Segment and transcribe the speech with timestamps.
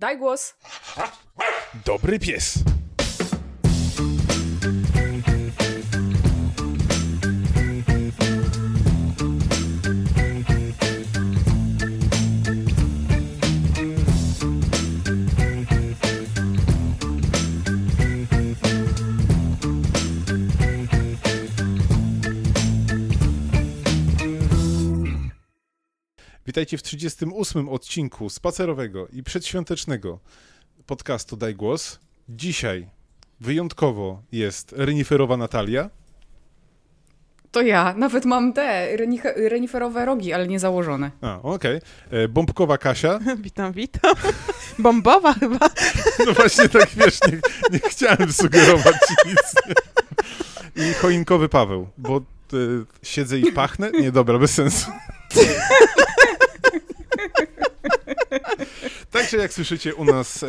[0.00, 0.54] Daj głos.
[1.84, 2.54] Dobry pies.
[26.50, 30.18] Witajcie w 38 odcinku spacerowego i przedświątecznego
[30.86, 31.98] podcastu Daj Głos.
[32.28, 32.86] Dzisiaj
[33.40, 35.90] wyjątkowo jest reniferowa Natalia.
[37.52, 37.94] To ja.
[37.96, 38.96] Nawet mam te
[39.36, 41.10] reniferowe rogi, ale nie założone.
[41.20, 41.80] A, okej.
[42.10, 43.18] E, Bombkowa Kasia.
[43.42, 44.14] Witam, witam.
[44.78, 45.70] Bombowa chyba.
[46.26, 47.40] No właśnie tak wiesz, nie,
[47.72, 48.96] nie chciałem sugerować
[49.26, 49.54] nic.
[50.76, 52.20] I choinkowy Paweł, bo
[52.54, 52.56] e,
[53.02, 53.90] siedzę i pachnę?
[53.90, 54.90] Nie, dobra, bez sensu.
[59.10, 60.44] Także jak słyszycie, u nas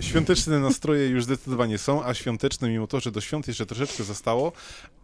[0.00, 4.52] świąteczne nastroje już zdecydowanie są, a świąteczne mimo to, że do świąt jeszcze troszeczkę zostało,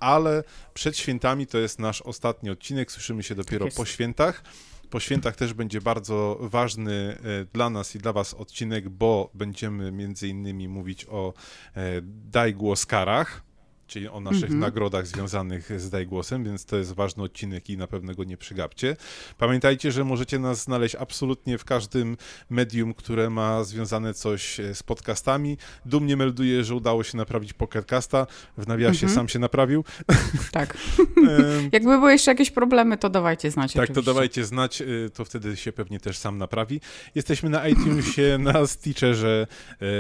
[0.01, 0.45] ale
[0.75, 3.77] przed świętami to jest nasz ostatni odcinek, słyszymy się dopiero jest.
[3.77, 4.43] po świętach.
[4.91, 9.93] Po świętach też będzie bardzo ważny e, dla nas i dla was odcinek, bo będziemy
[9.93, 11.35] między innymi mówić o
[11.77, 13.43] e, Daj Głos Karach,
[13.91, 14.61] czyli o naszych Mhm.
[14.61, 18.37] nagrodach związanych z Daj Głosem, więc to jest ważny odcinek i na pewno go nie
[18.37, 18.97] przegapcie.
[19.39, 22.17] Pamiętajcie, że możecie nas znaleźć absolutnie w każdym
[22.51, 25.57] medium, które ma związane coś e, z podcastami.
[25.87, 28.27] Dumnie melduję, że udało się naprawić Pocketcasta.
[28.59, 29.15] W nawiasie Mhm.
[29.15, 29.85] sam się naprawił.
[30.53, 30.77] Tak.
[31.73, 33.73] Jakby były jeszcze jakieś problemy, to dawajcie znać.
[33.73, 34.07] tak, to oczywiście.
[34.13, 36.81] dawajcie znać, y, to wtedy się pewnie też sam naprawi.
[37.15, 39.47] Jesteśmy na iTunesie, na Stitcherze,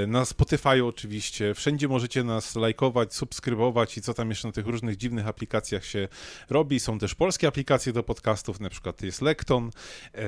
[0.04, 1.54] y, na Spotify oczywiście.
[1.54, 6.08] Wszędzie możecie nas lajkować, subskrybować i co tam jeszcze na tych różnych dziwnych aplikacjach się
[6.50, 6.80] robi.
[6.80, 9.70] Są też polskie aplikacje do podcastów, na przykład jest Lekton.
[10.14, 10.20] E,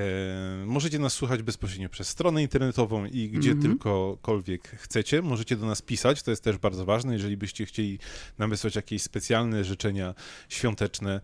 [0.65, 3.61] Możecie nas słuchać bezpośrednio przez stronę internetową i gdzie Mhm.
[3.61, 5.21] tylkokolwiek chcecie.
[5.21, 7.13] Możecie do nas pisać, to jest też bardzo ważne.
[7.13, 7.99] Jeżeli byście chcieli
[8.37, 10.13] nam wysłać jakieś specjalne życzenia
[10.49, 11.21] świąteczne,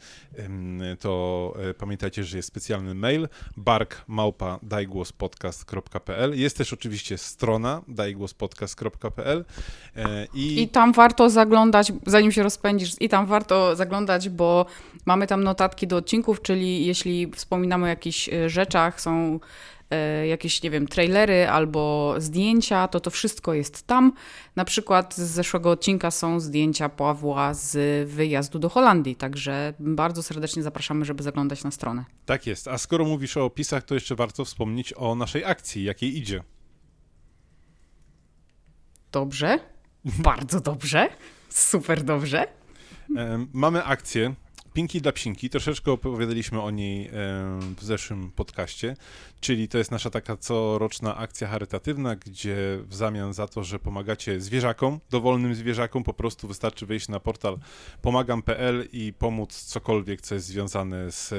[0.99, 3.27] to e, pamiętajcie, że jest specjalny mail
[3.58, 9.45] bark.dajgłospodcast.pl Jest też oczywiście strona dajgłospodcast.pl
[9.95, 14.65] e, i, I tam warto zaglądać, zanim się rozpędzisz, i tam warto zaglądać, bo
[15.05, 19.39] mamy tam notatki do odcinków, czyli jeśli wspominamy o jakichś e, rzeczach, są
[19.91, 24.13] e, jakieś, nie wiem, trailery albo zdjęcia, to to wszystko jest tam.
[24.55, 30.63] Na przykład z zeszłego odcinka są zdjęcia Pawła z wyjazdu do Holandii, także bardzo serdecznie
[30.63, 32.05] zapraszamy, żeby zaglądać na stronę.
[32.25, 32.67] tak jest.
[32.67, 36.43] A skoro mówisz o opisach, to jeszcze warto wspomnieć o naszej akcji, jakiej idzie.
[39.11, 39.59] Dobrze?
[40.29, 41.09] Bardzo dobrze?
[41.49, 42.48] Super dobrze?
[43.54, 44.33] Mamy akcję
[44.73, 45.49] Pinki dla Psinki.
[45.49, 47.09] Troszeczkę opowiadaliśmy o niej
[47.77, 48.95] w zeszłym podcaście,
[49.39, 52.55] czyli to jest nasza taka coroczna akcja charytatywna, gdzie
[52.87, 57.58] w zamian za to, że pomagacie zwierzakom, dowolnym zwierzakom, po prostu wystarczy wejść na portal
[58.02, 61.33] pomagam.pl i pomóc cokolwiek, co jest związane z,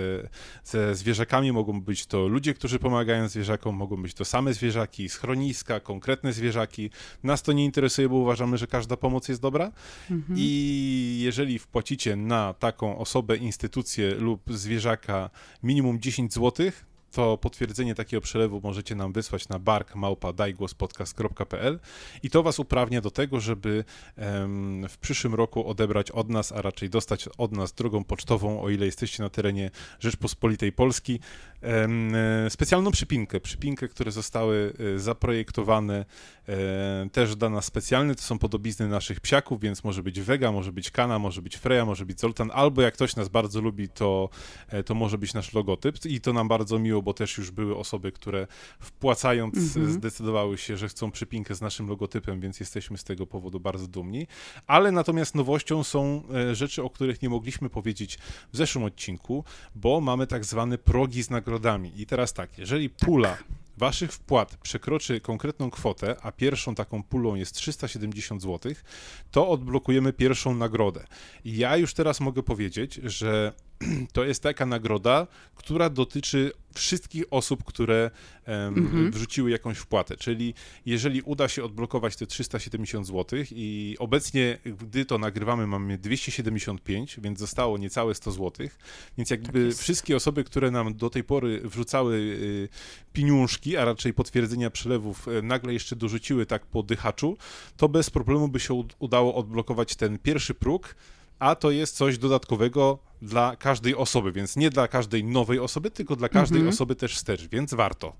[0.65, 1.53] ze zwierzakami.
[1.53, 6.91] Mogą być to ludzie, którzy pomagają zwierzakom, mogą być to same zwierzaki, schroniska, konkretne zwierzaki.
[7.23, 9.73] Nas to nie interesuje, bo uważamy, że każda pomoc jest dobra.
[10.37, 15.31] I jeżeli wpłacicie na taką osobę, instytucję lub zwierzaka
[15.63, 16.71] minimum 10 zł,
[17.11, 21.81] to potwierdzenie takiego przelewu możecie nam wysłać na bark.dajgłospodcast.pl
[22.23, 23.85] i to was uprawnia do tego, żeby
[24.89, 28.87] w przyszłym roku odebrać od nas, a raczej dostać od nas drogą pocztową, o ile
[28.87, 29.71] jesteście na terenie
[30.01, 31.21] Rzeczpospolitej Polski,
[31.63, 31.89] e,
[32.51, 33.41] specjalną przypinkę.
[33.41, 36.05] Przypinkę, które zostały e, zaprojektowane
[37.13, 38.15] też dla nas specjalne.
[38.15, 41.87] To są podobizny naszych psiaków, więc może być Vega, może być Kana, może być Freya,
[41.87, 44.29] może być Zoltan, albo jak ktoś nas bardzo lubi, to,
[44.69, 47.77] e, to może być nasz logotyp i to nam bardzo miło, bo też już były
[47.77, 48.47] osoby, które
[48.81, 49.93] wpłacając Mhm.
[49.93, 54.27] zdecydowały się, że chcą przypinkę z naszym logotypem, więc jesteśmy z tego powodu bardzo dumni.
[54.67, 58.19] Ale natomiast nowością są e, rzeczy, o których nie mogliśmy powiedzieć
[58.53, 59.45] w zeszłym odcinku,
[59.75, 61.93] bo mamy tak zwane progi z nagrodami.
[62.01, 63.37] I teraz tak, jeżeli pula
[63.81, 68.73] waszych wpłat przekroczy konkretną kwotę, a pierwszą taką pulą jest 370 zł,
[69.31, 71.05] to odblokujemy pierwszą nagrodę.
[71.45, 73.53] Ja już teraz mogę powiedzieć, że
[74.13, 78.11] to jest taka nagroda, która dotyczy wszystkich osób, które
[78.77, 79.11] Mhm.
[79.11, 80.17] wrzuciły jakąś wpłatę.
[80.17, 80.55] Czyli
[80.87, 87.39] jeżeli uda się odblokować te 370 zł i obecnie, gdy to nagrywamy, mamy 275, więc
[87.39, 88.69] zostało niecałe 100 zł,
[89.19, 92.69] więc jakby Tak wszystkie osoby, które nam do tej pory wrzucały y,
[93.13, 97.37] pieniążki, a raczej potwierdzenia przelewów, y, nagle jeszcze dorzuciły tak po dychaczu,
[97.77, 100.95] to bez problemu by się ud- udało odblokować ten pierwszy próg,
[101.41, 106.17] a to jest coś dodatkowego dla każdej osoby, więc nie dla każdej nowej osoby, tylko
[106.17, 106.75] dla każdej Mhm.
[106.75, 108.13] osoby też wstecz, więc warto.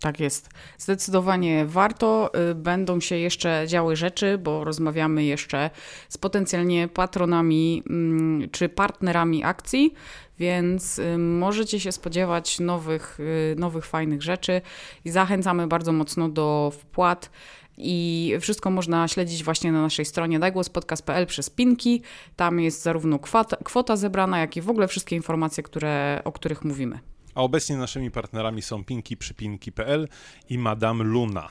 [0.00, 0.48] Tak jest.
[0.78, 2.30] Zdecydowanie warto.
[2.50, 5.70] Y, będą się jeszcze działy rzeczy, bo rozmawiamy jeszcze
[6.08, 9.94] z potencjalnie patronami mm, czy partnerami akcji,
[10.38, 14.60] więc y, możecie się spodziewać nowych, y, nowych fajnych rzeczy
[15.04, 17.30] i zachęcamy bardzo mocno do wpłat.
[17.76, 22.02] I wszystko można śledzić właśnie na naszej stronie dajgłospodcast.pl przez pinki.
[22.36, 26.64] Tam jest zarówno kwota, kwota zebrana, jak i w ogóle wszystkie informacje, które, o których
[26.64, 26.98] mówimy.
[27.34, 30.08] A obecnie naszymi partnerami są Pinki Przypinki.pl
[30.48, 31.48] i Madame Luna.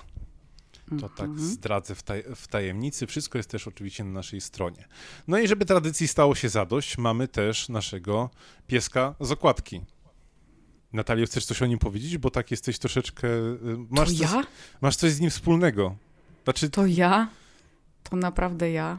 [0.99, 1.47] To tak Mhm.
[1.49, 3.07] zdradzę w, taj w tajemnicy.
[3.07, 4.87] Wszystko jest też oczywiście na naszej stronie.
[5.27, 8.29] No i żeby tradycji stało się zadość, mamy też naszego
[8.67, 9.81] pieska z okładki.
[10.93, 12.17] Natalia, chcesz coś o nim powiedzieć?
[12.17, 13.27] Bo tak jesteś troszeczkę...
[13.27, 13.57] y,
[13.89, 14.43] Masz, to coś, ja?
[14.81, 15.95] masz coś z nim wspólnego.
[16.43, 17.27] Znaczy, To ja?
[18.03, 18.97] To naprawdę ja?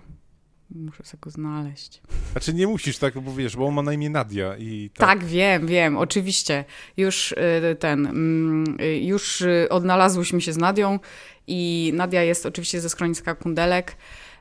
[0.74, 2.02] Muszę sobie go znaleźć.
[2.32, 5.08] znaczy nie musisz tak, bo wiesz, bo on ma na imię Nadia i tak.
[5.08, 6.64] Tak, wiem, wiem, oczywiście.
[6.96, 10.98] Już y, ten, mm, już y, odnalazłyśmy się z Nadią
[11.46, 13.96] i Nadia jest oczywiście ze schroniska Kundelek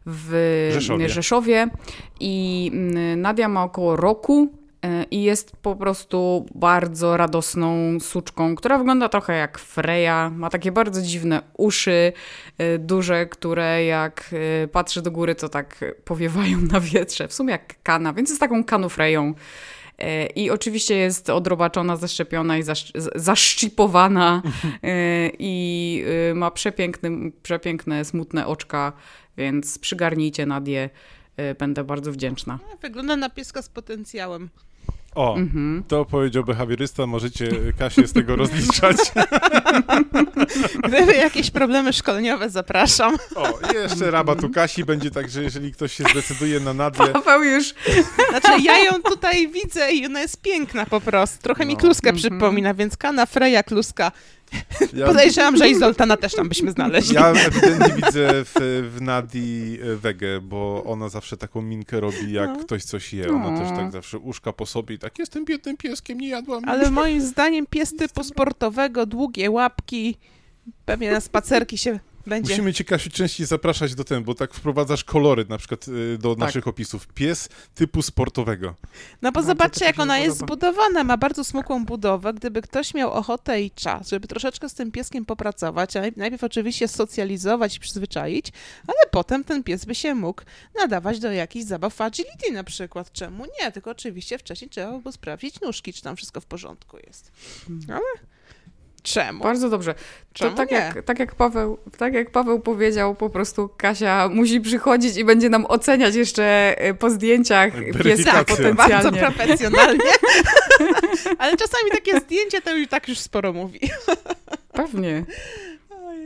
[0.06, 1.10] w Rzeszowie.
[1.10, 1.68] Rzeszowie
[2.20, 4.61] i mm, Nadia ma około roku
[5.12, 11.02] i jest po prostu bardzo radosną suczką, która wygląda trochę jak Freya, ma takie bardzo
[11.02, 12.14] dziwne uszy,
[12.62, 14.30] y, duże, które jak
[14.64, 18.40] y, patrzy do góry, to tak powiewają na wietrze, w sumie jak kana, więc jest
[18.40, 19.34] taką kanufreją.
[20.00, 24.42] E, I oczywiście jest odrobaczona, zaszczepiona i zaszcz- z- zaszczipowana
[24.84, 28.94] e, i e, ma przepiękny, przepiękne, smutne oczka,
[29.38, 30.90] więc przygarnijcie Nadię,
[31.38, 32.60] e, będę bardzo wdzięczna.
[32.82, 34.50] Wygląda na pieska z potencjałem.
[35.16, 35.84] O, Mhm.
[35.88, 37.50] to powiedział behawiorysta, możecie
[37.80, 38.98] Kasię z tego rozliczać.
[40.88, 43.18] Gdyby jakieś problemy szkoleniowe, zapraszam.
[43.36, 47.44] O, jeszcze rabat u Kasi będzie tak, że jeżeli ktoś się zdecyduje na Nadię, Paweł
[47.44, 47.74] już
[48.30, 51.38] Znaczy, ja ją tutaj widzę i ona jest piękna po prostu.
[51.44, 51.80] Trochę mi No.
[51.80, 52.18] kluskę Mhm.
[52.18, 54.12] przypomina, więc Kana, Freja, kluska.
[54.94, 57.16] Ja, Podejrzewam, że i Zoltana też tam byśmy znaleźli.
[57.16, 58.52] ja ewidentnie widzę w,
[58.96, 62.56] w Nadii e, wegę, bo ona zawsze taką minkę robi, jak No.
[62.60, 63.30] ktoś coś je.
[63.30, 63.60] Ona No.
[63.60, 66.70] też tak zawsze uszka po sobie i tak, jestem biednym pieskiem, nie jadłam.
[66.70, 70.18] Ale moim zdaniem pies typu sportowego, długie łapki,
[70.86, 72.50] pewnie na spacerki się będzie...
[72.54, 76.30] Musimy cię, Kasiu, częściej zapraszać do tego, bo tak wprowadzasz kolory na przykład y, do
[76.30, 76.40] Tak.
[76.40, 77.08] naszych opisów.
[77.08, 78.76] Pies typu sportowego.
[79.22, 81.04] No bo Bardzo zobaczcie, jak ona jest zbudowana.
[81.04, 82.34] Ma bardzo smukłą budowę.
[82.34, 86.88] Gdyby ktoś miał ochotę i czas, żeby troszeczkę z tym pieskiem popracować, a najpierw oczywiście
[86.88, 88.52] socjalizować i przyzwyczaić,
[88.88, 90.42] ale potem ten pies by się mógł
[90.76, 93.12] nadawać do jakichś zabaw w agility na przykład.
[93.12, 93.72] Czemu nie?
[93.72, 97.32] Tylko oczywiście wcześniej trzeba było sprawdzić nóżki, czy tam wszystko w porządku jest.
[97.90, 98.02] Ale
[99.04, 99.44] czemu?
[99.44, 99.94] bardzo dobrze.
[99.94, 100.00] To
[100.34, 100.78] Czemu tak nie?
[100.78, 105.50] jak, tak, jak Paweł, tak jak Paweł powiedział, po prostu Kasia musi przychodzić i będzie
[105.50, 106.44] nam oceniać jeszcze
[106.78, 108.74] e, po zdjęciach pieska Weryfikację.
[108.74, 109.20] Bardzo potencjalnie.
[109.36, 110.12] profesjonalnie.
[111.40, 113.80] Ale czasami takie zdjęcie to już tak już sporo mówi.
[114.74, 115.26] Pewnie.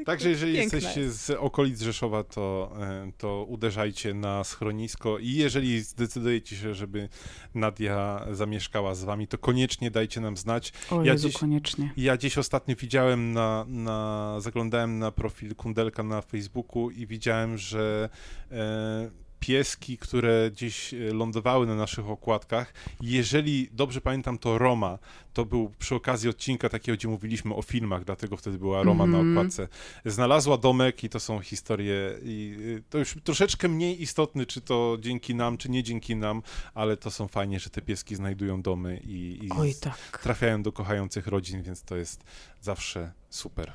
[0.06, 1.26] Także jeżeli Piękne jesteście jest.
[1.26, 7.10] z okolic Rzeszowa, to, e, to uderzajcie na schronisko i jeżeli zdecydujecie się, żeby
[7.56, 10.74] Nadia zamieszkała z wami, to koniecznie dajcie nam znać.
[10.92, 11.94] O Ja Jezu, dziś- koniecznie.
[11.98, 18.10] Ja gdzieś ostatnio widziałem na, na zaglądałem na profil Kundelka na Facebooku i widziałem, że
[18.52, 25.00] e, pieski, które gdzieś e, lądowały na naszych okładkach, jeżeli dobrze pamiętam, to Roma,
[25.34, 29.18] to był przy okazji odcinka takiego, gdzie mówiliśmy o filmach, dlatego wtedy była Roma na
[29.18, 29.38] Mhm.
[29.38, 29.68] okładce.
[30.06, 34.98] Znalazła domek i to są historie i y, to już troszeczkę mniej istotne, czy to
[35.00, 36.42] dzięki nam, czy nie dzięki nam,
[36.74, 40.20] ale to są fajnie, że te pieski znajdują domy i, i Oj, tak.
[40.24, 42.24] trafiają do kochających rodzin, więc to jest
[42.62, 43.74] zawsze super.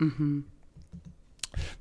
[0.00, 0.42] Mhm.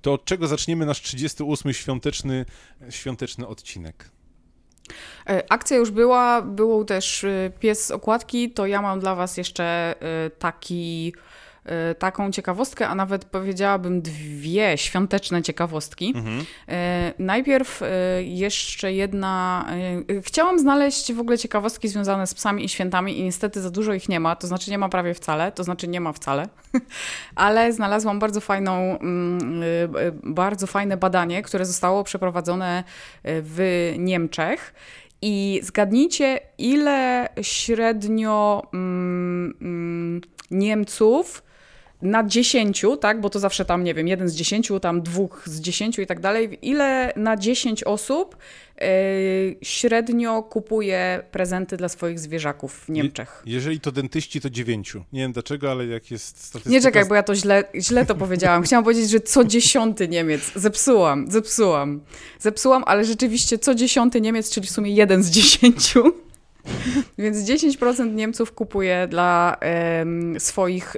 [0.02, 2.46] To od czego zaczniemy nasz 38 świąteczny,
[2.90, 4.10] świąteczny odcinek?
[5.30, 9.38] E, Akcja już była, był też e, pies z okładki, to ja mam dla was
[9.38, 11.14] jeszcze e, taki,
[12.00, 16.14] taką ciekawostkę, a nawet powiedziałabym dwie świąteczne ciekawostki.
[16.16, 16.46] Mhm.
[16.70, 17.88] E, Najpierw e,
[18.24, 19.66] jeszcze jedna.
[20.22, 24.10] Chciałam znaleźć w ogóle ciekawostki związane z psami i świętami, i niestety za dużo ich
[24.10, 24.36] nie ma.
[24.36, 26.50] To znaczy, nie ma prawie wcale, to znaczy, nie ma wcale.
[27.36, 29.62] Ale znalazłam bardzo fajną, mm,
[30.24, 32.84] bardzo fajne badanie, które zostało przeprowadzone
[33.24, 34.74] w Niemczech.
[35.22, 40.22] I zgadnijcie, ile średnio mm, mm,
[40.52, 41.44] Niemców
[42.02, 45.62] na 10, tak, bo to zawsze tam, nie wiem, jeden z 10, tam dwóch z
[45.62, 48.38] 10 i tak dalej, ile na 10 osób
[48.82, 48.86] yy,
[49.62, 53.44] średnio kupuje prezenty dla swoich zwierzaków w Niemczech?
[53.46, 55.04] Jeżeli to dentyści, to dziewięciu.
[55.14, 56.74] Nie wiem dlaczego, ale jak jest statystyka...
[56.74, 58.64] Nie czekaj, bo ja to źle, źle to powiedziałam.
[58.64, 60.52] Chciałam powiedzieć, że co dziesiąty Niemiec.
[60.56, 62.02] Zepsułam, zepsułam.
[62.40, 66.14] Zepsułam, ale rzeczywiście co dziesiąty Niemiec, czyli w sumie jeden z dziesięciu,
[67.18, 69.58] Więc 10% Niemców kupuje dla
[70.38, 70.96] swoich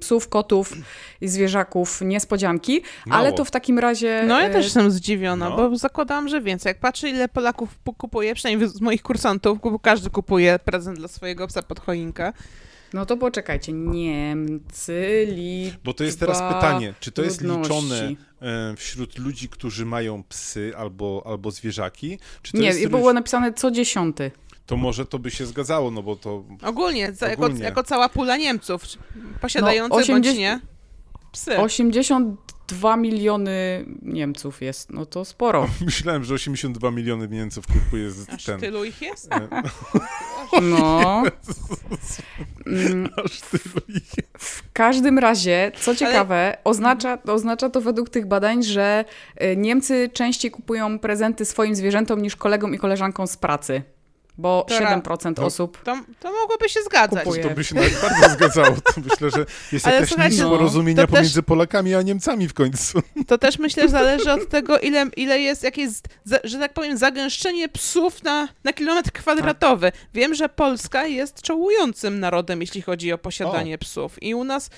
[0.00, 0.72] psów, kotów
[1.20, 3.18] i zwierzaków niespodzianki, Mało.
[3.20, 4.24] ale to w takim razie...
[4.26, 5.56] No ja e, też jestem zdziwiona, no.
[5.56, 6.70] bo zakładałam, że więcej.
[6.70, 11.08] Jak patrzę, ile Polaków pu- kupuje, przynajmniej z moich kursantów, bo każdy kupuje prezent dla
[11.08, 12.32] swojego psa pod choinkę.
[12.92, 17.72] No to poczekajcie, Niemcy liczba Bo to jest teraz pytanie, czy to jest ludności.
[17.74, 22.18] liczone e, wśród ludzi, którzy mają psy albo, albo zwierzaki?
[22.42, 24.30] Czy to Nie, jest było napisane co dziesiąty.
[24.70, 27.64] To może to by się zgadzało, no bo to Ogólnie, za, Jako, Ogólnie.
[27.64, 28.82] jako cała pula Niemców,
[29.40, 30.60] posiadających No, bądź 80 nie
[31.32, 31.58] psy.
[31.58, 35.68] 82 miliony Niemców jest, no to sporo.
[35.86, 38.60] myślałem, że 82 miliony Niemców kupuje z Aż ten.
[38.60, 39.32] tylu ich jest?
[39.34, 39.48] e,
[40.62, 41.22] No.
[42.66, 44.10] Mm, Aż tylu ich.
[44.38, 49.04] W każdym razie, co ciekawe, oznacza, oznacza to według tych badań, że
[49.42, 53.82] y, Niemcy częściej kupują prezenty swoim zwierzętom niż kolegom i koleżankom z pracy.
[54.38, 55.78] Bo To ra- 7% to- osób.
[55.84, 57.24] To, to mogłoby się zgadzać.
[57.24, 57.42] Kupuje.
[57.42, 58.76] To by się nawet bardzo zgadzało.
[58.94, 62.48] To myślę, że jest Ale jakaś nić no, porozumienia to też- pomiędzy Polakami a Niemcami
[62.48, 63.02] w końcu.
[63.28, 66.72] To też myślę, że zależy od tego, ile, ile jest, jakie jest, za- że tak
[66.72, 69.92] powiem, zagęszczenie psów na, na kilometr kwadratowy.
[70.14, 74.22] Wiem, że Polska jest czołującym narodem, jeśli chodzi o posiadanie psów.
[74.22, 74.70] I u nas,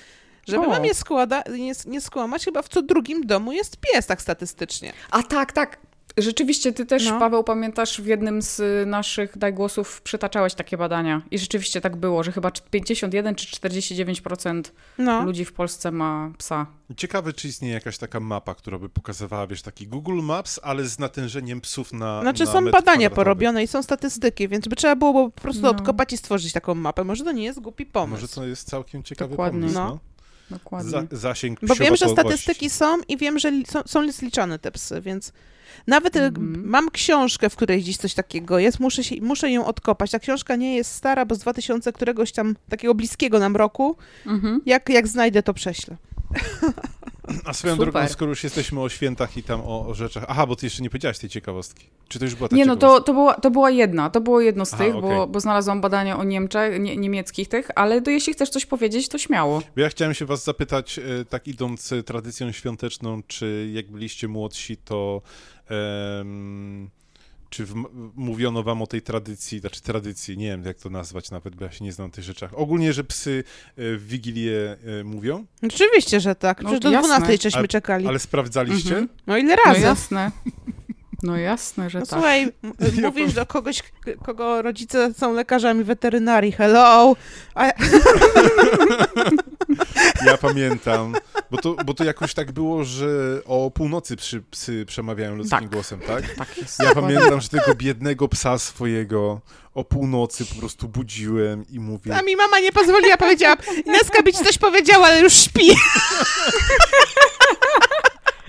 [0.47, 0.69] żeby O.
[0.69, 4.93] wam nie, składa, nie, nie skłamać, chyba w co drugim domu jest pies, tak statystycznie.
[5.11, 5.77] A tak, tak.
[6.17, 7.19] Rzeczywiście, ty też, No.
[7.19, 11.21] Paweł, pamiętasz, w jednym z y, naszych daj głosów przytaczałeś takie badania.
[11.31, 14.61] I rzeczywiście tak było, że chyba 51 czy 49%
[14.97, 15.23] No.
[15.25, 16.65] ludzi w Polsce ma psa.
[16.97, 20.99] Ciekawe, czy istnieje jakaś taka mapa, która by pokazywała, wiesz, taki Google Maps, ale z
[20.99, 24.95] natężeniem psów na Znaczy na są metr badania porobione i są statystyki, więc by trzeba
[24.95, 25.69] było po prostu No.
[25.69, 27.03] odkopać i stworzyć taką mapę.
[27.03, 28.11] Może to nie jest głupi pomysł.
[28.21, 29.59] Może to jest całkiem ciekawy Dokładnie.
[29.59, 29.85] pomysł, No.
[29.87, 29.99] no.
[30.57, 30.91] Dokładnie.
[30.91, 34.71] Za, zasięg Bo wiem, że statystyki są i wiem, że li, są, są zliczane te
[34.71, 35.33] psy, więc
[35.87, 36.69] nawet Mhm.
[36.69, 40.11] mam książkę, w której gdzieś coś takiego jest, muszę, się, muszę ją odkopać.
[40.11, 43.97] Ta książka nie jest stara, bo z 2000 któregoś tam takiego bliskiego nam roku.
[44.25, 44.61] Mhm.
[44.65, 45.97] Jak, jak znajdę, to prześlę.
[47.45, 47.91] A swoją Super.
[47.91, 50.25] drogą, skoro już jesteśmy o świętach i tam o, o rzeczach...
[50.27, 51.85] Aha, bo ty jeszcze nie powiedziałaś tej ciekawostki.
[52.07, 54.41] Czy to już była ta Nie, no to, to, była, to była jedna, to było
[54.41, 55.09] jedno z Aha, tych, okej.
[55.09, 59.09] bo, bo znalazłam badania o Niemczech, nie, niemieckich tych, ale to jeśli chcesz coś powiedzieć,
[59.09, 59.61] to śmiało.
[59.75, 64.27] Bo ja chciałem się was zapytać, e, tak idąc e, tradycją świąteczną, czy jak byliście
[64.27, 65.21] młodsi, to
[66.19, 66.89] em,
[67.53, 67.73] czy w,
[68.15, 71.71] mówiono wam o tej tradycji, znaczy tradycji, nie wiem jak to nazwać nawet, bo ja
[71.71, 72.51] się nie znam na tych rzeczach.
[72.53, 76.61] Ogólnie, że psy e, w Wigilię e, mówią, Oczywiście, że tak.
[76.61, 77.07] No, do jasne.
[77.17, 78.07] 12 żeśmy czekali.
[78.07, 78.89] ale sprawdzaliście?
[78.89, 79.09] Mhm.
[79.27, 79.81] No ile No razy?
[79.81, 80.31] jasne.
[81.23, 82.13] No jasne, że No tak.
[82.19, 82.51] słuchaj,
[83.01, 83.83] Ja mówisz do kogoś,
[84.25, 87.15] kogo rodzice są lekarzami weterynarii, hello,
[87.55, 87.65] a
[90.25, 91.15] Ja pamiętam,
[91.51, 93.07] bo to, bo to jakoś tak było, że
[93.45, 95.69] o północy psy, psy przemawiają ludzkim Tak.
[95.69, 96.35] głosem, tak?
[96.35, 96.79] Tak jest.
[96.79, 99.41] Ja pamiętam, że tego biednego psa swojego
[99.73, 104.33] o północy po prostu budziłem i mówię, A mi mama nie pozwoliła, powiedziała, Ineska by
[104.33, 105.69] ci coś powiedziała, ale już śpi.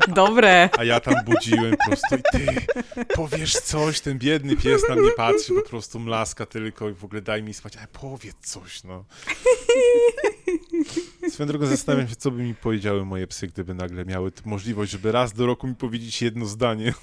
[0.08, 0.68] Dobre.
[0.78, 2.66] a ja tam budziłem po prostu i ty
[3.14, 7.22] powiesz coś, ten biedny pies na mnie patrzy, po prostu mlaska tylko i w ogóle
[7.22, 9.04] daj mi spać, ale powiedz coś, no.
[11.30, 15.12] Swoją drogą zastanawiam się, co by mi powiedziały moje psy, gdyby nagle miały możliwość, żeby
[15.12, 16.94] raz do roku mi powiedzieć jedno zdanie.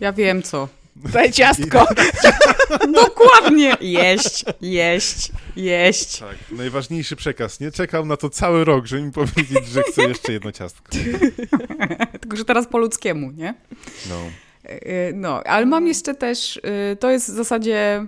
[0.00, 0.68] Ja wiem co.
[0.96, 1.86] Daj ciastko.
[3.04, 3.76] Dokładnie.
[3.80, 6.18] Jeść, jeść, jeść.
[6.18, 7.70] Tak, najważniejszy przekaz, nie?
[7.72, 10.92] Czekał na to cały rok, żeby mi powiedzieć, że chce jeszcze jedno ciastko.
[12.20, 13.54] Tylko, że teraz po ludzkiemu, nie?
[14.08, 14.16] No.
[14.64, 16.60] Yy, No, ale mam jeszcze też,
[16.90, 18.06] yy, to jest w zasadzie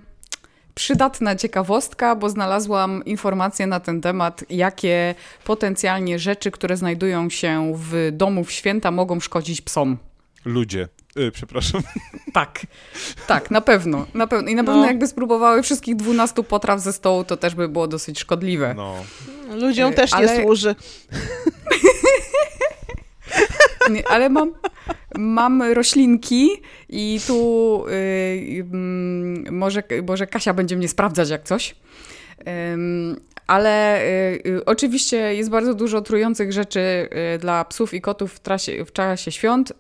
[0.75, 5.15] przydatna ciekawostka, bo znalazłam informacje na ten temat, jakie
[5.45, 9.99] potencjalnie rzeczy, które znajdują się w domu w święta mogą szkodzić psom.
[10.45, 10.89] Ludzie.
[11.19, 11.83] Y, przepraszam.
[12.33, 12.67] Tak,
[13.27, 14.49] tak, na pewno, na pewno.
[14.51, 14.67] I na No.
[14.73, 18.75] pewno jakby spróbowały wszystkich 12 potraw ze stołu, to też by było dosyć szkodliwe.
[18.77, 18.95] No.
[19.55, 20.75] Ludziom też nie Ale- służy.
[23.91, 24.53] Nie, ale mam,
[25.19, 26.51] mam roślinki
[26.89, 31.75] i tu y, mm, może, może Kasia będzie mnie sprawdzać jak coś.
[33.47, 38.41] Ale y, y, oczywiście jest bardzo dużo trujących rzeczy y, dla psów i kotów w,
[38.41, 39.73] trasie, w czasie świąt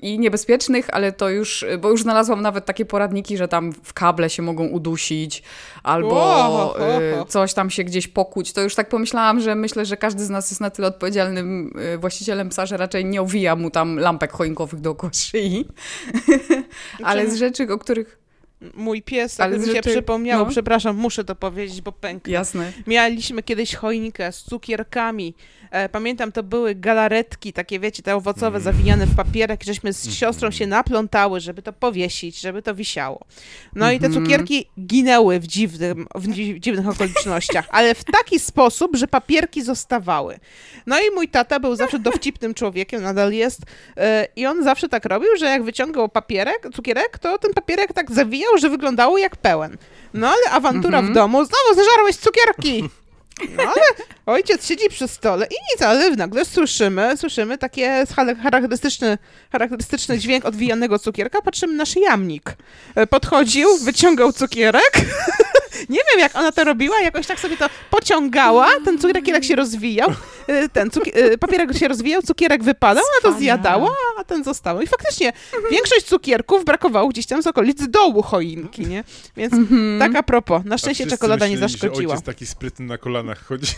[0.00, 4.30] i niebezpiecznych, ale to już, bo już znalazłam nawet takie poradniki, że tam w kable
[4.30, 5.42] się mogą udusić
[5.82, 6.76] albo
[7.28, 8.52] coś tam się gdzieś pokuć.
[8.52, 12.48] To już tak pomyślałam, że myślę, że każdy z nas jest na tyle odpowiedzialnym właścicielem
[12.48, 15.68] psa, że raczej nie owija mu tam lampek choinkowych dookoła szyi.
[17.04, 18.27] ale z rzeczy, o których...
[18.74, 20.50] Mój pies, Ale mi się rzeczy- przypomniało, no.
[20.50, 22.32] przepraszam, muszę to powiedzieć, bo pęknie.
[22.34, 22.72] Jasne.
[22.86, 25.34] Mieliśmy kiedyś choinkę z cukierkami,
[25.92, 28.62] pamiętam, to były galaretki, takie wiecie, te owocowe, Mm.
[28.62, 30.16] zawijane w papierek, żeśmy z Mhm.
[30.16, 33.20] siostrą się naplątały, żeby to powiesić, żeby to wisiało.
[33.74, 34.24] No i te Mhm.
[34.24, 40.38] cukierki ginęły w, dziwnym, w dzi- dziwnych okolicznościach, ale w taki sposób, że papierki zostawały.
[40.86, 43.60] No i mój tata był zawsze dowcipnym człowiekiem, nadal jest,
[43.96, 48.10] e, i on zawsze tak robił, że jak wyciągał papierek, cukierek, to ten papierek tak
[48.12, 49.76] zawijał, że wyglądało jak pełen.
[50.14, 51.12] No ale awantura Mhm.
[51.12, 52.82] w domu, znowu zeżarłeś cukierki!
[53.56, 53.82] No ale
[54.26, 58.04] ojciec siedzi przy stole i nic, ale nagle słyszymy, słyszymy takie
[58.42, 59.18] charakterystyczny,
[59.52, 62.56] charakterystyczny dźwięk odwijanego cukierka, patrzymy na jamnik.
[62.94, 64.92] E, Podchodził, wyciągał cukierek.
[65.88, 70.10] Nie wiem, jak ona to robiła, jakoś tak sobie to pociągała, ten cukierek się rozwijał,
[70.46, 74.80] e, ten cuki- e, papierek się rozwijał, cukierek wypadał, ona to zjadała, a ten został.
[74.80, 75.32] I faktycznie
[75.70, 79.04] większość cukierków brakowało gdzieś tam z okolic dołu choinki, nie?
[79.36, 79.98] Więc Mhm.
[79.98, 82.12] tak a propos, na szczęście czekolada nie myśleli, Że zaszkodziła.
[82.12, 83.72] ojciec taki sprytny na kolanach chodzi.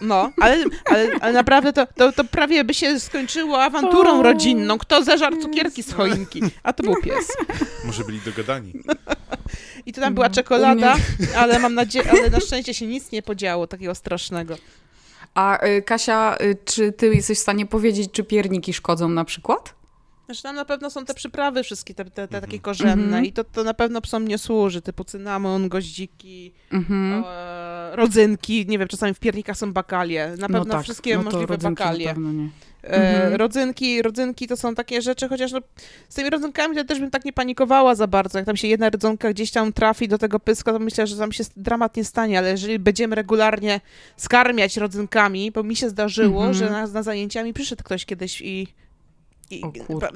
[0.00, 4.22] No, ale, ale, ale naprawdę to, to, to prawie by się skończyło awanturą O.
[4.22, 4.78] rodzinną.
[4.78, 6.40] Kto zeżarł cukierki z choinki?
[6.62, 7.32] A to był pies.
[7.84, 8.72] Może byli dogadani.
[9.86, 10.96] I to tam była No, czekolada,
[11.36, 14.54] ale mam nadzieję, ale na szczęście się nic nie podziało takiego strasznego.
[15.34, 19.74] A y, Kasia, y, czy ty jesteś w stanie powiedzieć, czy pierniki szkodzą na przykład?
[20.26, 22.60] Znaczy tam na pewno są te przyprawy wszystkie, te, te, te takie Mhm.
[22.60, 23.24] korzenne Mhm.
[23.24, 27.24] i to, to na pewno psom nie służy, typu cynamon, goździki, Mhm.
[27.26, 31.22] e, rodzynki, nie wiem, czasami w piernikach są bakalie, na pewno no tak, wszystkie no
[31.22, 32.06] możliwe rodzynki na bakalie.
[32.08, 32.48] pewno nie.
[32.84, 33.34] E, Mhm.
[33.34, 35.60] rodzynki, rodzynki to są takie rzeczy, chociaż no,
[36.08, 38.38] z tymi rodzynkami to ja też bym tak nie panikowała za bardzo.
[38.38, 41.32] Jak tam się jedna rodzynka gdzieś tam trafi do tego pyska, to myślę, że tam
[41.32, 43.80] się dramat nie stanie, ale jeżeli będziemy regularnie
[44.16, 46.54] skarmiać rodzynkami, bo mi się zdarzyło, Mhm.
[46.54, 48.68] że na, na zajęciami przyszedł ktoś kiedyś i,
[49.50, 49.62] i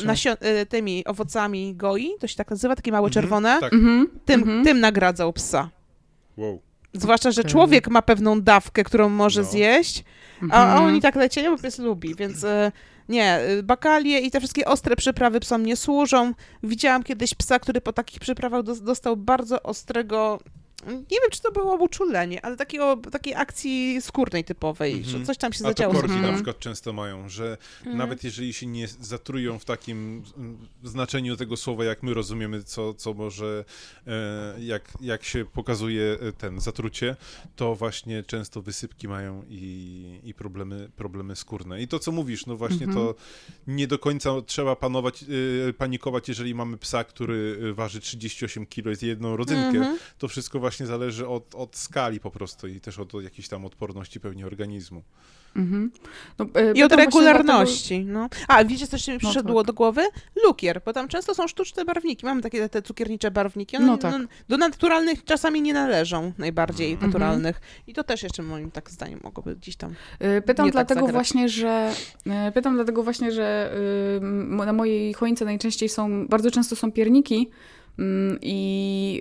[0.06, 3.72] nasio- e, tymi owocami goi, to się tak nazywa, takie małe Mhm, czerwone, Tak.
[3.72, 4.08] Mhm.
[4.24, 4.64] tym, mhm.
[4.64, 5.70] tym nagradzał psa.
[6.36, 6.60] Wow.
[6.92, 9.46] Zwłaszcza, że człowiek ma pewną dawkę, którą może No.
[9.50, 10.04] zjeść,
[10.40, 10.68] a, Mhm.
[10.76, 12.72] a oni tak lecieli, bo pies lubi, więc e,
[13.08, 16.32] nie, e, bakalie i te wszystkie ostre przyprawy psom nie służą.
[16.62, 20.38] Widziałam kiedyś psa, który po takich przyprawach dos- dostał bardzo ostrego,
[20.86, 25.18] nie wiem, czy to było uczulenie, ale takiego, takiej akcji skórnej typowej, Mhm.
[25.18, 25.94] że coś tam się A to zadziało.
[25.94, 26.30] z korgi Mhm.
[26.30, 27.96] na przykład często mają, że Mhm.
[27.98, 32.94] nawet jeżeli się nie zatrują w takim mm, znaczeniu tego słowa, jak my rozumiemy, co,
[32.94, 33.64] co może,
[34.06, 37.16] e, jak, jak się pokazuje e, ten zatrucie,
[37.56, 41.82] to właśnie często wysypki mają i, i problemy, problemy skórne.
[41.82, 43.06] I to, co mówisz, no właśnie Mhm.
[43.06, 43.14] to
[43.66, 45.22] nie do końca trzeba panować,
[45.68, 49.78] e, panikować, jeżeli mamy psa, który waży 38 kg zje jedną rodzynkę.
[49.78, 49.98] Mhm.
[50.18, 53.64] To wszystko właśnie zależy od, od skali po prostu i też od, od jakiejś tam
[53.64, 55.02] odporności pewnie organizmu.
[55.56, 55.90] Mhm.
[56.38, 58.04] No, e, I od właśnie regularności.
[58.04, 58.28] No.
[58.48, 59.66] A, wiecie, co jeszcze mi No przyszedło tak.
[59.66, 60.02] do głowy?
[60.44, 62.26] Lukier, bo tam często są sztuczne barwniki.
[62.26, 63.76] Mamy takie te cukiernicze barwniki.
[63.76, 64.14] One No tak.
[64.48, 67.10] do naturalnych czasami nie należą, najbardziej Mhm.
[67.10, 67.60] naturalnych.
[67.86, 69.94] I to też jeszcze moim tak zdaniem mogłoby gdzieś tam...
[70.38, 71.14] Y, Pytam nie tak dlatego zagrać.
[71.14, 71.92] właśnie, że
[72.48, 73.74] y, pytam dlatego właśnie, że
[74.66, 77.50] na mojej choince najczęściej są, bardzo często są pierniki mm,
[78.42, 79.20] i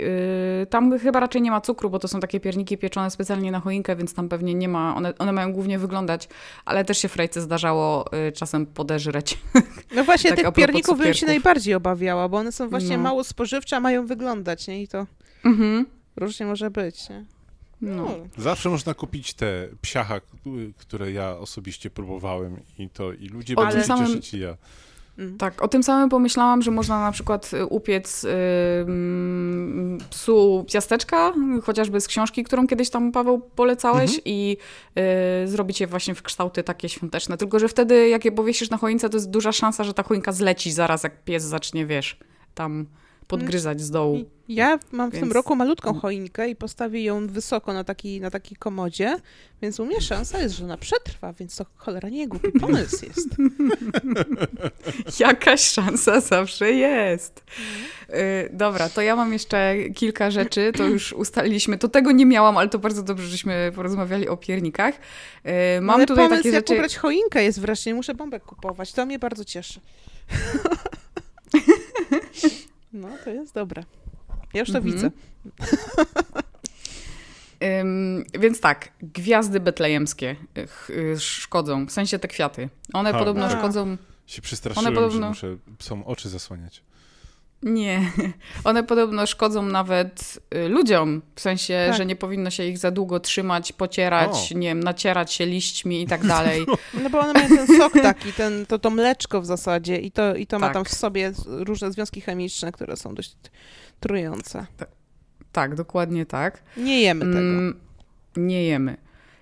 [0.63, 3.60] y, tam chyba raczej nie ma cukru, bo to są takie pierniki pieczone specjalnie na
[3.60, 6.27] choinkę, więc tam pewnie nie ma, one, one mają głównie wyglądać,
[6.65, 9.38] ale też się Frejce zdarzało y, czasem podeżreć.
[9.95, 13.03] No właśnie, Tak, tych pierników bym się najbardziej obawiała, bo one są właśnie No.
[13.03, 14.82] mało spożywcze, a mają wyglądać, nie?
[14.82, 15.05] I to
[15.45, 15.86] Mhm.
[16.15, 17.25] różnie może być, nie?
[17.82, 18.08] No.
[18.38, 20.21] Zawsze można kupić te psiacha, y,
[20.77, 24.58] które ja osobiście próbowałem i to i ludzie będą się samym- cieszyć i ja.
[25.19, 25.38] Mm.
[25.38, 28.29] Tak, o tym samym pomyślałam, że można na przykład y, upiec y,
[28.82, 34.21] mm, psu ciasteczka, chociażby z książki, którą kiedyś tam Paweł polecałeś Mhm.
[34.25, 34.58] i
[35.43, 37.38] y, zrobić je właśnie w kształty takie świąteczne.
[37.38, 40.32] Tylko, że wtedy jak je powiesisz na choince, to jest duża szansa, że ta choinka
[40.32, 42.17] zleci zaraz, jak pies zacznie, wiesz,
[42.55, 42.86] tam
[43.30, 44.26] podgryzać z dołu.
[44.48, 48.32] Ja mam w tym Więc- roku malutką choinkę i postawię ją wysoko na taki, na
[48.32, 49.15] taki komodzie,
[49.62, 53.30] więc u mnie szansa jest, że ona przetrwa, więc to cholera nie głupi pomysł jest.
[55.20, 57.44] Jakaś szansa zawsze jest.
[58.10, 61.78] Y, dobra, to ja mam jeszcze kilka rzeczy, to już ustaliliśmy.
[61.78, 64.96] To tego nie miałam, ale to bardzo dobrze, żeśmy porozmawiali o piernikach.
[65.78, 66.74] Y, mam Ale tutaj pomysł, takie jak rzeczy...
[66.74, 69.80] ubrać choinkę jest wreszcie, nie muszę bombek kupować, to mnie bardzo cieszy.
[72.93, 73.84] No, to jest dobre.
[74.54, 74.93] Ja już to Mhm.
[74.95, 75.12] widzę.
[77.82, 80.36] Ym, więc tak, gwiazdy betlejemskie
[80.67, 82.69] ch- szkodzą, w sensie te kwiaty.
[82.93, 83.49] One A, podobno a.
[83.60, 83.97] szkodzą...
[84.28, 86.84] Się przestraszyłem, podobno- że muszę psom oczy zasłaniać.
[87.63, 88.12] Nie,
[88.63, 91.98] one podobno szkodzą nawet y, ludziom, w sensie, Tak.
[91.98, 94.58] że nie powinno się ich za długo trzymać, pocierać, O.
[94.58, 96.65] nie wiem, nacierać się liśćmi i tak dalej.
[97.04, 100.36] No bo one mają ten sok taki, ten, to, to mleczko w zasadzie i to,
[100.36, 100.74] i to ma Tak.
[100.74, 103.36] tam w sobie różne związki chemiczne, które są dość
[104.00, 104.65] trujące.
[105.52, 106.63] tak, dokładnie tak.
[106.78, 107.38] Nie jemy tego.
[107.39, 107.80] Mm,
[108.38, 108.98] nie jemy.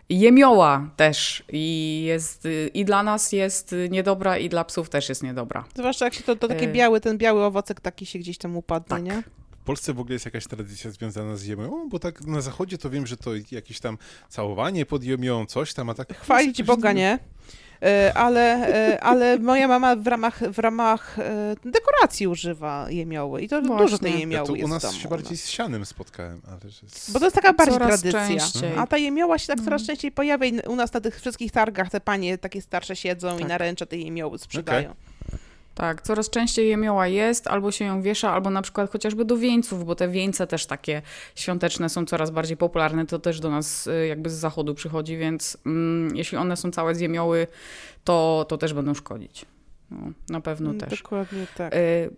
[0.10, 5.66] Jemioła też i jest, i dla nas jest niedobra i dla psów też jest niedobra.
[5.76, 6.74] Zwłaszcza jak się to, to takie E.
[6.74, 9.04] biały, ten biały owocek taki się gdzieś tam upadnie, Tak.
[9.04, 9.24] nie?
[9.62, 12.90] W Polsce w ogóle jest jakaś tradycja związana z jemią, bo tak na zachodzie to
[12.90, 13.98] wiem, że to jakieś tam
[14.30, 16.18] całowanie pod jemią, coś tam, a tak...
[16.18, 17.20] Chwalić Boga nie.
[17.84, 18.42] E, Ale,
[18.94, 23.86] e, ale moja mama w ramach, w ramach e, dekoracji używa jemioły i to Właśnie.
[23.86, 25.00] dużo tej Ja jemioły tu jest u nas w domu.
[25.00, 26.82] się bardziej z sianem spotkałem, ale że...
[27.14, 28.28] Bo to jest taka bardziej Coraz tradycja.
[28.28, 28.72] częściej.
[28.78, 29.88] A ta jemioła się tak coraz Mhm.
[29.88, 33.40] częściej pojawia i u nas na tych wszystkich targach te panie takie starsze siedzą i
[33.40, 33.50] Tak.
[33.50, 34.94] na ręcze tej jemioły sprzedają.
[35.78, 39.86] Tak, coraz częściej jemioła jest, albo się ją wiesza, albo na przykład chociażby do wieńców,
[39.86, 41.02] bo te wieńce też takie
[41.36, 45.58] świąteczne są coraz bardziej popularne, to też do nas y, jakby z zachodu przychodzi, więc
[45.66, 47.48] mm, jeśli one są całe z jemioły,
[48.04, 49.46] to, to też będą szkodzić.
[49.92, 49.98] No,
[50.30, 51.02] na pewno Mm, też.
[51.02, 51.76] Dokładnie tak.
[51.76, 52.10] Y,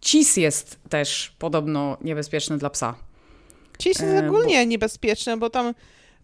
[0.00, 2.94] Cis jest też podobno niebezpieczny dla psa.
[3.78, 5.74] Cis jest e, ogólnie niebezpieczne, bo tam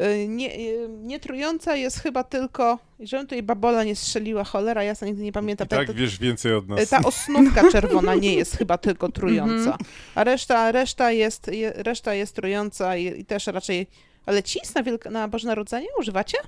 [0.00, 5.22] y, nie, y, nietrująca jest chyba tylko, żebym tutaj babola nie strzeliła, cholera jasna, nigdy
[5.22, 5.66] nie pamiętam.
[5.66, 6.88] I tak ta, wiesz więcej od nas.
[6.88, 9.76] ta osnówka czerwona nie jest chyba tylko trująca, Mhm.
[10.14, 13.86] a reszta, reszta, jest, je, reszta jest trująca i, i też raczej...
[14.26, 16.38] Ale cis na, Wielka, na Boże Narodzenie używacie?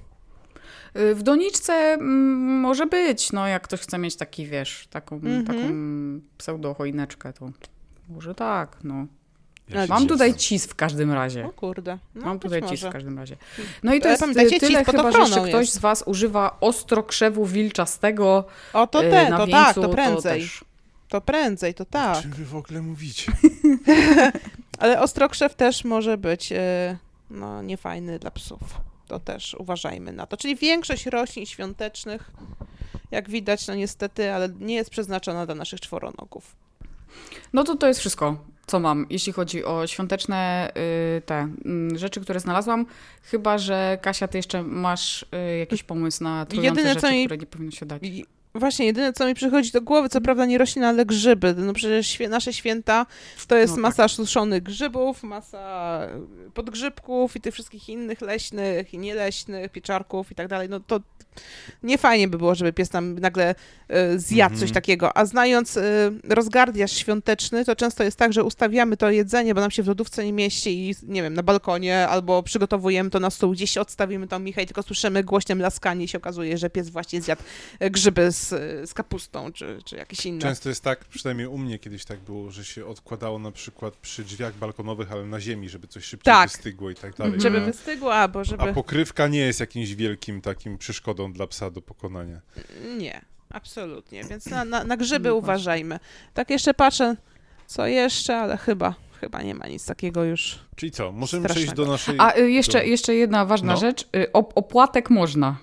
[0.97, 5.45] Y, W doniczce mm, może być, no jak ktoś chce mieć taki, wiesz, taką, Mhm.
[5.47, 5.59] taką
[6.39, 7.51] pseudo-choineczkę, to
[8.09, 9.07] może tak, no.
[9.89, 11.47] Mam tutaj cis w każdym razie.
[11.47, 11.99] O kurde.
[12.15, 13.37] No, Mam tutaj cis w każdym razie.
[13.83, 15.73] No i to E, jest pamiętajcie, y, tyle chyba, że jeszcze ktoś jest.
[15.75, 20.41] z was używa ostrokrzewu wilczastego O, to y, te, na to wieńcu, tak, to prędzej.
[20.41, 20.65] też.
[21.09, 22.23] To prędzej, to O tak.
[22.23, 23.33] czym wy w ogóle mówicie?
[24.79, 26.97] Ale ostrokrzew też może być e,
[27.31, 28.61] no, niefajny dla psów.
[29.09, 30.37] To też uważajmy na to.
[30.37, 32.31] Czyli większość roślin świątecznych,
[33.11, 36.57] jak widać, no niestety, ale nie jest przeznaczona dla naszych czworonogów.
[37.53, 40.71] No to to jest wszystko, co mam, jeśli chodzi o świąteczne
[41.19, 42.87] y, te mm, rzeczy, które znalazłam.
[43.23, 47.39] Chyba, że Kasia, ty jeszcze masz y, jakiś pomysł na trujące Jedyne, rzeczy, mi- które
[47.39, 48.03] nie powinno się dać.
[48.55, 51.55] Właśnie, jedyne co mi przychodzi do głowy, co prawda nie rośliny, ale grzyby.
[51.55, 53.07] No przecież nasze święta
[53.47, 53.83] to jest No tak.
[53.83, 56.01] masa suszonych grzybów, masa
[56.55, 60.69] podgrzybków i tych wszystkich innych leśnych i nieleśnych, pieczarków i tak dalej.
[60.69, 61.01] No to
[61.83, 63.55] nie fajnie by było, żeby pies tam nagle
[63.89, 64.61] e, zjadł Mhm.
[64.61, 65.17] coś takiego.
[65.17, 65.79] A znając
[66.29, 70.25] rozgardiaż świąteczny, to często jest tak, że ustawiamy to jedzenie, bo nam się w lodówce
[70.25, 74.39] nie mieści i nie wiem, na balkonie albo przygotowujemy to na stół, gdzieś odstawimy to
[74.39, 77.43] Michał tylko słyszymy głośne mlaskanie i się okazuje, że pies właśnie zjadł
[77.81, 78.49] e, grzyby z,
[78.91, 80.41] z kapustą czy, czy jakieś inne.
[80.41, 84.25] Często jest tak, przynajmniej u mnie kiedyś tak było, że się odkładało na przykład przy
[84.25, 86.51] drzwiach balkonowych, ale na ziemi, żeby coś szybciej Tak.
[86.51, 87.41] wystygło i tak dalej.
[87.41, 88.63] Żeby A- wystygło, albo żeby...
[88.63, 92.41] A pokrywka nie jest jakimś wielkim takim przeszkodą dla psa do pokonania.
[92.99, 94.25] Nie, absolutnie.
[94.25, 95.99] Więc na, na, na grzyby No uważajmy.
[96.35, 97.17] Tak jeszcze patrzę,
[97.67, 100.59] co jeszcze, ale chyba, chyba nie ma nic takiego już.
[100.77, 101.55] Czyli co, możemy Strasznego.
[101.55, 102.17] przejść do naszej...
[102.19, 103.79] A y, jeszcze, do- jeszcze jedna ważna No.
[103.81, 104.03] rzecz.
[104.17, 105.57] Y, op- opłatek można.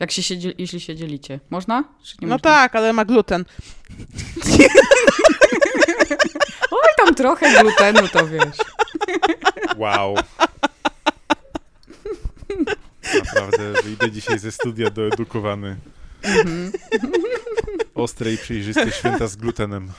[0.00, 1.40] Jak się, się, jeśli się dzielicie.
[1.50, 1.84] Można?
[2.04, 2.50] Czy nie no można?
[2.50, 3.44] tak, ale ma gluten.
[6.70, 8.56] Oj, tam trochę glutenu, to wiesz.
[9.76, 10.14] Wow.
[13.24, 15.76] Naprawdę wyjdę dzisiaj ze studia doedukowany.
[16.22, 16.72] Mhm.
[17.94, 19.92] Ostre i przejrzyste święta z glutenem.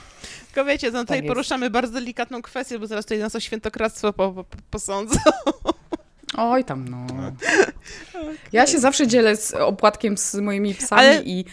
[0.46, 1.28] Tylko wiecie, no tutaj jest.
[1.28, 5.18] poruszamy bardzo delikatną kwestię, bo zaraz tutaj nas o świętokradztwo po, po, po, posądzą.
[6.36, 7.06] Oj, tam no.
[7.14, 7.32] No.
[8.52, 11.44] Ja się zawsze dzielę z opłatkiem z moimi psami Ale- i,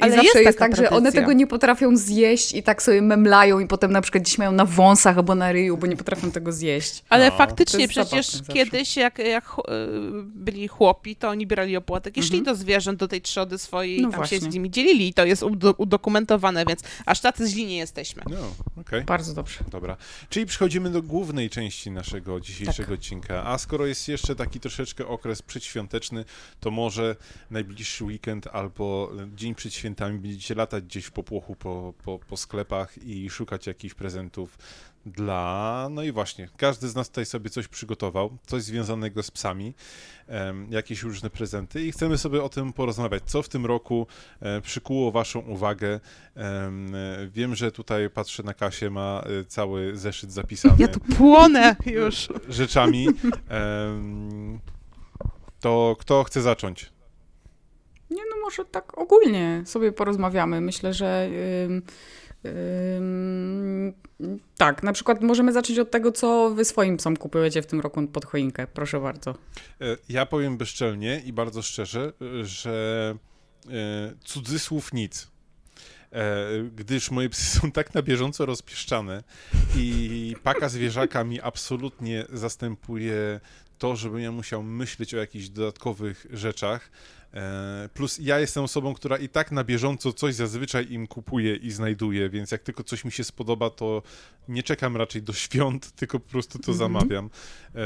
[0.00, 3.02] i ale zawsze jest jest, tak, że one tego nie potrafią zjeść i tak sobie
[3.02, 6.30] memlają i potem na przykład gdzieś mają na wąsach albo na ryju, bo nie potrafią
[6.30, 7.04] tego zjeść.
[7.08, 9.62] Ale No, faktycznie przecież kiedyś, jak, jak y,
[10.22, 12.44] byli chłopi, to oni brali opłatek i szli Mhm.
[12.56, 14.50] do zwierząt, do tej trzody swojej No i tam się właśnie.
[14.50, 18.22] z nimi dzielili i to jest udo- udokumentowane, więc aż tacy źli nie jesteśmy.
[18.30, 18.36] No,
[18.80, 19.02] okej.
[19.04, 19.58] Bardzo dobrze.
[19.70, 19.96] Dobra.
[20.28, 22.98] Czyli przechodzimy do głównej części naszego dzisiejszego Tak.
[22.98, 23.44] odcinka.
[23.46, 26.24] A skoro jest jeszcze taki troszeczkę okres przedświąteczny,
[26.60, 27.16] to może
[27.50, 32.98] najbliższy weekend albo dzień przed świętami będziecie latać gdzieś w popłochu po, po, po sklepach
[32.98, 34.58] i szukać jakichś prezentów
[35.06, 35.88] dla...
[35.90, 39.74] No i właśnie, każdy z nas tutaj sobie coś przygotował, coś związanego z psami,
[40.70, 43.22] jakieś różne prezenty i chcemy sobie o tym porozmawiać.
[43.26, 44.06] Co w tym roku
[44.40, 46.00] e, przykuło waszą uwagę?
[46.34, 46.92] Em,
[47.32, 52.28] wiem, że tutaj patrzę na Kasię, ma e, cały zeszyt zapisany Ja tu płonę już.
[52.48, 53.08] rzeczami.
[55.60, 56.99] To kto chce zacząć?
[58.50, 60.60] Może tak ogólnie sobie porozmawiamy.
[60.60, 61.30] Myślę, że
[64.56, 68.06] tak, na przykład możemy zacząć od tego, co wy swoim psom kupujecie w tym roku
[68.06, 68.66] pod choinkę.
[68.66, 69.30] Proszę bardzo.
[69.30, 69.34] E,
[70.08, 73.14] Ja powiem bezczelnie i bardzo szczerze, e, że
[73.66, 73.70] e,
[74.24, 75.30] cudzysłów nic.
[76.74, 79.22] Gdyż moje psy są tak na bieżąco rozpieszczane
[79.76, 83.40] i paka zwierzaka mi absolutnie zastępuje
[83.78, 86.90] to, żebym ja musiał myśleć o jakichś dodatkowych rzeczach.
[87.34, 91.70] E, plus ja jestem osobą, która i tak na bieżąco coś zazwyczaj im kupuje i
[91.70, 94.02] znajduje, więc jak tylko coś mi się spodoba, to
[94.50, 96.78] nie czekam raczej do świąt, tylko po prostu to Mhm.
[96.78, 97.30] zamawiam.
[97.74, 97.78] E,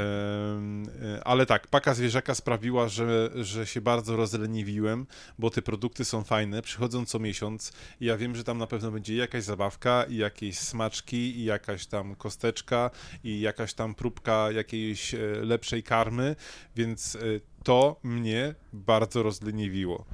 [1.17, 5.07] e, Ale tak, paka zwierzaka sprawiła, że, że się bardzo rozleniwiłem,
[5.39, 8.91] bo te produkty są fajne, przychodzą co miesiąc i ja wiem, że tam na pewno
[8.91, 12.91] będzie jakaś zabawka i jakieś smaczki i jakaś tam kosteczka
[13.25, 16.37] i jakaś tam próbka jakiejś e, lepszej karmy,
[16.77, 17.19] więc e,
[17.65, 20.05] to mnie bardzo rozleniwiło.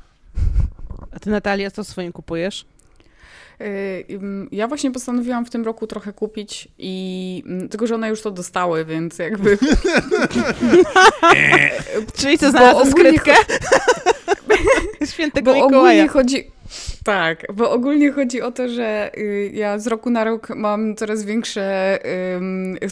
[1.10, 2.64] A ty, Natalia, co swoim kupujesz?
[3.60, 4.04] Y,
[4.52, 8.30] Ja właśnie postanowiłam w tym roku trochę kupić i mm, tylko, że one już to
[8.30, 9.58] dostały, więc jakby
[12.16, 13.32] Czyli co, Bo znalazła ogólnie skrytkę?
[15.12, 16.50] Świętego bo ogólnie chodzi
[17.04, 21.24] tak, bo ogólnie chodzi o to, że y, ja z roku na rok mam coraz
[21.24, 21.98] większe,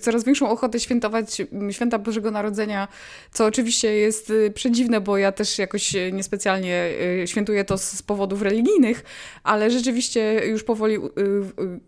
[0.00, 2.88] coraz większą ochotę świętować mm, święta Bożego Narodzenia,
[3.32, 6.90] co oczywiście jest y, przedziwne, bo ja też jakoś niespecjalnie
[7.22, 9.04] y, świętuję to z, powodów religijnych,
[9.42, 10.98] ale rzeczywiście już powoli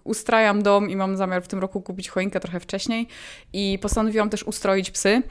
[0.04, 3.06] ustrajam dom i mam zamiar w tym roku kupić choinkę trochę wcześniej
[3.52, 5.22] i postanowiłam też ustroić psy.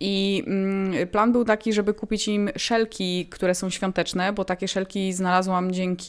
[0.00, 5.12] I mm, plan był taki, żeby kupić im szelki, które są świąteczne, bo takie szelki
[5.12, 6.05] znalazłam dzięki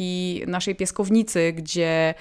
[0.48, 2.14] naszej pieskownicy, gdzie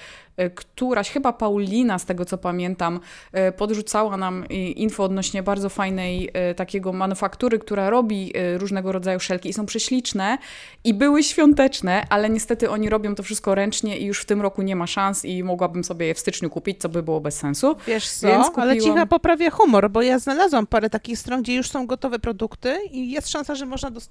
[0.55, 2.99] któraś, chyba Paulina, z tego co pamiętam,
[3.31, 4.45] e, podrzucała nam
[4.75, 9.65] info odnośnie bardzo fajnej e, takiego manufaktury, która robi e, różnego rodzaju szelki i są
[9.65, 10.37] prześliczne
[10.83, 14.61] i były świąteczne, ale niestety oni robią to wszystko ręcznie i już w tym roku
[14.61, 17.75] nie ma szans i mogłabym sobie je w styczniu kupić, co by było bez sensu.
[17.87, 21.55] Wiesz co, Więc ale kupiłam- cicha poprawia humor, bo ja znalazłam parę takich stron, gdzie
[21.55, 24.09] już są gotowe produkty i jest szansa, że można dos-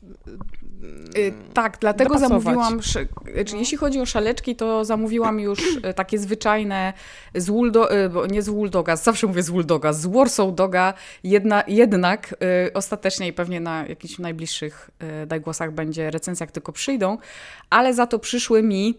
[1.18, 2.42] Y, Tak, dlatego dopasować.
[2.42, 2.80] zamówiłam.
[3.46, 6.92] Czy jeśli chodzi o szaleczki, to zamówiłam już y, takie zwyczajne
[7.34, 12.34] z Wooldo, y, nie z Wooldoga, zawsze mówię z Wooldoga, z Warsaw Doga, jedna, jednak
[12.68, 14.90] y, ostatecznie i pewnie na jakichś najbliższych
[15.22, 17.18] y, dajgłosach będzie recenzja, jak tylko przyjdą,
[17.70, 18.94] ale za to przyszły mi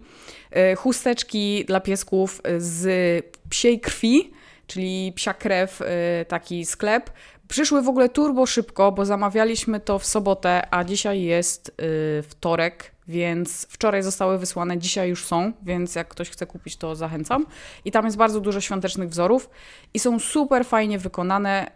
[0.72, 4.32] y, chusteczki dla piesków z psiej krwi,
[4.68, 5.86] czyli psia krew, y,
[6.26, 7.10] taki sklep.
[7.48, 12.97] Przyszły w ogóle turbo szybko, bo zamawialiśmy to w sobotę, a dzisiaj jest y, wtorek,
[13.08, 17.46] więc wczoraj zostały wysłane, dzisiaj już są, więc jak ktoś chce kupić, to zachęcam.
[17.86, 19.50] I tam jest bardzo dużo świątecznych wzorów
[19.94, 21.72] i są super fajnie wykonane.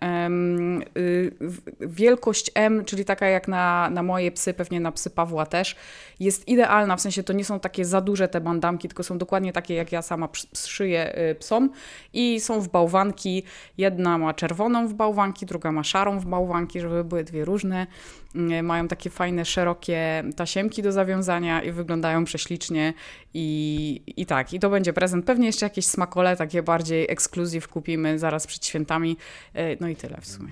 [0.98, 1.32] Y,
[1.80, 5.76] wielkość M, czyli taka jak na, na moje psy, pewnie na psy Pawła też,
[6.20, 9.54] jest idealna, w sensie to nie są takie za duże te bandamki, tylko są dokładnie
[9.54, 10.30] takie, jak ja sama
[10.65, 11.70] szyję y, psom
[12.13, 13.44] i są w bałwanki.
[13.78, 17.88] Jedna ma czerwoną w bałwanki, druga ma szarą w bałwanki, żeby były dwie różne.
[18.36, 22.94] Y, Mają takie fajne, szerokie tasiemki do zawiązania i wyglądają prześlicznie
[23.34, 25.26] i, i tak, i to będzie prezent.
[25.26, 29.17] Pewnie jeszcze jakieś smakole, takie bardziej ekskluzyw kupimy zaraz przed świętami.
[29.56, 30.52] Y, No i tyle w sumie.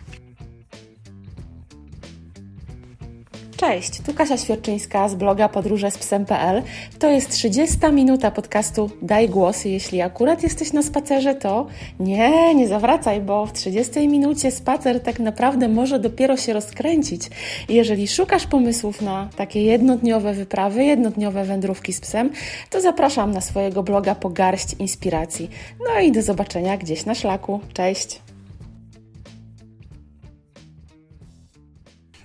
[3.59, 6.63] Cześć, tu Kasia Świerczyńska z bloga podróże z psem.pl.
[6.99, 9.65] To jest 30 minuta podcastu Daj głos.
[9.65, 11.67] Jeśli akurat jesteś na spacerze, to
[11.99, 17.29] nie, nie zawracaj, bo w 30 minucie spacer tak naprawdę może dopiero się rozkręcić.
[17.69, 22.29] Jeżeli szukasz pomysłów na takie jednodniowe wyprawy, jednodniowe wędrówki z psem,
[22.69, 25.49] to zapraszam na swojego bloga po garść inspiracji.
[25.87, 27.59] No i do zobaczenia gdzieś na szlaku.
[27.73, 28.28] Cześć!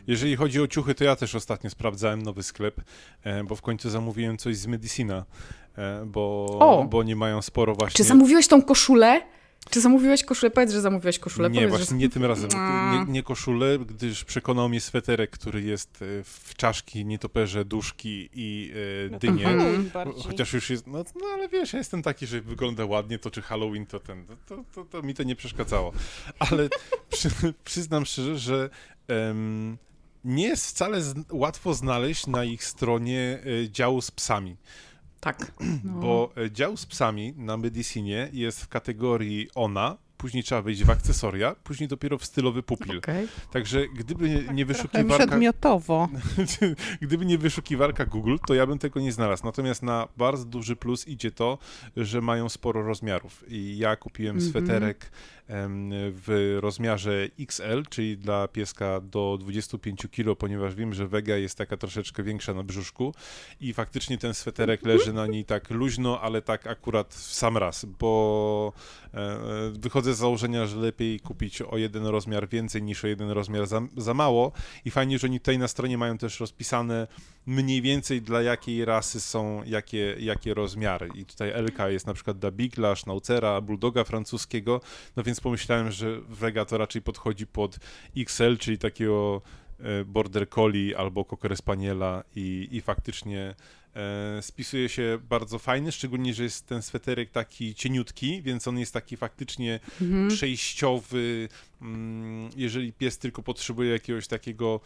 [0.07, 2.81] Jeżeli chodzi o ciuchy, to ja też ostatnio sprawdzałem nowy sklep,
[3.23, 5.25] e, bo w końcu zamówiłem coś z Medicina,
[5.79, 6.85] e, bo, O!
[6.85, 7.97] bo oni mają sporo właśnie...
[7.97, 9.23] Czy zamówiłeś tą koszulę?
[9.71, 10.51] Czy zamówiłeś koszulę?
[10.51, 11.51] Powiedz, że zamówiłeś koszulę.
[11.51, 11.97] Nie, Powiedz, właśnie że...
[11.97, 12.51] nie tym razem.
[12.93, 18.73] Nie, nie koszulę, gdyż przekonał mnie sweterek, który jest e, w czaszki, nietoperze, duszki i
[19.15, 19.47] e, dynie.
[19.47, 19.59] Mhm.
[19.59, 20.23] Halloween bardziej.
[20.23, 23.43] Chociaż już jest, no, no ale wiesz, ja jestem taki, że wygląda ładnie, to czy
[23.43, 25.93] Halloween, to ten, to, to, to mi to nie przeszkadzało.
[26.39, 26.69] Ale
[27.11, 27.31] przy,
[27.65, 28.71] przyznam szczerze, że
[29.09, 29.79] em,
[30.25, 31.01] nie jest wcale
[31.33, 34.57] łatwo znaleźć na ich stronie e, działu z psami,
[35.21, 35.53] Tak.
[35.85, 35.93] No.
[36.03, 40.91] bo e, dział z psami na Medicinie jest w kategorii ona, później trzeba wejść w
[40.91, 42.99] akcesoria, później dopiero w stylowy pupil.
[42.99, 43.29] Okej.
[43.53, 45.27] Także gdyby nie, nie Trochę wyszukiwarka...
[45.27, 46.09] przedmiotowo.
[47.03, 49.45] Gdyby nie wyszukiwarka Google, to ja bym tego nie znalazł.
[49.45, 51.59] Natomiast na bardzo duży plus idzie to,
[51.97, 53.45] że mają sporo rozmiarów.
[53.49, 54.51] I ja kupiłem Mhm.
[54.51, 55.11] sweterek
[55.49, 61.59] em, w rozmiarze XL, czyli dla pieska do 25 kg, ponieważ wiem, że Vega jest
[61.59, 63.15] taka troszeczkę większa na brzuszku.
[63.61, 67.85] I faktycznie ten sweterek leży na niej tak luźno, ale tak akurat w sam raz,
[67.85, 68.73] bo
[69.15, 69.39] e,
[69.79, 73.81] wychodzę z założenia, że lepiej kupić o jeden rozmiar więcej niż o jeden rozmiar za,
[73.97, 74.53] za mało
[74.85, 77.07] i fajnie, że oni tutaj na stronie mają też rozpisane
[77.47, 81.09] mniej więcej dla jakiej rasy są jakie, jakie rozmiary.
[81.15, 84.81] I tutaj LK jest na przykład dla Bigla, Schnauzera, Bulldoga francuskiego,
[85.17, 87.79] no więc pomyślałem, że Vega to raczej podchodzi pod
[88.17, 89.43] XL, czyli takiego
[90.07, 93.55] Border Collie albo Cocker Spaniela i, i faktycznie
[93.97, 98.93] e, spisuje się bardzo fajny, szczególnie, że jest ten sweterek taki cieniutki, więc on jest
[98.95, 100.29] taki faktycznie Mhm.
[100.29, 101.49] przejściowy,
[101.83, 104.81] mm, jeżeli pies tylko potrzebuje jakiegoś takiego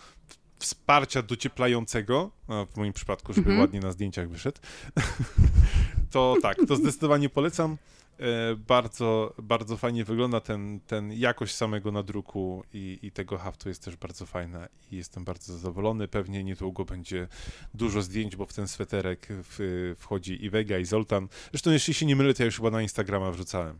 [0.58, 3.60] wsparcia docieplającego, w moim przypadku, żeby Mhm.
[3.60, 4.58] ładnie na zdjęciach wyszedł,
[6.10, 7.76] to tak, to zdecydowanie polecam.
[8.18, 13.84] E, Bardzo, bardzo fajnie wygląda ten, ten jakość samego nadruku i, i tego haftu jest
[13.84, 16.08] też bardzo fajna i jestem bardzo zadowolony.
[16.08, 17.28] Pewnie niedługo będzie
[17.74, 21.28] dużo zdjęć, bo w ten sweterek w, wchodzi i Vega i Zoltan.
[21.50, 23.78] Zresztą jeśli się nie mylę, to ja już chyba na Instagrama wrzucałem.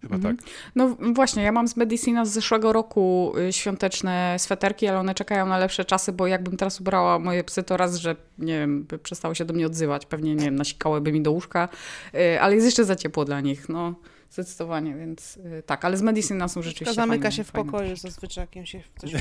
[0.00, 0.36] Chyba Mhm.
[0.36, 0.46] tak.
[0.74, 5.46] No właśnie, ja mam z Medicina z zeszłego roku y, świąteczne sweterki, ale one czekają
[5.46, 8.98] na lepsze czasy, bo jakbym teraz ubrała moje psy, to raz, że nie wiem, by
[8.98, 10.06] przestały się do mnie odzywać.
[10.06, 11.68] Pewnie, nie wiem, nasikałyby mi do łóżka,
[12.14, 13.94] y, ale jest jeszcze za ciepło dla nich, no
[14.30, 18.46] zdecydowanie, więc y, tak, ale z Medicina są rzeczywiście zamyka fajne, się w pokoju zazwyczaj,
[18.54, 19.12] jak się coś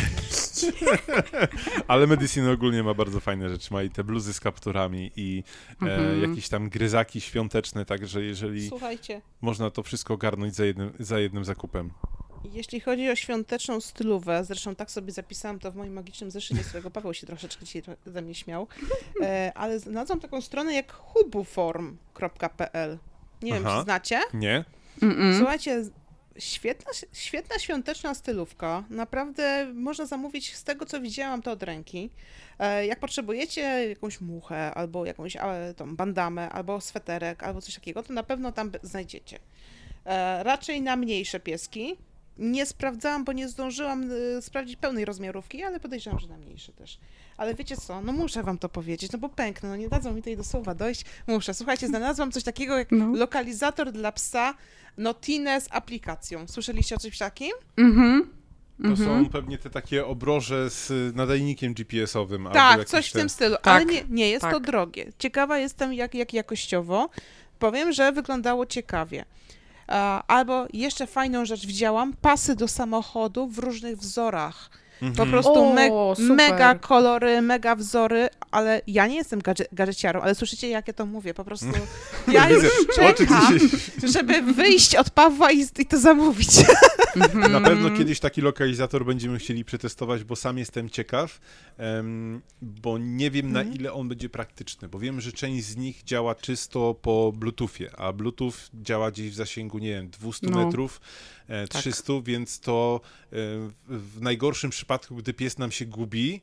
[1.88, 3.74] Ale Medicine ogólnie ma bardzo fajne rzeczy.
[3.74, 5.44] Ma i te bluzy z kapturami i
[5.82, 6.22] e, Mhm.
[6.30, 11.46] jakieś tam gryzaki świąteczne, także jeżeli Słuchajcie, można to wszystko ogarnąć za jednym, za jednym
[11.46, 11.92] zakupem.
[12.54, 16.68] jeśli chodzi o świąteczną stylówę, zresztą tak sobie zapisałam to w moim magicznym zeszycie, z
[16.68, 18.68] którego Paweł się troszeczkę dzisiaj ze mnie śmiał,
[19.22, 22.98] e, ale znalazłam taką stronę jak hubuform.pl.
[23.42, 23.78] Nie wiem, Aha.
[23.78, 24.20] czy znacie?
[24.34, 24.66] Nie?
[25.02, 25.38] Mm-mm.
[25.38, 25.84] Słuchajcie,
[26.40, 28.84] świetna, świetna świąteczna stylówka.
[28.90, 32.10] Naprawdę można zamówić z tego, co widziałam, to od ręki.
[32.60, 35.38] E, Jak potrzebujecie jakąś muchę, albo jakąś
[35.78, 39.40] tą bandamę, albo sweterek, albo coś takiego, to na pewno tam znajdziecie.
[40.06, 41.96] E, Raczej na mniejsze pieski.
[42.40, 47.00] Nie sprawdzałam, bo nie zdążyłam e, sprawdzić pełnej rozmiarówki, ale podejrzewam, że na mniejsze też.
[47.38, 50.22] Ale wiecie co, no muszę wam to powiedzieć, no bo pęknę, no nie dadzą mi
[50.22, 51.06] tutaj do słowa dojść.
[51.28, 51.54] Muszę.
[51.54, 53.08] Słuchajcie, znalazłam coś takiego jak No.
[53.16, 54.54] lokalizator dla psa
[54.98, 56.48] Notine z aplikacją.
[56.48, 57.52] Słyszeliście o czymś takim?
[57.78, 58.30] Mhm.
[58.82, 59.26] To Mhm.
[59.26, 62.50] są pewnie te takie obroże z y, nadajnikiem GPS-owym.
[62.54, 64.64] Tak, coś w te- tym stylu, Tak, ale nie, nie jest to tak.
[64.64, 65.12] drogie.
[65.20, 67.10] Ciekawa jestem, jak, jak jakościowo.
[67.60, 69.26] Powiem, że wyglądało ciekawie.
[69.90, 74.70] A, Albo jeszcze fajną rzecz widziałam, pasy do samochodu w różnych wzorach.
[75.00, 75.30] Po Mhm.
[75.30, 75.90] prostu O, me,
[76.36, 81.06] mega kolory, mega wzory, ale ja nie jestem gadże, gadżeciarą, ale słyszycie, jak ja to
[81.06, 81.66] mówię, po prostu
[82.28, 82.64] ja już
[82.96, 83.60] czekam,
[84.04, 86.50] żeby wyjść od Pawła i, i to zamówić.
[87.16, 87.52] Mhm.
[87.52, 91.40] Na pewno kiedyś taki lokalizator będziemy chcieli przetestować, bo sam jestem ciekaw,
[91.78, 93.78] em, bo nie wiem na Mhm.
[93.80, 98.14] ile on będzie praktyczny, bo wiem, że część z nich działa czysto po Bluetoothie, a
[98.14, 100.66] Bluetooth działa gdzieś w zasięgu, nie wiem, 200 No.
[100.66, 101.02] metrów,
[101.50, 103.36] e, 300, więc to e,
[103.88, 106.42] w- najgorszym przypadku, gdy pies nam się gubi,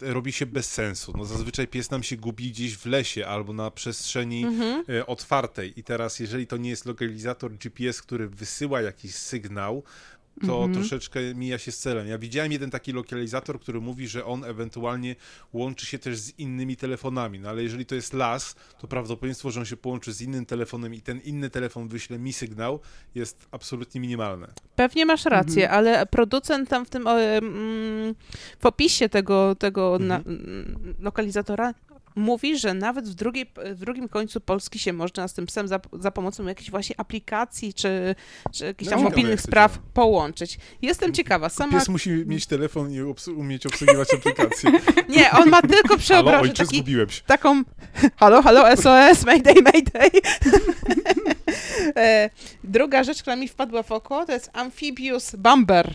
[0.00, 1.12] robi się bez sensu.
[1.16, 4.84] No zazwyczaj pies nam się gubi gdzieś w lesie albo na przestrzeni Mhm.
[4.88, 5.80] e, otwartej.
[5.80, 9.82] I teraz, jeżeli to nie jest lokalizator GPS, który wysyła jakiś sygnał,
[10.46, 10.72] to Mhm.
[10.74, 12.06] troszeczkę mija się z celem.
[12.06, 15.16] Ja widziałem jeden taki lokalizator, który mówi, że on ewentualnie
[15.52, 19.60] łączy się też z innymi telefonami, no ale jeżeli to jest las, to prawdopodobieństwo, że
[19.60, 22.80] on się połączy z innym telefonem i ten inny telefon wyśle mi sygnał,
[23.14, 24.48] jest absolutnie minimalne.
[24.76, 25.78] Pewnie masz rację, Mhm.
[25.78, 28.14] ale producent tam w tym mm,
[28.60, 30.36] w opisie tego, tego na, Mhm.
[30.46, 31.74] mm, lokalizatora
[32.16, 35.80] mówi, że nawet w, drugiej, w drugim końcu Polski się można z tym psem za,
[36.00, 38.14] za pomocą jakiejś właśnie aplikacji czy,
[38.52, 40.58] czy jakichś No tam mobilnych spraw połączyć.
[40.82, 41.72] Jestem ciekawa, sama...
[41.72, 44.70] Pies musi mieć telefon i obs- umieć obsługiwać aplikację.
[45.16, 45.96] Nie, on ma tylko
[46.40, 47.22] ojcze, taki, zgubiłem się.
[47.26, 47.62] taką
[48.20, 50.10] halo, halo, SOS, mayday, mayday.
[51.96, 52.30] E,
[52.64, 55.94] Druga rzecz, która mi wpadła w oko, to jest Amphibious Bumper.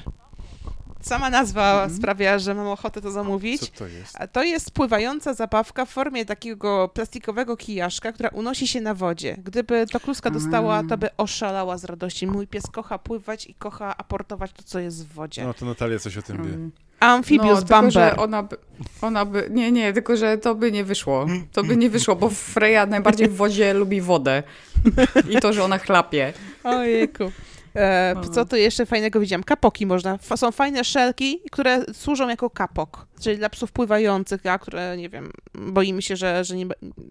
[1.06, 1.98] Sama nazwa Mhm.
[1.98, 3.62] sprawia, że mam ochotę to zamówić.
[3.62, 4.18] Co to jest?
[4.32, 9.38] To jest pływająca zabawka w formie takiego plastikowego kijaszka, która unosi się na wodzie.
[9.44, 12.28] Gdyby to kluska dostała, to by oszalała z radości.
[12.28, 15.44] Mój pies kocha pływać i kocha aportować to, co jest w wodzie.
[15.44, 16.54] No to Natalia coś o tym wie.
[16.54, 16.72] Mm.
[17.00, 17.94] Amphibious no, tylko, Bumper.
[17.94, 18.58] że ona by,
[19.02, 21.26] ona by, nie, nie, tylko, że to by nie wyszło.
[21.52, 24.44] To by nie wyszło, bo Freya najbardziej w wodzie lubi wodę.
[25.32, 26.34] I to, że ona chlapie.
[26.64, 27.32] Ojejku.
[27.76, 28.30] E, No.
[28.30, 29.44] co tu jeszcze fajnego widziałam?
[29.44, 30.14] Kapoki można.
[30.14, 35.10] F- są fajne szelki, które służą jako kapok, czyli dla psów pływających, a które, nie
[35.10, 36.66] wiem, boimy się, że, że nie,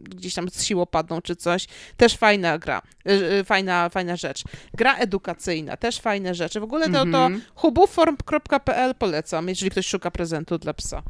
[0.05, 1.67] gdzieś tam z siłą padną czy coś.
[1.97, 4.45] Też fajna gra, e, fajna, fajna rzecz.
[4.75, 6.61] Gra edukacyjna, też fajne rzeczy.
[6.61, 7.43] W ogóle to, to Mhm.
[7.55, 11.03] hubuform.pl polecam, jeżeli ktoś szuka prezentu dla psa.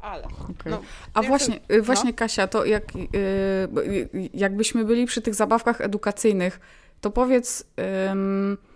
[0.00, 0.54] Ale, Okej.
[0.72, 0.80] no,
[1.14, 5.80] A właśnie, y, właśnie Kasia, to jak, y, bo, y, jakbyśmy byli przy tych zabawkach
[5.80, 6.60] edukacyjnych,
[7.00, 7.64] to powiedz,
[8.10, 8.69] ym, y,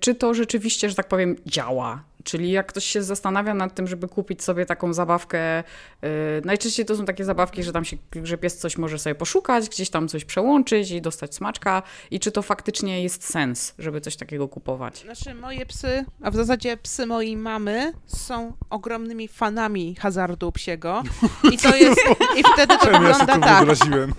[0.00, 2.04] czy to rzeczywiście, że tak powiem, działa.
[2.24, 5.64] Czyli jak ktoś się zastanawia nad tym, żeby kupić sobie taką zabawkę,
[6.02, 6.08] yy,
[6.44, 9.90] najczęściej to są takie zabawki, że tam się, że pies coś może sobie poszukać, gdzieś
[9.90, 14.48] tam coś przełączyć i dostać smaczka i czy to faktycznie jest sens, żeby coś takiego
[14.48, 14.98] kupować.
[14.98, 21.02] Znaczy moje psy, a w zasadzie psy mojej mamy są ogromnymi fanami hazardu psiego
[21.52, 22.00] i to jest,
[22.36, 23.56] i wtedy to ja wygląda tu tak.
[23.56, 24.14] wyobraziłem?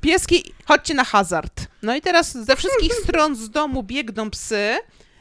[0.00, 1.66] Pieski, chodźcie na hazard.
[1.82, 4.78] No i teraz ze wszystkich stron z domu biegną psy.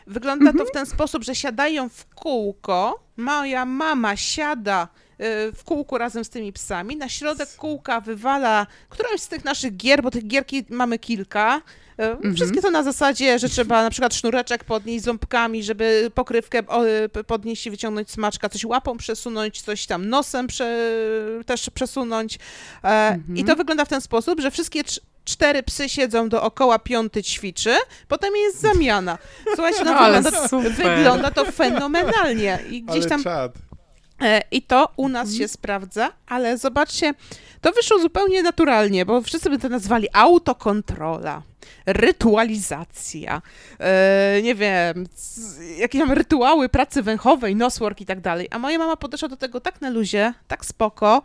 [0.07, 3.03] Wygląda to w ten sposób, że siadają w kółko.
[3.17, 6.97] Moja mama siada y, w kółku razem z tymi psami.
[6.97, 11.61] Na środek kółka wywala którąś z tych naszych gier, bo tych gierki mamy kilka.
[12.25, 16.59] Y, Wszystkie to na zasadzie, że trzeba na przykład sznureczek podnieść ząbkami, żeby pokrywkę
[17.19, 20.93] y, podnieść i wyciągnąć smaczka, coś łapą przesunąć, coś tam nosem prze,
[21.45, 22.39] też przesunąć.
[22.83, 24.83] E, I to wygląda w ten sposób, że wszystkie
[25.25, 27.75] cztery psy siedzą dookoła, piąty ćwiczy,
[28.07, 29.17] potem jest zamiana.
[29.55, 30.71] Słuchajcie, no Ale wygląda, super.
[30.71, 32.59] wygląda to fenomenalnie.
[32.69, 33.23] I gdzieś tam.
[34.21, 37.13] E, I to u nas się sprawdza, ale zobaczcie,
[37.61, 41.41] to wyszło zupełnie naturalnie, bo wszyscy by to nazwali autokontrola,
[41.85, 43.41] rytualizacja,
[43.79, 45.07] e, nie wiem,
[45.77, 48.47] jakieś tam rytuały pracy węchowej, noswork i tak dalej.
[48.51, 51.21] A moja mama podeszła do tego tak na luzie, tak spoko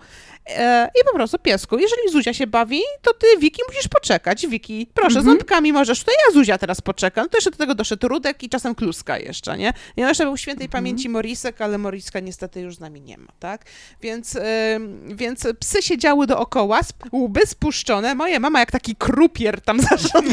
[0.46, 4.46] e, i po prostu piesku, jeżeli Zuzia się bawi, to ty, Wiki, musisz poczekać.
[4.46, 7.24] Wiki, proszę, ząbkami możesz, to ja Zuzia teraz poczekam.
[7.24, 9.72] No to jeszcze do tego doszedł Rudek i czasem Kluska jeszcze, nie?
[9.96, 13.64] I jeszcze był świętej pamięci Morisek, ale Moriska niestety już z nami nie ma, tak?
[14.02, 14.36] Więc,
[14.76, 16.80] ym, więc psy siedziały dookoła,
[17.12, 20.27] łby spuszczone, moja mama jak taki krupier tam zarządzała.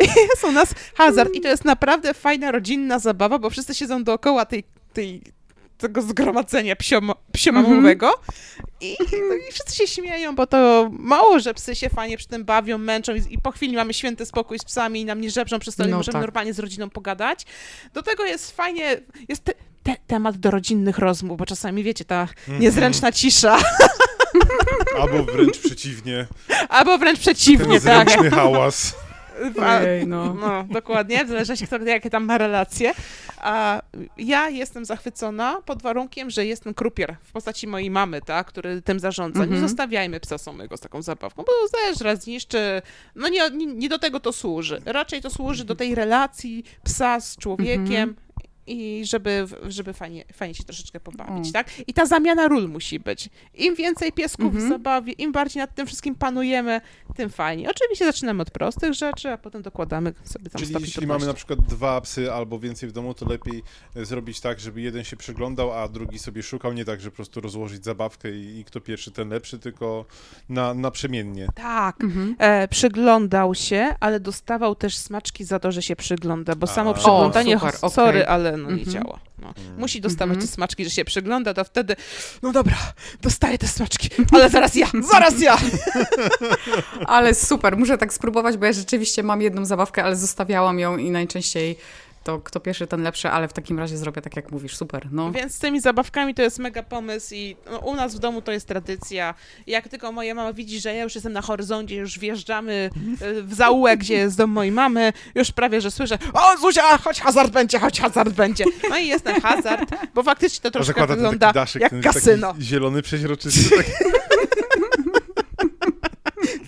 [0.00, 4.04] I jest u nas hazard i to jest naprawdę fajna, rodzinna zabawa, bo wszyscy siedzą
[4.04, 5.22] dookoła tej, tej
[5.78, 8.14] tego zgromadzenia psiom, psiomamowego
[8.80, 8.96] I,
[9.28, 12.78] no, i wszyscy się śmieją, bo to mało, że psy się fajnie przy tym bawią,
[12.78, 15.76] męczą i, i po chwili mamy święty spokój z psami i nam nie żebrzą przez
[15.76, 16.22] to, i No możemy tak.
[16.22, 17.46] normalnie z rodziną pogadać.
[17.94, 22.20] Do tego jest fajnie, jest te, te, temat do rodzinnych rozmów, bo czasami wiecie, ta
[22.20, 22.60] Mhm.
[22.60, 23.58] niezręczna cisza,
[25.00, 26.26] Albo wręcz przeciwnie,
[26.68, 28.10] albo wręcz ten przeciwnie, tak.
[28.10, 28.94] zręczny hałas.
[29.80, 30.34] Ojej, no.
[30.34, 32.92] No, dokładnie, w zależności kto jakie tam ma relacje.
[33.36, 33.82] A
[34.16, 38.82] ja jestem zachwycona pod warunkiem, że jest ten krupier w postaci mojej mamy, tak, który
[38.82, 39.40] tym zarządza.
[39.40, 39.68] Nie Mhm.
[39.68, 42.82] zostawiajmy psa samego z taką zabawką, bo też raz zniszczy.
[43.14, 44.82] No nie, nie, nie do tego to służy.
[44.84, 48.16] Raczej to służy do tej relacji psa z człowiekiem.
[48.68, 51.52] I żeby, żeby fajnie, fajnie się troszeczkę pobawić, O.
[51.52, 51.66] tak?
[51.88, 53.28] I ta zamiana ról musi być.
[53.54, 54.68] Im więcej piesków w Mhm.
[54.72, 56.80] zabawie, im bardziej nad tym wszystkim panujemy,
[57.16, 57.70] tym fajnie.
[57.70, 61.26] Oczywiście zaczynamy od prostych rzeczy, a potem dokładamy sobie tam Czyli jeśli mamy trudności.
[61.26, 63.62] na przykład dwa psy albo więcej w domu, to lepiej
[63.96, 67.16] e, zrobić tak, żeby jeden się przyglądał, a drugi sobie szukał, nie tak, że po
[67.16, 70.04] prostu rozłożyć zabawkę i, i kto pierwszy, ten lepszy, tylko
[70.48, 71.46] na, naprzemiennie.
[71.54, 72.34] Tak, Mhm.
[72.38, 76.94] e, przyglądał się, ale dostawał też smaczki za to, że się przygląda, bo samo A.
[76.94, 78.34] przyglądanie, O, super, ho- sorry, okej.
[78.34, 78.90] ale no nie Mhm.
[78.92, 79.18] działa.
[79.38, 79.54] No.
[79.78, 80.46] Musi dostawać Mhm.
[80.48, 81.96] te smaczki, że się przygląda, to wtedy,
[82.42, 82.76] no dobra,
[83.22, 85.56] dostaję te smaczki, ale zaraz ja, zaraz ja.
[87.06, 91.10] Ale super, muszę tak spróbować, bo ja rzeczywiście mam jedną zabawkę, ale zostawiałam ją i
[91.10, 91.78] najczęściej
[92.28, 95.32] to kto pierwszy, ten lepszy, ale w takim razie zrobię tak, jak mówisz, super, no.
[95.32, 98.52] Więc z tymi zabawkami to jest mega pomysł i no, u nas w domu to
[98.52, 99.34] jest tradycja.
[99.66, 103.54] Jak tylko moja mama widzi, że ja już jestem na horyzoncie, już wjeżdżamy e, w
[103.54, 107.78] zaułek, gdzie jest dom mojej mamy, już prawie, że słyszę, o Zuzia, chodź hazard będzie,
[107.78, 108.64] chodź hazard będzie.
[108.90, 112.52] No i jest ten hazard, bo faktycznie to troszkę wygląda daszek, jak ten kasyno.
[112.52, 113.76] taki zielony, przeźroczysty.
[113.76, 113.90] Taki,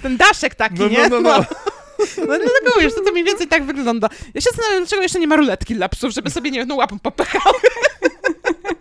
[0.03, 1.09] Ten daszek taki, no, nie?
[1.09, 1.45] no, no, no.
[2.17, 4.09] No dlatego mówisz, to, to mniej więcej tak wygląda.
[4.35, 6.75] Ja się zastanawiam, dlaczego jeszcze nie ma ruletki dla psów, żeby sobie, nie wiem, no
[6.75, 7.57] łapą popychały.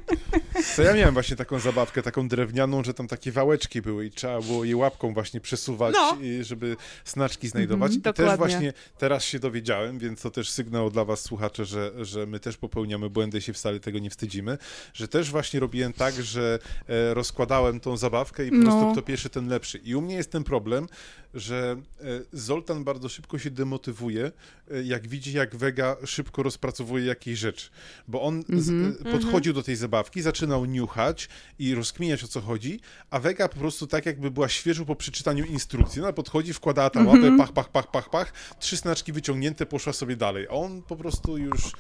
[0.76, 4.42] To ja miałem właśnie taką zabawkę, taką drewnianą, że tam takie wałeczki były i trzeba
[4.42, 6.18] było je łapką właśnie przesuwać, No.
[6.42, 7.94] żeby snaczki znajdować.
[7.96, 12.26] I też właśnie teraz się dowiedziałem, więc to też sygnał dla was, słuchacze, że, że
[12.26, 14.58] my też popełniamy błędy i się wcale tego nie wstydzimy,
[14.94, 18.64] że też właśnie robiłem tak, że e, rozkładałem tą zabawkę i po No.
[18.64, 19.78] prostu kto pierwszy, ten lepszy.
[19.78, 20.88] I u mnie jest ten problem,
[21.34, 22.04] że e,
[22.34, 24.32] Zoltan bardzo szybko się demotywuje,
[24.72, 27.70] e, jak widzi, jak Vega szybko rozpracowuje jakieś rzeczy.
[28.08, 28.96] Bo on z, Mhm.
[29.06, 31.30] e, podchodził do tej zabawki, zaczynał niuchać
[31.60, 32.80] i rozkminiać o co chodzi,
[33.10, 36.02] a Vega po prostu tak jakby była świeżo po przeczytaniu instrukcji.
[36.02, 40.16] No podchodzi, wkładała tam łapę, pach, pach, pach, pach, pach, trzy znaczki wyciągnięte, poszła sobie
[40.16, 40.48] dalej.
[40.50, 41.72] On po prostu już,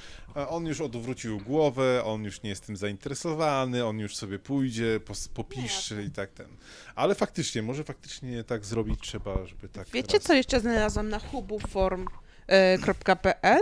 [0.49, 4.99] on już odwrócił głowę, on już nie jest tym zainteresowany, on już sobie pójdzie,
[5.34, 6.47] popiszczy i tak ten.
[6.95, 11.20] Ale faktycznie, może faktycznie tak zrobić trzeba, żeby tak Wiecie, raz- co jeszcze znalazłam na
[11.20, 13.59] hubuform.pl?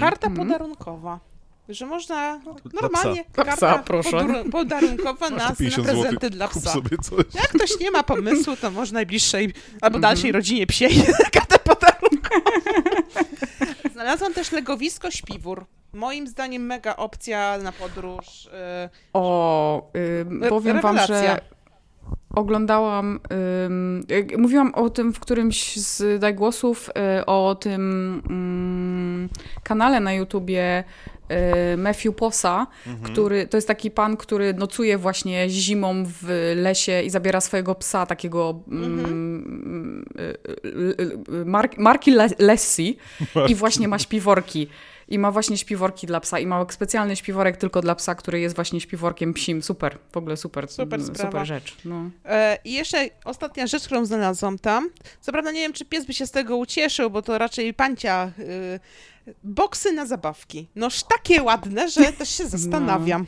[0.00, 0.48] Karta Mhm.
[0.48, 1.20] podarunkowa.
[1.70, 4.10] Że można dla normalnie Dla karta psa, proszę.
[4.10, 6.72] podur- podarunkowa na, tu na 50 prezenty dla kup psa.
[6.72, 7.24] sobie coś.
[7.34, 9.44] Jak ktoś nie ma pomysłu, to może najbliższej
[9.80, 10.02] albo Mhm.
[10.02, 11.02] dalszej rodzinie psiej
[11.34, 12.50] kartę podarunkową.
[13.92, 15.66] Znalazłam też legowisko śpiwór.
[15.92, 18.46] Moim zdaniem mega opcja na podróż.
[18.46, 18.50] y,
[19.12, 19.90] O,
[20.44, 21.40] y, powiem wam, że
[22.34, 23.20] oglądałam,
[24.32, 26.90] y, mówiłam o tym w którymś z Daj Głosów,
[27.20, 27.82] y, o tym
[28.30, 29.28] ym,
[29.62, 30.84] kanale na YouTubie
[31.76, 32.66] Matthew Posa,
[33.02, 38.06] który, to jest taki pan, który nocuje właśnie zimą w lesie i zabiera swojego psa,
[38.06, 42.96] takiego ym, y, y, y, Mark, Marki Le- Lessie.
[43.48, 44.68] I właśnie ma śpiworki.
[45.10, 48.54] I ma właśnie śpiworki dla psa i ma specjalny śpiworek tylko dla psa, który jest
[48.54, 49.62] właśnie śpiworkiem psim.
[49.62, 51.30] Super, w ogóle super, Super sprawa.
[51.30, 51.76] super rzecz.
[51.84, 52.10] No.
[52.24, 54.90] E, I jeszcze ostatnia rzecz, którą znalazłam tam.
[55.20, 58.30] Co prawda nie wiem, czy pies by się z tego ucieszył, bo to raczej pancia.
[58.38, 58.80] y,
[59.44, 60.68] boksy na zabawki.
[60.76, 63.26] Noż takie ładne, że też się zastanawiam.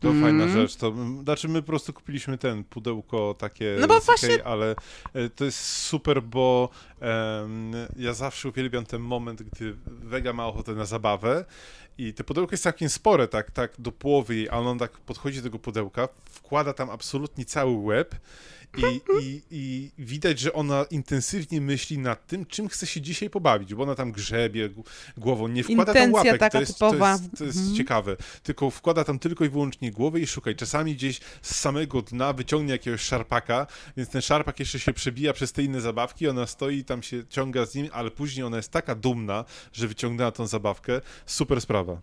[0.00, 0.24] To Mhm.
[0.24, 0.76] fajna rzecz.
[0.76, 4.74] To, mm, znaczy my po prostu kupiliśmy ten pudełko takie No bo właśnie- ale
[5.14, 6.68] e, to jest super, bo
[7.00, 11.44] em, ja zawsze uwielbiam ten moment, gdy Vega ma ochotę na zabawę
[11.98, 15.36] i to pudełko jest całkiem spore, tak, tak do połowy jej, a on tak podchodzi
[15.38, 18.14] do tego pudełka, wkłada tam absolutnie cały łeb
[18.78, 19.42] i, i,
[19.98, 23.94] i widać, że ona intensywnie myśli nad tym, czym chce się dzisiaj pobawić, bo ona
[23.94, 24.70] tam grzebie
[25.16, 27.18] głową, nie wkłada tam Intencja łapek, taka to jest, typowa.
[27.18, 30.56] to jest, to jest ciekawe, tylko wkłada tam tylko i wyłącznie głowę i szukaj.
[30.56, 33.66] Czasami gdzieś z samego dna wyciągnie jakiegoś szarpaka,
[33.96, 37.26] więc ten szarpak jeszcze się przebija przez te inne zabawki, ona stoi i tam się
[37.28, 41.00] ciąga z nim, ale później ona jest taka dumna, że wyciągnęła tą zabawkę.
[41.26, 42.00] Super sprawa.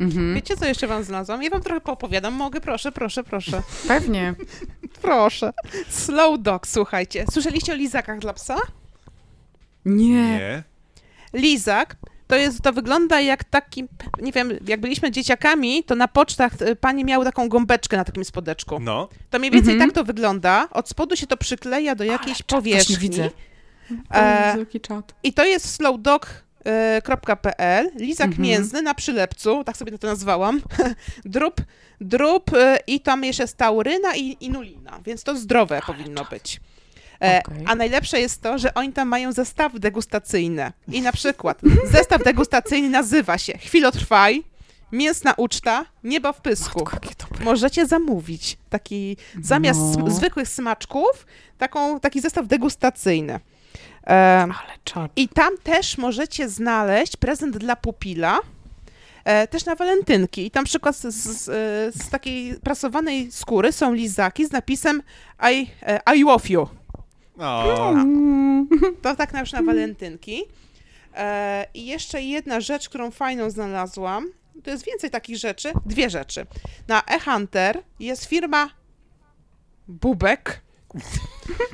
[0.00, 0.34] Mhm.
[0.34, 1.42] Wiecie, co jeszcze wam znalazłam?
[1.42, 2.34] Ja wam trochę poopowiadam.
[2.34, 2.60] Mogę?
[2.60, 3.62] Proszę, proszę, proszę.
[3.88, 4.34] Pewnie.
[5.02, 5.52] Proszę.
[5.88, 7.24] Slow dog, słuchajcie.
[7.32, 8.56] Słyszeliście o lizakach dla psa?
[9.84, 10.14] Nie.
[10.14, 10.62] Nie?
[11.32, 11.96] Lizak
[12.26, 13.84] to jest, to wygląda jak taki,
[14.22, 18.24] nie wiem, jak byliśmy dzieciakami, to na pocztach y, pani miały taką gąbeczkę na takim
[18.24, 18.80] spodeczku.
[18.80, 19.08] No.
[19.30, 19.90] To mniej więcej Mhm.
[19.90, 20.68] tak to wygląda.
[20.70, 22.96] Od spodu się to przykleja do jakiejś czad, właśnie powierzchni.
[22.96, 23.30] widzę.
[24.14, 24.56] E.
[25.22, 25.66] I to jest
[26.64, 28.42] slowdog.pl, lizak Mhm.
[28.42, 30.60] mięsny na przylepcu, tak sobie to nazwałam,
[31.24, 31.60] drób,
[32.00, 36.60] drób y, i tam jeszcze jest tauryna i inulina, więc to zdrowe powinno być.
[37.22, 37.64] E, Okej.
[37.66, 40.72] A najlepsze jest to, że oni tam mają zestawy degustacyjne.
[40.88, 44.42] I na przykład zestaw degustacyjny nazywa się Chwilotrwaj,
[44.92, 46.84] mięsna uczta, niebo w pysku.
[46.84, 47.44] Matko.
[47.44, 50.10] Możecie zamówić taki, zamiast No.
[50.10, 51.26] zwykłych smaczków,
[51.58, 53.40] taką, taki zestaw degustacyjny.
[55.16, 58.38] I tam też możecie znaleźć prezent dla pupila,
[59.24, 60.46] e, też na walentynki.
[60.46, 61.44] I tam przykład z, z,
[61.94, 65.02] z takiej prasowanej skóry są lizaki z napisem
[65.52, 66.68] I, e, I love you.
[67.38, 67.94] O.
[69.02, 70.42] To tak na na walentynki.
[71.14, 74.26] E, I jeszcze jedna rzecz, którą fajną znalazłam.
[74.64, 75.72] To jest więcej takich rzeczy.
[75.86, 76.46] Dwie rzeczy.
[76.88, 78.70] Na eHunter jest firma
[79.88, 80.60] Bubek.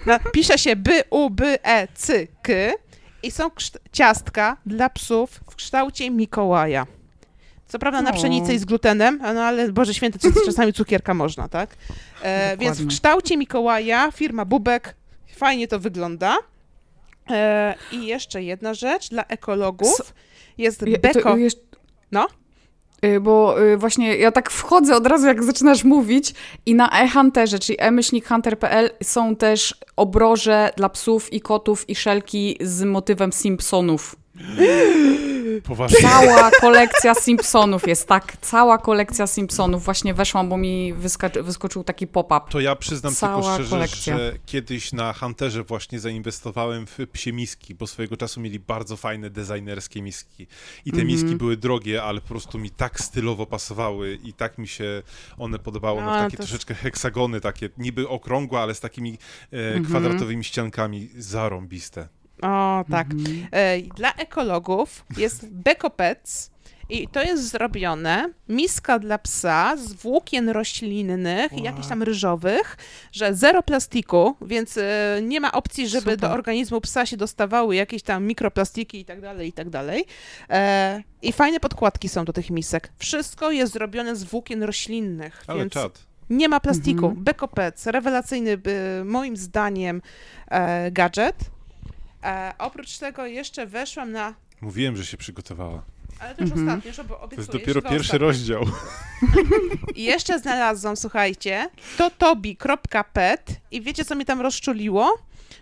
[0.07, 2.53] Na, pisze się b u b e c k
[3.23, 3.51] i są
[3.93, 6.87] ciastka dla psów w kształcie Mikołaja.
[7.69, 8.13] Co prawda na O.
[8.15, 11.71] pszenicy i z glutenem, no ale Boże Święty, czasami cukierka można, tak?
[12.23, 14.95] E, więc w kształcie Mikołaja firma Bubek
[15.37, 16.37] fajnie to wygląda.
[17.31, 20.15] E, I jeszcze jedna rzecz dla ekologów.
[20.59, 21.37] Jest Je- beko.
[22.13, 22.27] No?
[23.07, 26.35] Y, Bo y, właśnie ja tak wchodzę od razu, jak zaczynasz mówić
[26.67, 32.83] i na e-hunterze, czyli e-hunter.pl są też obroże dla psów i kotów i szelki z
[32.83, 34.17] motywem Simpsonów.
[35.65, 35.99] Poważnie.
[36.01, 39.85] Cała kolekcja Simpsonów jest, tak, cała kolekcja Simpsonów.
[39.85, 40.95] Właśnie weszłam, bo mi
[41.43, 42.41] wyskoczył taki pop-up.
[42.51, 44.19] To ja przyznam Cała tylko szczerze, kolekcja.
[44.19, 49.31] że kiedyś na Hunterze właśnie zainwestowałem w psie miski, bo swojego czasu mieli bardzo fajne
[49.31, 50.47] designerskie miski.
[50.85, 51.07] I te Mhm.
[51.07, 55.03] miski były drogie, ale po prostu mi tak stylowo pasowały i tak mi się
[55.39, 56.03] one podobały.
[56.03, 59.19] No, A, takie to- troszeczkę heksagony, takie niby okrągłe, ale z takimi
[59.53, 59.85] e, Mhm.
[59.85, 62.09] kwadratowymi ściankami zarąbiste.
[62.43, 63.07] O, tak.
[63.11, 63.47] Mhm.
[63.51, 66.51] E, Dla ekologów jest Bekopets
[66.89, 72.77] i to jest zrobione miska dla psa z włókien roślinnych i jakichś tam ryżowych,
[73.13, 76.17] że zero plastiku, więc e, nie ma opcji, żeby Super.
[76.17, 80.05] do organizmu psa się dostawały jakieś tam mikroplastiki i tak dalej, i tak dalej.
[80.51, 82.93] E, I fajne podkładki są do tych misek.
[82.99, 85.99] Wszystko jest zrobione z włókien roślinnych, Ale więc czad.
[86.31, 87.07] nie ma plastiku.
[87.07, 87.25] Mhm.
[87.25, 88.59] Bekopec, rewelacyjny
[89.05, 90.03] moim zdaniem
[90.49, 91.37] e, gadżet.
[92.27, 95.83] E, oprócz tego jeszcze weszłam na, Mówiłem, że się przygotowała.
[96.21, 96.69] ale to już Mhm.
[96.69, 97.39] ostatnio, żeby To obiecuję.
[97.41, 98.27] jest dopiero pierwszy ostatnie.
[98.27, 98.63] rozdział.
[99.95, 101.69] I jeszcze znalazłam, słuchajcie,
[101.99, 105.19] totobi.pet i wiecie, co mnie tam rozczuliło?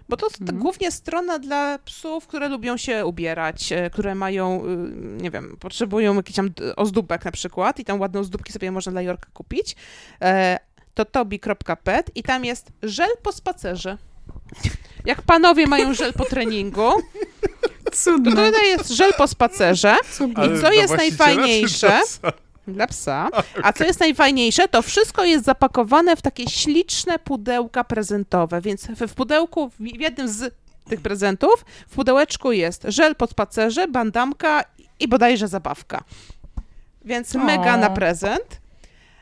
[0.09, 0.59] Bo to, to Mhm.
[0.59, 6.15] głównie strona dla psów, które lubią się ubierać, e, które mają, y, nie wiem, potrzebują
[6.15, 9.77] jakichś tam ozdóbek na przykład i tam ładne ozdóbki sobie można dla Jorka kupić.
[10.23, 10.59] E,
[10.95, 13.99] totobi.pet i tam jest żel po spacerze.
[15.05, 16.93] Jak panowie mają żel po treningu,
[17.93, 18.31] Cudne.
[18.31, 19.97] Tutaj jest żel po spacerze.
[20.35, 22.01] Ale I co jest najfajniejsze?
[22.69, 23.29] dla psa?
[23.65, 29.09] A co jest najfajniejsze, to wszystko jest zapakowane w takie śliczne pudełka prezentowe, więc w,
[29.09, 30.55] w pudełku, w w jednym z
[30.89, 34.65] tych prezentów, w pudełeczku jest żel po spacerze, bandamka
[35.01, 36.05] i bodajże zabawka.
[37.05, 38.64] Więc mega na prezent.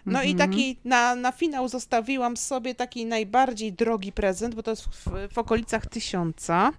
[0.06, 0.50] No i Mhm.
[0.50, 5.38] taki na, na finał zostawiłam sobie taki najbardziej drogi prezent, bo to jest w, w
[5.38, 6.72] okolicach tysiąca.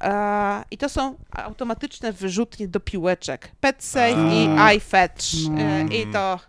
[0.00, 3.52] E, I to są automatyczne wyrzutnie do piłeczek.
[3.60, 5.24] PetSafe i iFetch.
[5.50, 5.60] No.
[5.60, 6.40] E, I, to,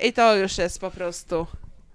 [0.00, 1.46] I to już jest po prostu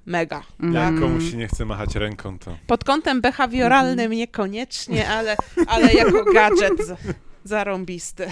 [0.05, 0.38] mega.
[0.59, 1.01] Jak Mm.
[1.01, 2.57] komuś się nie chce machać ręką, to...
[2.67, 4.11] Pod kątem behawioralnym Mhm.
[4.11, 5.36] niekoniecznie, ale,
[5.67, 6.74] ale jako gadżet
[7.43, 8.25] zarąbisty.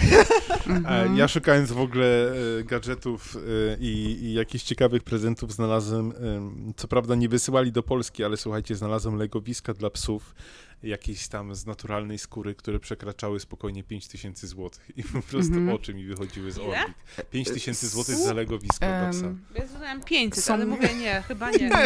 [0.66, 1.16] Mhm.
[1.16, 6.88] Ja szukając w ogóle e, gadżetów e, i, i jakichś ciekawych prezentów znalazłem, em, co
[6.88, 10.34] prawda nie wysyłali do Polski, ale słuchajcie, znalazłem legowiska dla psów,
[10.82, 15.68] jakieś tam z naturalnej skóry, które przekraczały spokojnie 5000 zł i po prostu Mhm.
[15.76, 16.94] oczy mi wychodziły z orbit.
[17.30, 19.26] 5000 zł za legowisko dla psa.
[19.54, 21.70] Ja zadałem 500, Są- ale mówię nie, chyba nie.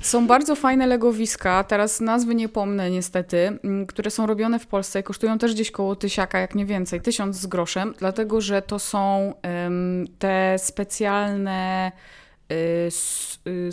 [0.00, 3.58] Są bardzo fajne legowiska, teraz nazwy nie pomnę niestety,
[3.88, 7.36] które są robione w Polsce i kosztują też gdzieś koło tysiaka, jak nie więcej, tysiąc
[7.36, 11.92] z groszem, dlatego że to są em, te specjalne
[12.52, 12.54] y,
[12.86, 13.70] s- y,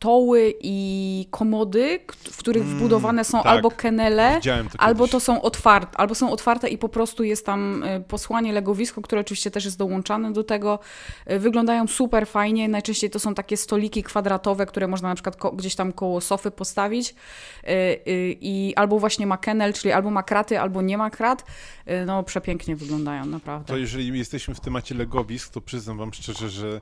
[0.00, 3.46] stoły i komody, w których Mm, wbudowane są tak.
[3.46, 7.82] albo kenele, to Albo to są otwarte, albo są otwarte i po prostu jest tam
[7.82, 10.78] y, posłanie legowisko, które oczywiście też jest dołączane do tego.
[11.30, 12.68] Y, Wyglądają super fajnie.
[12.68, 17.14] Najczęściej to są takie stoliki kwadratowe, które można na przykład gdzieś tam koło sofy postawić.
[17.68, 18.00] Y,
[18.40, 21.44] I albo właśnie ma kennel, czyli albo ma kraty, albo nie ma krat.
[22.06, 23.66] No przepięknie wyglądają, naprawdę.
[23.66, 26.80] To jeżeli jesteśmy w temacie legowisk, to przyznam wam szczerze, że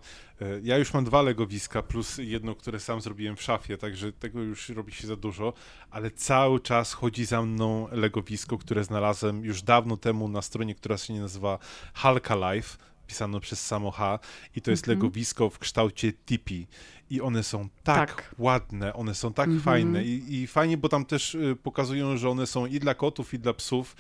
[0.63, 4.69] ja już mam dwa legowiska plus jedno, które sam zrobiłem w szafie, także tego już
[4.69, 5.53] robi się za dużo,
[5.91, 10.99] ale cały czas chodzi za mną legowisko, które znalazłem już dawno temu na stronie, która
[10.99, 11.59] się nazywa
[11.95, 14.19] Halka Life, pisano przez samo H
[14.57, 14.99] i to jest Mhm.
[14.99, 16.67] legowisko w kształcie tipi
[17.11, 18.35] i one są tak, Tak.
[18.39, 19.63] ładne, one są tak Mhm.
[19.65, 23.35] fajne I, i fajnie, bo tam też y, pokazują, że one są i dla kotów,
[23.35, 23.97] i dla psów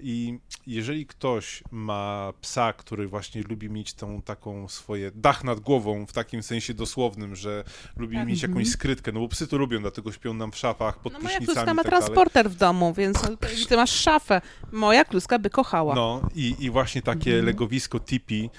[0.00, 6.06] i jeżeli ktoś ma psa, który właśnie lubi mieć tą taką swoje dach nad głową,
[6.06, 7.64] w takim sensie dosłownym, że
[7.96, 8.26] lubi Tak.
[8.28, 8.72] mieć jakąś Mhm.
[8.72, 11.54] skrytkę, no bo psy to lubią, dlatego śpią nam w szafach, pod No moja prysznicami
[11.56, 13.36] kluska i ma tak transporter w domu, więc no,
[13.68, 14.40] ty masz szafę.
[14.72, 15.94] Moja kluska by kochała.
[15.94, 17.46] No i, i właśnie takie Mhm.
[17.46, 18.50] legowisko tipi,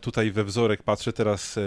[0.00, 1.62] tutaj we wzorek patrzę teraz e,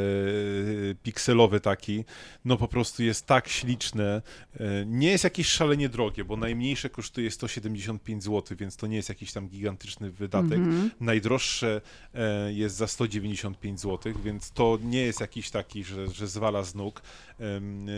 [1.04, 2.06] pikselowy taki,
[2.46, 4.22] no po prostu jest tak śliczne.
[4.60, 9.10] E, nie jest jakieś szalenie drogie, bo najmniejsze kosztuje 175 zł, więc to nie jest
[9.10, 10.58] jakiś tam gigantyczny wydatek.
[10.58, 10.92] Mhm.
[11.00, 11.82] Najdroższe
[12.14, 16.76] e, jest za 195 zł, więc to nie jest jakiś taki, że, że zwala z
[16.76, 17.02] nóg.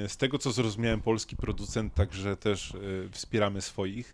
[0.07, 2.77] Z tego co zrozumiałem, polski producent, także też e,
[3.11, 4.13] wspieramy swoich.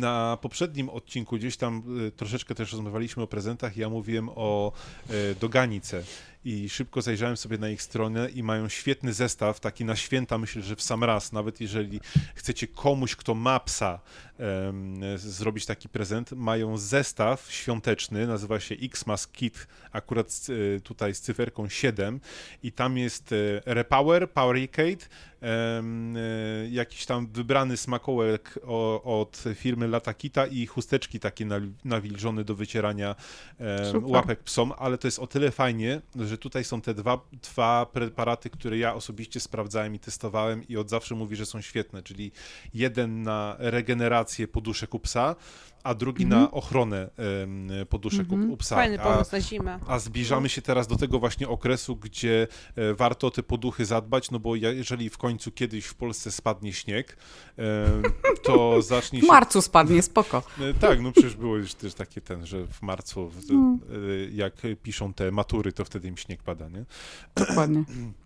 [0.00, 3.76] Na poprzednim odcinku gdzieś tam e, troszeczkę też rozmawialiśmy o prezentach.
[3.76, 4.81] Ja mówiłem o e,
[5.38, 6.04] doganice
[6.44, 10.62] i szybko zajrzałem sobie na ich stronę i mają świetny zestaw, taki na święta, myślę,
[10.62, 12.00] że w sam raz, nawet jeżeli
[12.34, 14.00] chcecie komuś, kto ma psa,
[14.38, 21.20] em, zrobić taki prezent, mają zestaw świąteczny, nazywa się Xmas Kit, akurat e, tutaj z
[21.20, 22.20] cyferką 7
[22.62, 23.36] i tam jest e,
[23.74, 25.06] Repower, Powericade,
[25.40, 26.20] em, e,
[26.70, 33.14] jakiś tam wybrany smakołek o, od firmy Latakita i chusteczki takie nawi- nawilżone do wycierania
[33.92, 34.10] Super.
[34.10, 38.50] łapek psom, ale to jest o tyle fajnie, że tutaj są te dwa, dwa preparaty,
[38.50, 42.32] które ja osobiście sprawdzałem i testowałem i od zawsze mówi, że są świetne, czyli
[42.74, 45.36] jeden na regenerację poduszek u psa,
[45.84, 47.10] a drugi na ochronę
[47.88, 48.50] poduszek Mhm.
[48.50, 48.76] u psa.
[48.76, 49.78] Fajny a, pomysł na zimę.
[49.86, 54.30] a zbliżamy się teraz do tego właśnie okresu, gdzie e, warto o te poduchy zadbać,
[54.30, 57.16] no bo jeżeli w końcu kiedyś w Polsce spadnie śnieg,
[58.42, 59.28] to zacznie W się...
[59.28, 60.42] marcu spadnie, spoko.
[60.60, 63.78] E, Tak, no przecież było już też takie ten, że w marcu, w, No.
[63.90, 66.84] e, jak piszą te matury, to wtedy im śnieg pada, nie?
[67.34, 67.84] Dokładnie.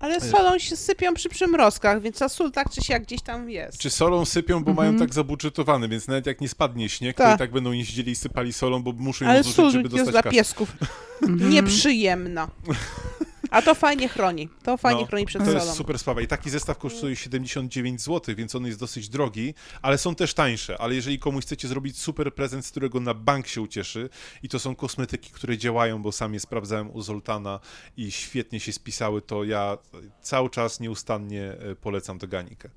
[0.00, 3.78] Ale solą się sypią przy przymrozkach, więc ta sól tak czy siak gdzieś tam jest.
[3.78, 4.76] Czy solą sypią, bo Mhm.
[4.76, 7.36] mają tak zabudżetowane, więc nawet jak nie spadnie śnieg, to Tak.
[7.36, 9.96] i tak będą jeździli i sypali solą, bo muszą ją Ale zużyć, sól żeby jest
[9.96, 10.34] dostać dla kasę.
[10.36, 10.72] piesków
[11.22, 11.50] Mhm.
[11.54, 12.48] nieprzyjemna.
[13.50, 14.48] A to fajnie chroni.
[14.62, 15.58] To fajnie No, chroni przed To solą.
[15.64, 16.20] jest super sprawa.
[16.20, 20.78] I taki zestaw kosztuje 79 zł, więc on jest dosyć drogi, ale są też tańsze.
[20.80, 24.08] Ale jeżeli komuś chcecie zrobić super prezent, z którego na bank się ucieszy,
[24.42, 27.60] i to są kosmetyki, które działają, bo sam je sprawdzałem u Zoltana
[27.96, 29.78] i świetnie się spisały, to ja
[30.22, 32.68] cały czas nieustannie e, polecam doganikę.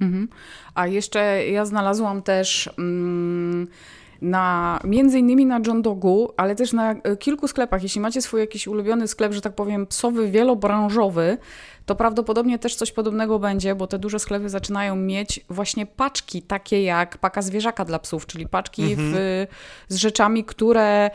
[0.00, 0.28] Mhm.
[0.74, 3.66] A jeszcze ja znalazłam też mm,
[4.22, 7.82] na, między innymi na John Dogu, ale też na e, kilku sklepach.
[7.82, 11.38] Jeśli macie swój jakiś ulubiony sklep, że tak powiem, psowy, wielobranżowy,
[11.88, 16.82] to prawdopodobnie też coś podobnego będzie, bo te duże sklepy zaczynają mieć właśnie paczki, takie
[16.82, 19.12] jak paka zwierzaka dla psów, czyli paczki mhm.
[19.12, 19.46] w,
[19.88, 21.10] z rzeczami, które,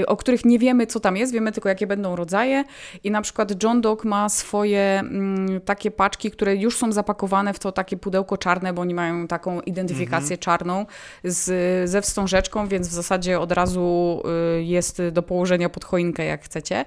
[0.00, 2.64] y, o których nie wiemy, co tam jest, wiemy tylko, jakie będą rodzaje.
[3.04, 7.58] I na przykład John Dog ma swoje mm, takie paczki, które już są zapakowane w
[7.58, 10.38] to takie pudełko czarne, bo oni mają taką identyfikację mhm.
[10.38, 10.86] czarną
[11.24, 14.22] z, ze wstążeczką, więc w zasadzie od razu
[14.58, 16.84] y, jest do położenia pod choinkę, jak chcecie.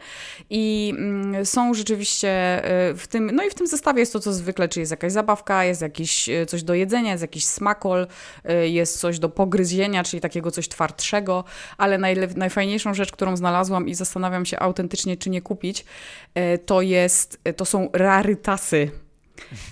[0.49, 4.19] I mm, są rzeczywiście y, w tym tym, no i w tym zestawie jest to,
[4.19, 8.07] co zwykle, czy jest jakaś zabawka, jest jakiś e, coś do jedzenia, jest jakiś smakol,
[8.43, 11.43] e, jest coś do pogryzienia, czyli takiego coś twardszego,
[11.77, 11.97] ale
[12.35, 15.85] najfajniejszą rzecz, którą znalazłam i zastanawiam się autentycznie, czy nie kupić,
[16.33, 18.91] e, to jest, to są rarytasy.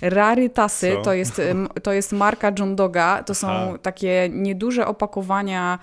[0.02, 1.40] Rarytasy to jest,
[1.82, 5.78] to jest marka John Doga, to są takie nieduże opakowania,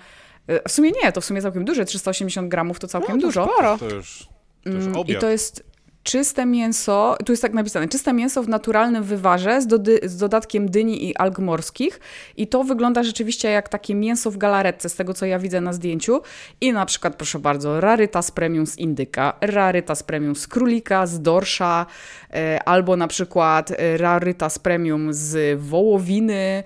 [0.68, 3.44] w sumie nie, to w sumie całkiem duże, 380 gramów to całkiem no, to dużo.
[3.44, 3.78] Sporo.
[3.78, 4.28] To już,
[4.64, 5.64] to już mm, I to jest
[6.02, 10.70] czyste mięso, tu jest tak napisane, czyste mięso w naturalnym wywarze z, dody, z, dodatkiem
[10.70, 12.00] dyni i alg morskich.
[12.36, 15.72] I to wygląda rzeczywiście jak takie mięso w galaretce z tego, co ja widzę na
[15.72, 16.22] zdjęciu.
[16.60, 21.86] I na przykład, proszę bardzo, rarytas premium z indyka, rarytas premium z królika, z dorsza,
[22.32, 26.62] e, albo na przykład e, rarytas premium z wołowiny,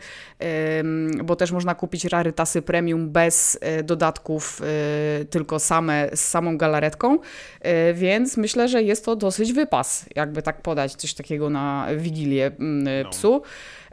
[1.24, 7.18] bo też można kupić rarytasy premium bez e, dodatków, e, tylko same z samą galaretką,
[7.61, 12.51] e, więc myślę, że jest to dosyć wypas, jakby tak podać coś takiego na wigilię
[12.59, 13.11] no.
[13.11, 13.32] psu.
[13.32, 13.43] No.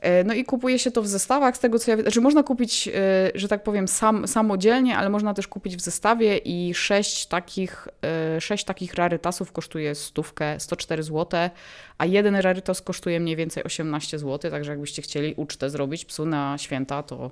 [0.01, 2.43] E, no i kupuje się to w zestawach, z tego co ja wiem, znaczy można
[2.43, 2.91] kupić, e,
[3.35, 7.87] że tak powiem, sam, samodzielnie, ale można też kupić w zestawie i sześć takich,
[8.35, 11.49] e, sześć takich rarytasów kosztuje stówkę, 104 zł,
[11.97, 16.57] a jeden rarytas kosztuje mniej więcej 18 zł, także jakbyście chcieli ucztę zrobić psu na
[16.57, 17.31] święta, to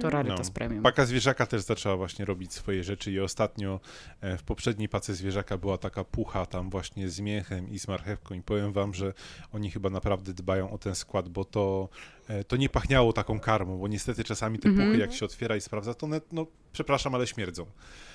[0.00, 0.10] to mm.
[0.10, 0.52] Raritas no.
[0.54, 0.82] Premium.
[0.82, 3.80] Paka Zwierzaka też zaczęła właśnie robić swoje rzeczy i ostatnio
[4.22, 8.42] w poprzedniej Pace Zwierzaka była taka pucha tam właśnie z mięchem i z marchewką i
[8.42, 9.14] powiem wam, że
[9.52, 11.88] oni chyba naprawdę dbają o ten skład, bo to
[12.28, 15.00] E, to nie pachniało taką karmą, bo niestety czasami te puchy, mm -hmm.
[15.00, 17.66] jak się otwiera i sprawdza, to one, no przepraszam, ale śmierdzą.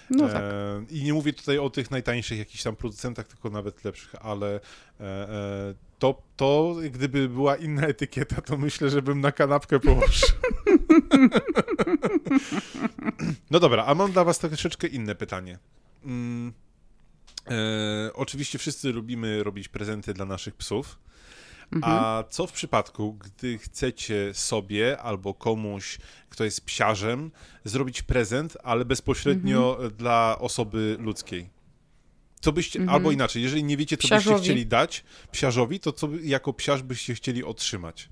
[0.09, 0.43] No tak.
[0.43, 4.55] E, I nie mówię tutaj o tych najtańszych jakichś tam producentach, tylko nawet lepszych, ale
[4.55, 10.29] e, e, to, to gdyby była inna etykieta, to myślę, że bym na kanapkę położył.
[13.51, 15.59] no dobra, a mam dla was troszeczkę inne pytanie.
[16.05, 16.53] Mm,
[17.47, 20.99] e, oczywiście wszyscy lubimy robić prezenty dla naszych psów.
[21.71, 22.25] A mhm.
[22.29, 25.99] co w przypadku, gdy chcecie sobie albo komuś,
[26.29, 27.31] kto jest psiarzem,
[27.63, 29.93] zrobić prezent, ale bezpośrednio mhm.
[29.93, 31.49] dla osoby ludzkiej?
[32.43, 32.95] Co byście, mhm.
[32.95, 34.35] albo inaczej, jeżeli nie wiecie, co Psiarzowi.
[34.35, 38.09] byście chcieli dać psiarzowi, to co jako psiarz byście chcieli otrzymać?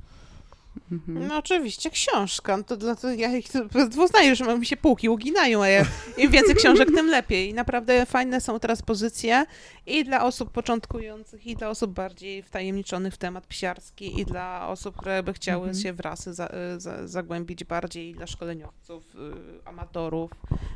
[0.91, 1.27] Mhm.
[1.27, 2.57] No oczywiście, książka.
[2.57, 3.45] No to dlatego ja ich
[3.89, 5.85] dwuznaję, że mi się półki uginają, a ja,
[6.17, 7.49] im więcej książek, tym lepiej.
[7.49, 9.45] I naprawdę fajne są teraz pozycje
[9.85, 14.97] i dla osób początkujących, i dla osób bardziej wtajemniczonych w temat psiarski, i dla osób,
[14.97, 15.83] które by chciały mhm.
[15.83, 19.19] się w rasy za, za, zagłębić bardziej, i dla szkoleniowców, y,
[19.65, 20.31] amatorów.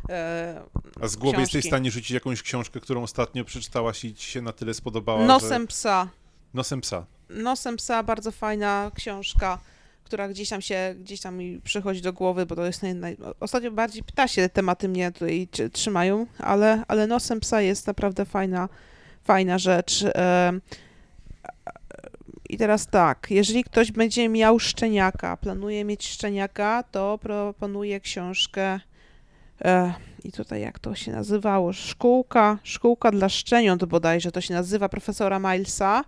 [0.10, 0.62] E,
[1.02, 1.42] a z głowy książki.
[1.42, 5.26] jesteś w stanie rzucić jakąś książkę, którą ostatnio przeczytałaś i ci się na tyle spodobała,
[5.26, 5.68] Nosem że...
[5.68, 6.08] psa.
[6.54, 7.06] Nosem psa.
[7.30, 9.60] Nosem psa, bardzo fajna książka
[10.06, 13.72] która gdzieś tam się, gdzieś tam mi przychodzi do głowy, bo to jest naj, ostatnio
[13.72, 18.70] bardziej ptasie tematy mnie tutaj trzymają, ale, ale nosem psa jest naprawdę fajna,
[19.24, 20.06] fajna rzecz.
[22.50, 28.80] I teraz tak, jeżeli ktoś będzie miał szczeniaka, planuje mieć szczeniaka, to proponuję książkę
[29.62, 29.94] e,
[30.24, 35.40] i tutaj jak to się nazywało, szkółka, szkółka dla szczeniąt bodajże to się nazywa, profesora
[35.40, 36.04] Milesa.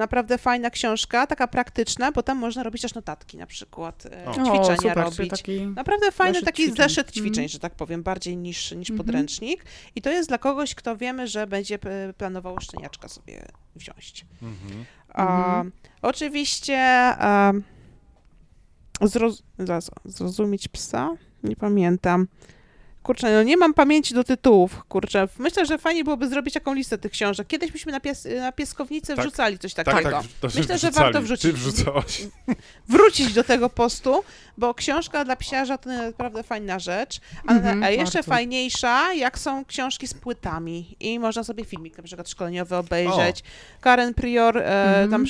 [0.00, 4.32] Naprawdę fajna książka, taka praktyczna, bo tam można robić też notatki na przykład, e, o.
[4.32, 5.42] ćwiczenia o, super, robić.
[5.76, 6.76] Naprawdę fajny taki ćwiczeń.
[6.76, 7.48] zeszyt ćwiczeń, mm.
[7.48, 9.06] że tak powiem, bardziej niż, niż mm -hmm.
[9.06, 9.64] podręcznik.
[9.94, 11.78] I to jest dla kogoś, kto wiemy, że będzie
[12.16, 13.46] planował szczeniaczka sobie
[13.76, 14.26] wziąć.
[14.42, 14.84] Mm -hmm.
[15.08, 15.64] A,
[16.02, 16.78] oczywiście
[17.18, 17.52] a,
[19.02, 19.42] zroz,
[20.04, 21.10] zrozumieć psa?
[21.42, 22.26] Nie pamiętam.
[23.02, 25.28] Kurczę, no nie mam pamięci do tytułów, kurczę.
[25.38, 27.48] Myślę, że fajnie byłoby zrobić taką listę tych książek.
[27.48, 30.10] Kiedyś myśmy na, pies, na pieskownicy tak, wrzucali coś tak, takiego.
[30.10, 31.42] Tak, tak, Myślę, że warto wrzucić.
[31.42, 32.22] Ty wrzucałaś.
[32.88, 34.24] Wrócić do tego postu,
[34.58, 37.20] bo książka dla psiarza to naprawdę fajna rzecz.
[37.46, 38.30] A, mhm, jeszcze warto.
[38.30, 43.40] fajniejsza, jak są książki z płytami i można sobie filmik na przykład szkoleniowy obejrzeć.
[43.40, 43.80] O.
[43.80, 45.10] Karen Prior, e, mhm.
[45.10, 45.24] tam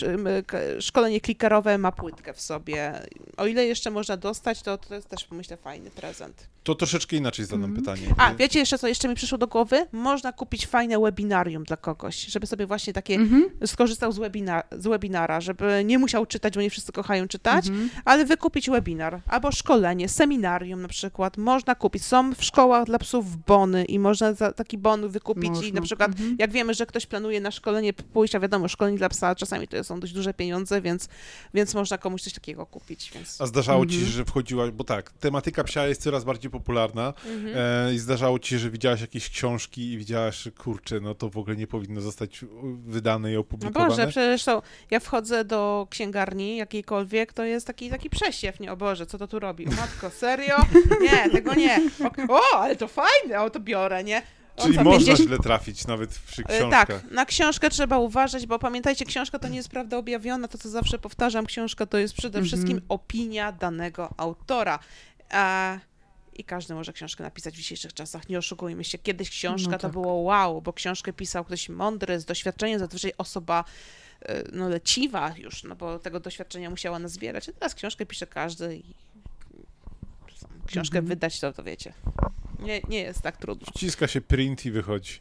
[0.80, 2.92] szkolenie klikerowe ma płytkę w sobie.
[3.36, 6.48] O ile jeszcze można dostać, to to jest też, myślę, fajny prezent.
[6.64, 8.14] To troszeczkę inaczej zadam zadam pytanie.
[8.16, 9.86] A, wiecie jeszcze co jeszcze mi przyszło do głowy?
[9.92, 13.50] Można kupić fajne webinarium dla kogoś, żeby sobie właśnie takie Mhm.
[13.66, 17.90] skorzystał z, webina, z webinara, żeby nie musiał czytać, bo nie wszyscy kochają czytać, Mhm.
[18.04, 21.36] ale wykupić webinar albo szkolenie, seminarium na przykład.
[21.38, 22.04] Można kupić.
[22.04, 25.72] Są w szkołach dla psów bony i można za taki bon wykupić i Można.
[25.74, 26.36] na przykład Mhm.
[26.38, 29.84] jak wiemy, że ktoś planuje na szkolenie pójść, a wiadomo, szkolenie dla psa czasami to
[29.84, 31.08] są dość duże pieniądze, więc,
[31.54, 33.10] więc można komuś coś takiego kupić.
[33.14, 33.40] Więc...
[33.40, 34.16] A zdarzało ci się, Mhm.
[34.16, 37.12] że wchodziłaś, bo tak, tematyka psia jest coraz bardziej popularna
[37.50, 37.88] Mhm.
[37.88, 41.36] e, i zdarzało ci się, że widziałaś jakieś książki i widziałaś, kurczę, no to w
[41.38, 42.44] ogóle nie powinno zostać
[42.86, 43.88] wydane i No opublikowane.
[43.88, 48.76] Boże, przecież to, ja wchodzę do księgarni jakiejkolwiek, to jest taki, taki przesiew, nie, o
[48.76, 49.66] Boże, co to tu robi?
[49.66, 50.56] O matko, serio?
[51.00, 51.80] Nie, tego nie.
[52.28, 54.22] O, o ale to fajne, o to biorę, nie?
[54.56, 56.86] O, Czyli co, można 50 źle trafić nawet przy E, książkach.
[56.86, 60.68] Tak, na książkę trzeba uważać, bo pamiętajcie, książka to nie jest prawda objawiona, to co
[60.68, 62.46] zawsze powtarzam, książka to jest przede Mhm.
[62.46, 64.78] wszystkim opinia danego autora.
[65.30, 65.78] A,
[66.36, 68.98] I każdy może książkę napisać w dzisiejszych czasach, nie oszukujmy się.
[68.98, 69.92] Kiedyś książka No to tak.
[69.92, 73.64] było wow, bo książkę pisał ktoś mądry, z doświadczeniem, zazwyczaj osoba
[74.22, 77.48] e, no, leciwa już, no bo tego doświadczenia musiała nazbierać.
[77.48, 78.84] A teraz książkę pisze każdy i
[80.66, 81.06] książkę Mhm.
[81.06, 81.92] wydać, to, to wiecie.
[82.58, 83.66] Nie, nie jest tak trudno.
[83.76, 85.18] Wciska się print i wychodzi.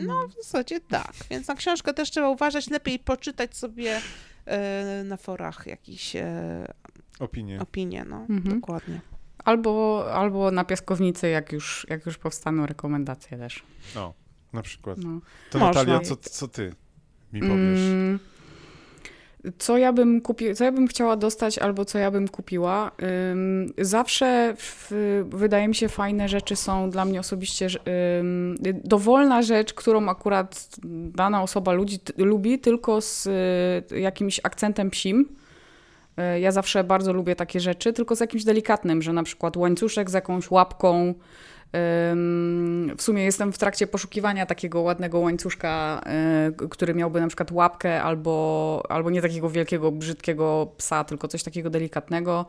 [0.00, 1.12] No, w zasadzie tak.
[1.30, 4.00] Więc na książkę też trzeba uważać, lepiej poczytać sobie
[4.46, 6.72] e, na forach jakieś e,
[7.18, 7.60] Opinie.
[7.60, 8.60] opinie, no, Mhm.
[8.60, 9.00] dokładnie.
[9.44, 13.62] Albo, albo na piaskownicy, jak już, jak już powstaną rekomendacje też.
[13.96, 14.14] O,
[14.52, 14.98] na przykład.
[14.98, 15.20] No.
[15.50, 15.80] To Można.
[15.80, 16.72] Natalia, co, co ty
[17.32, 17.80] mi powiesz?
[17.80, 18.18] Mm,
[19.58, 22.90] Co ja bym kupi, co ja bym chciała dostać, albo co ja bym kupiła.
[23.32, 24.90] Ym, zawsze w,
[25.28, 27.66] wydaje mi się fajne rzeczy są dla mnie osobiście
[28.20, 30.68] ym, dowolna rzecz, którą akurat
[31.14, 33.26] dana osoba ludzi, t, lubi, tylko z
[33.92, 35.28] y, jakimś akcentem psim.
[36.36, 40.10] Y, Ja zawsze bardzo lubię takie rzeczy, tylko z jakimś delikatnym, że na przykład łańcuszek
[40.10, 41.14] z jakąś łapką.
[42.96, 46.00] W sumie jestem w trakcie poszukiwania takiego ładnego łańcuszka,
[46.56, 51.42] k- który miałby na przykład łapkę albo, albo nie takiego wielkiego, brzydkiego psa, tylko coś
[51.42, 52.46] takiego delikatnego.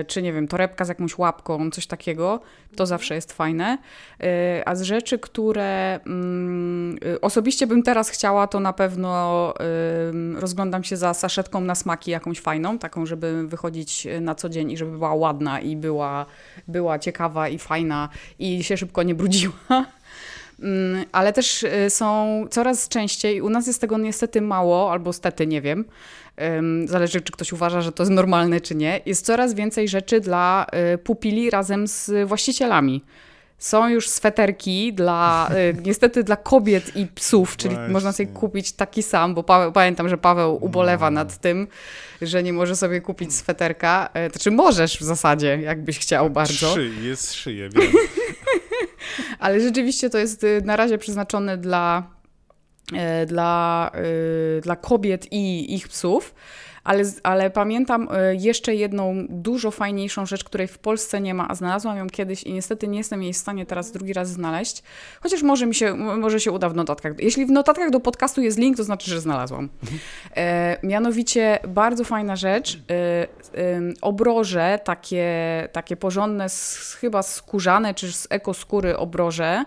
[0.00, 2.40] Y, Czy nie wiem, torebka z jakąś łapką, coś takiego.
[2.76, 3.78] To zawsze jest fajne.
[4.22, 4.26] Y,
[4.66, 9.54] A z rzeczy, które mm, osobiście bym teraz chciała, to na pewno
[10.36, 14.76] rozglądam się za saszetką na smaki jakąś fajną, taką, żeby wychodzić na co dzień i
[14.76, 16.26] żeby była ładna i była,
[16.68, 19.54] była ciekawa i fajna i się szybko nie brudziła.
[20.62, 25.46] Mm, Ale też y, są coraz częściej, u nas jest tego niestety mało, albo stety,
[25.46, 25.84] nie wiem,
[26.84, 30.66] zależy czy ktoś uważa, że to jest normalne czy nie, jest coraz więcej rzeczy dla
[30.94, 33.04] y, pupili razem z właścicielami.
[33.58, 37.92] Są już sweterki dla, y, niestety dla kobiet i psów, czyli Właśnie.
[37.92, 41.14] można sobie kupić taki sam, bo Paweł, pamiętam, że Paweł ubolewa No.
[41.14, 41.66] nad tym,
[42.22, 44.08] że nie może sobie kupić sweterka.
[44.32, 46.70] To czy możesz w zasadzie, jakbyś chciał bardzo.
[46.72, 47.92] Trzy, jest szyję, wiem.
[49.38, 52.17] Ale rzeczywiście to jest y, na razie przeznaczone dla, e,
[53.26, 53.90] dla,
[54.58, 56.34] y, dla kobiet i ich psów.
[56.88, 61.54] Ale, ale pamiętam e, jeszcze jedną dużo fajniejszą rzecz, której w Polsce nie ma, a
[61.54, 64.82] znalazłam ją kiedyś i niestety nie jestem jej w stanie teraz drugi raz znaleźć.
[65.20, 67.12] Chociaż może mi się, może się uda w notatkach.
[67.18, 69.68] Jeśli w notatkach do podcastu jest link, to znaczy, że znalazłam.
[70.36, 72.78] E, mianowicie bardzo fajna rzecz.
[72.90, 73.28] E,
[73.58, 75.28] em, obroże, takie,
[75.72, 79.64] takie porządne, z, chyba skórzane czy z ekoskóry obroże,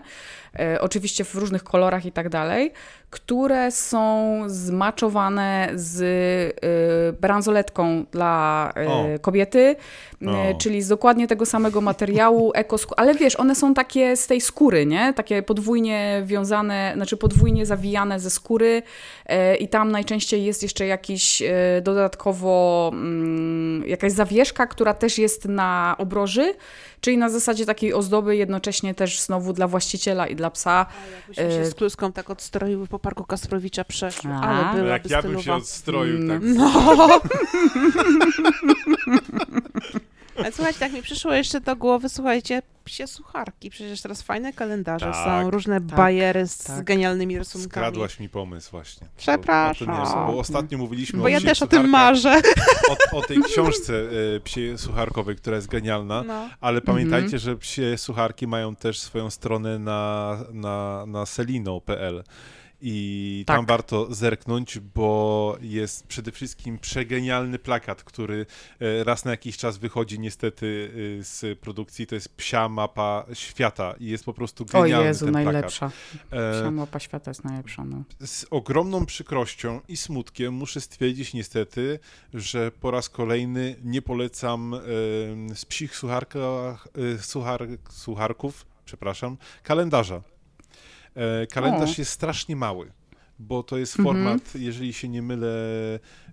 [0.58, 2.72] e, oczywiście w różnych kolorach i tak dalej,
[3.12, 9.04] które są zmaczowane z e, bransoletką dla O.
[9.20, 9.76] kobiety,
[10.22, 10.58] e, O.
[10.58, 14.86] czyli z dokładnie tego samego materiału, ekoskóry, ale wiesz, one są takie z tej skóry,
[14.86, 15.12] nie?
[15.12, 18.82] Takie podwójnie wiązane, znaczy podwójnie zawijane ze skóry
[19.26, 21.52] e, i tam najczęściej jest jeszcze jakiś e,
[21.82, 26.54] dodatkowo mm, jakaś zawieszka, która też jest na obroży,
[27.00, 30.86] czyli na zasadzie takiej ozdoby jednocześnie też znowu dla właściciela i dla psa.
[31.18, 34.40] Jakbyśmy się z kluską tak odstroiły po parku Kasprowicza przeszły, A.
[34.40, 35.58] ale No byłaby jak ja bym się stylowa.
[35.62, 36.28] odstroił, Mm.
[36.40, 36.50] tak.
[36.56, 37.20] No.
[40.38, 43.70] Ale słuchajcie, tak mi przyszło jeszcze do głowy, słuchajcie, psie sucharki.
[43.70, 46.84] Przecież teraz fajne kalendarze Tak, są, różne tak, bajery z tak.
[46.84, 47.70] genialnymi rysunkami.
[47.70, 49.06] Skradłaś mi pomysł właśnie.
[49.16, 49.86] Przepraszam.
[49.86, 49.92] Bo,
[50.26, 52.40] nie, bo ostatnio mówiliśmy Bo o ja też o tym marzę.
[53.12, 53.94] O, o tej książce
[54.36, 56.22] e, psiej sucharkowej, która jest genialna.
[56.22, 56.48] No.
[56.60, 56.82] Ale Mhm.
[56.96, 62.24] pamiętajcie, że psie sucharki mają też swoją stronę na, na, na selino.pl
[62.82, 63.56] i Tak.
[63.56, 68.46] tam warto zerknąć, bo jest przede wszystkim przegenialny plakat, który
[68.80, 72.06] e, raz na jakiś czas wychodzi niestety e, z produkcji.
[72.06, 75.90] To jest psia mapa świata i jest po prostu O genialny Jezu, ten najlepsza.
[76.30, 78.04] E, Psia mapa świata jest najlepsza, no.
[78.24, 81.98] z ogromną przykrością i smutkiem muszę stwierdzić niestety,
[82.34, 84.74] że po raz kolejny nie polecam
[85.54, 85.96] z psich
[87.90, 90.22] słucharków, przepraszam, kalendarza.
[91.14, 92.92] E, kalendarz jest strasznie mały,
[93.38, 94.16] bo to jest Mhm.
[94.16, 95.54] format, jeżeli się nie mylę,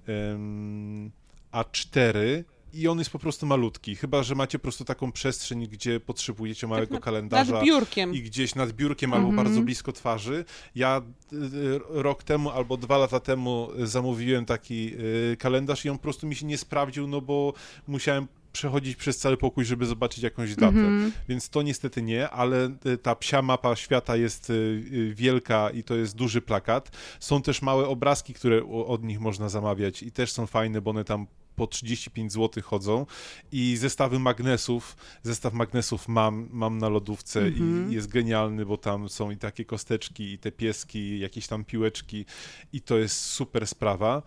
[0.08, 1.12] em,
[1.52, 6.00] A4 i on jest po prostu malutki, chyba że macie po prostu taką przestrzeń, gdzie
[6.00, 8.14] potrzebujecie małego na- kalendarza Nad biurkiem.
[8.14, 9.46] i gdzieś nad biurkiem albo Mhm.
[9.48, 10.46] bardzo blisko twarzy.
[10.76, 11.02] Ja
[11.34, 14.94] y, y, rok temu albo dwa lata temu zamówiłem taki
[15.40, 17.54] kalendarz i on po prostu mi się nie sprawdził, no bo
[17.88, 20.66] musiałem przechodzić przez cały pokój, żeby zobaczyć jakąś datę.
[20.78, 21.12] Mhm.
[21.30, 25.84] Więc to niestety nie, ale y, ta psia mapa świata jest y, y, wielka i
[25.84, 26.92] to jest duży plakat.
[27.20, 31.04] Są też małe obrazki, które od nich można zamawiać i też są fajne, bo one
[31.04, 31.28] tam
[31.60, 33.06] po 35 zł chodzą
[33.52, 37.92] i zestawy magnesów, zestaw magnesów mam, mam na lodówce Mhm.
[37.92, 42.26] i jest genialny, bo tam są i takie kosteczki, i te pieski, jakieś tam piłeczki
[42.74, 44.22] i to jest super sprawa.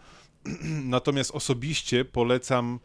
[0.96, 2.80] Natomiast osobiście polecam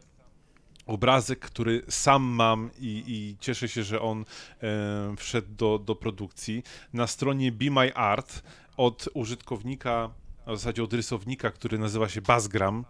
[0.88, 4.25] obrazek, który sam mam i, i cieszę się, że on
[4.63, 6.63] e, wszedł do, do produkcji.
[6.93, 8.43] Na stronie Be My Art
[8.77, 10.09] od użytkownika,
[10.47, 12.85] w zasadzie od rysownika, który nazywa się Bazgram.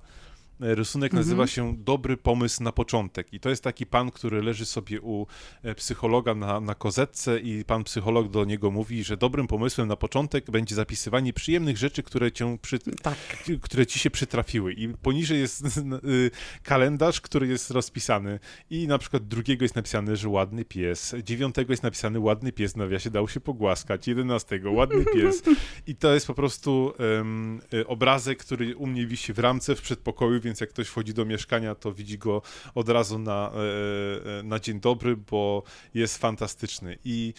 [0.61, 1.23] E, Rysunek Mhm.
[1.27, 3.33] nazywa się Dobry pomysł na początek.
[3.33, 5.27] I to jest taki pan, który leży sobie u
[5.63, 9.95] e, psychologa na, na kozetce i pan psycholog do niego mówi, że dobrym pomysłem na
[9.95, 13.17] początek będzie zapisywanie przyjemnych rzeczy, które cię przy, Tak.
[13.61, 14.73] które ci się przytrafiły.
[14.73, 16.31] I poniżej jest y,
[16.63, 18.39] kalendarz, który jest rozpisany.
[18.69, 21.15] I na przykład drugiego jest napisane, że ładny pies.
[21.23, 24.07] Dziewiątego jest napisany ładny pies, w nawiasie dał się pogłaskać.
[24.07, 25.43] Jedenastego ładny pies.
[25.87, 26.93] I to jest po prostu
[27.73, 31.25] y, obrazek, który u mnie wisi w ramce w przedpokoju, więc jak ktoś wchodzi do
[31.25, 32.41] mieszkania, to widzi go
[32.75, 36.97] od razu na, e, e, na dzień dobry, bo jest fantastyczny.
[37.05, 37.33] I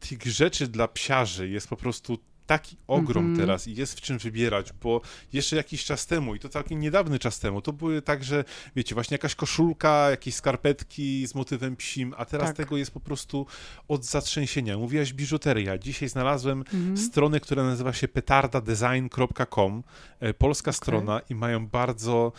[0.00, 3.46] tych rzeczy dla psiarzy jest po prostu taki ogrom Mhm.
[3.46, 5.00] teraz i jest w czym wybierać, bo
[5.32, 8.44] jeszcze jakiś czas temu, i to taki niedawny czas temu, to były także,
[8.76, 12.56] wiecie, właśnie jakaś koszulka, jakieś skarpetki z motywem psim, a teraz Tak.
[12.56, 13.46] tego jest po prostu
[13.88, 14.78] od zatrzęsienia.
[14.78, 15.78] Mówiłaś biżuteria.
[15.78, 16.96] Dzisiaj znalazłem Mhm.
[16.96, 19.82] stronę, która nazywa się petardadesign.com,
[20.20, 20.76] e, polska Okej.
[20.78, 22.32] strona i mają bardzo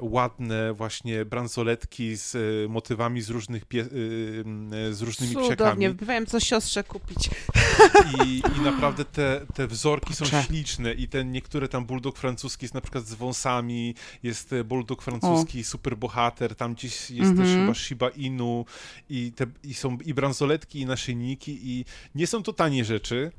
[0.00, 5.88] ładne właśnie bransoletki z e, motywami z różnych pie, y, z różnymi Cudownie, psiakami.
[5.88, 7.30] wybrałem co siostrze kupić.
[8.24, 12.74] I, I naprawdę te, te wzorki są śliczne i ten niektóre tam bulldog francuski jest
[12.74, 17.60] na przykład z wąsami, jest e, bulldog francuski, super bohater, tam gdzieś jest też Mhm.
[17.60, 18.64] chyba Shiba Inu
[19.10, 23.32] i, te, i są i bransoletki i naszyjniki i nie są to tanie rzeczy.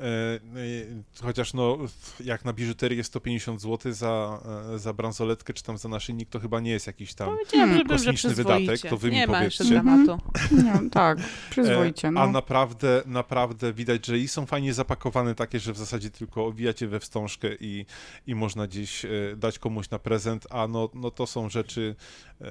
[0.00, 1.78] E, e, chociaż no,
[2.24, 4.40] jak na biżuterię 150 zł za,
[4.74, 8.34] e, za bransoletkę czy tam za naszyjnik, to chyba nie jest jakiś tam Hmm, kosmiczny
[8.34, 9.64] wydatek, to wy mi Nie ma powiedzcie.
[9.64, 10.18] dramatu.
[10.50, 11.18] No, tak,
[11.50, 12.20] przyzwoicie, no.
[12.20, 16.88] A naprawdę, naprawdę widać, że i są fajnie zapakowane takie, że w zasadzie tylko owijacie
[16.88, 17.86] we wstążkę i,
[18.26, 21.96] i można gdzieś dać komuś na prezent, a no, no to są rzeczy...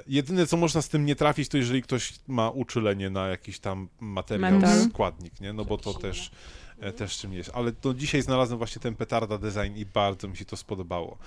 [0.07, 3.87] Jedyne, co można z tym nie trafić, to jeżeli ktoś ma uczulenie na jakiś tam
[3.99, 4.89] materiał, Metal.
[4.89, 5.53] składnik, nie?
[5.53, 6.31] No bo to też,
[6.79, 7.51] e, też czym jest.
[7.53, 11.17] Ale to dzisiaj znalazłem właśnie ten petarda design i bardzo mi się to spodobało.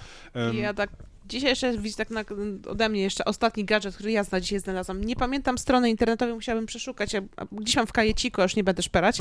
[0.53, 0.91] I ja tak,
[1.27, 2.25] dzisiaj jeszcze widzisz tak na,
[2.69, 5.05] ode mnie jeszcze ostatni gadżet, który ja zna dzisiaj znalazłam.
[5.05, 8.83] Nie pamiętam strony internetowej, musiałabym przeszukać, a, a gdzieś mam w kajeciku, już nie będę
[8.83, 9.19] szperać,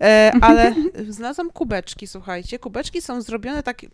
[0.00, 0.74] e, ale
[1.08, 2.58] znalazłam kubeczki, słuchajcie.
[2.58, 3.88] Kubeczki są zrobione takie,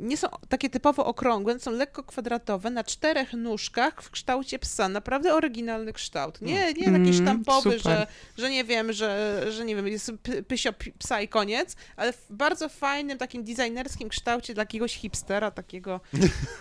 [0.00, 4.88] nie są takie typowo okrągłe, są lekko kwadratowe, na czterech nóżkach w kształcie psa.
[4.88, 6.40] Naprawdę oryginalny kształt.
[6.42, 7.80] Nie, nie taki Mm, sztampowy, super.
[7.82, 8.06] że,
[8.38, 10.12] że nie wiem, że, że nie wiem, jest
[10.48, 16.00] pysio psa i koniec, ale w bardzo fajnym, takim designerskim kształcie dla jakiegoś hipstera, takiego,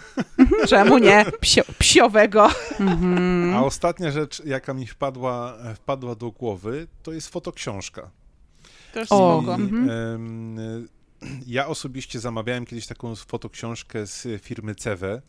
[0.70, 2.50] czemu nie, Psio, psiowego.
[2.80, 3.56] Mhm.
[3.56, 8.10] A ostatnia rzecz, jaka mi wpadła, wpadła do głowy, to jest fotoksiążka.
[8.94, 9.58] Też O, spoko.
[9.58, 10.88] I, Mhm.
[11.48, 15.22] Ja osobiście zamawiałem kiedyś taką fotoksiążkę z firmy Cewe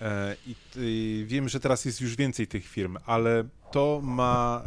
[0.00, 0.36] e,
[0.76, 4.62] i wiem, że teraz jest już więcej tych firm, ale to ma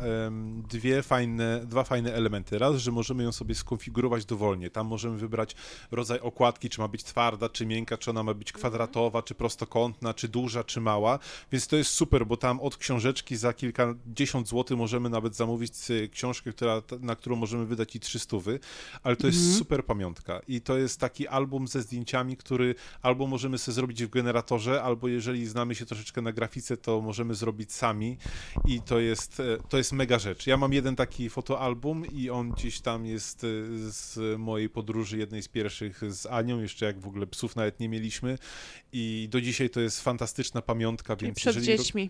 [0.70, 2.58] dwie fajne, dwa fajne elementy.
[2.58, 4.70] Raz, że możemy ją sobie skonfigurować dowolnie.
[4.70, 5.56] Tam możemy wybrać
[5.92, 10.14] rodzaj okładki, czy ma być twarda, czy miękka, czy ona ma być kwadratowa, czy prostokątna,
[10.14, 11.20] czy duża, czy mała.
[11.52, 15.74] Więc to jest super, bo tam od książeczki za kilkadziesiąt złotych możemy nawet zamówić
[16.12, 18.38] książkę, która, na którą możemy wydać i 300,
[19.04, 19.58] ale to jest Mhm.
[19.58, 20.42] super pamiątka.
[20.48, 25.08] I to jest taki album ze zdjęciami, który albo możemy sobie zrobić w generatorze, albo
[25.08, 28.18] jeżeli znamy się troszeczkę na grafice, to możemy zrobić sami.
[28.68, 30.48] I to jest, e, to jest mega rzecz.
[30.48, 33.48] Ja mam jeden taki fotoalbum i on gdzieś tam jest e,
[33.92, 37.90] z mojej podróży, jednej z pierwszych z Anią, jeszcze jak w ogóle psów nawet nie
[37.90, 38.38] mieliśmy
[38.94, 41.78] i do dzisiaj to jest fantastyczna pamiątka, Czyli więc przed jeżeli...
[41.78, 42.10] dziećmi.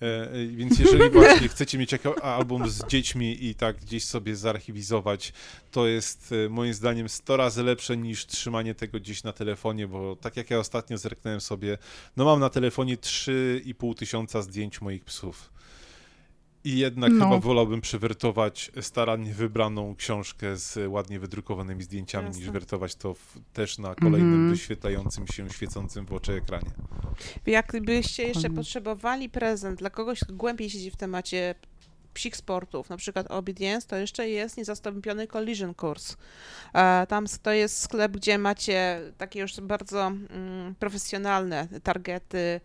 [0.00, 5.32] E, Więc jeżeli właśnie chcecie mieć jakiś album z dziećmi i tak gdzieś sobie zarchiwizować,
[5.70, 10.36] to jest moim zdaniem 100 razy lepsze niż trzymanie tego gdzieś na telefonie, bo tak
[10.36, 11.78] jak ja ostatnio zerknąłem sobie,
[12.16, 15.53] no mam na telefonie 3,5 tysiąca zdjęć moich psów.
[16.64, 17.24] I jednak No.
[17.24, 22.52] chyba wolałbym przewertować starannie wybraną książkę z ładnie wydrukowanymi zdjęciami, niż Jasne.
[22.52, 24.50] wertować to w, też na kolejnym Mhm.
[24.50, 26.70] wyświetlającym się, świecącym w oczy ekranie.
[27.46, 31.54] Jakbyście jeszcze potrzebowali prezent dla kogoś, kto głębiej siedzi w temacie
[32.14, 36.14] psich sportów, na przykład obedience, to jeszcze jest niezastąpiony collision course.
[36.74, 42.60] E, Tam to jest sklep, gdzie macie takie już bardzo mm, profesjonalne targety,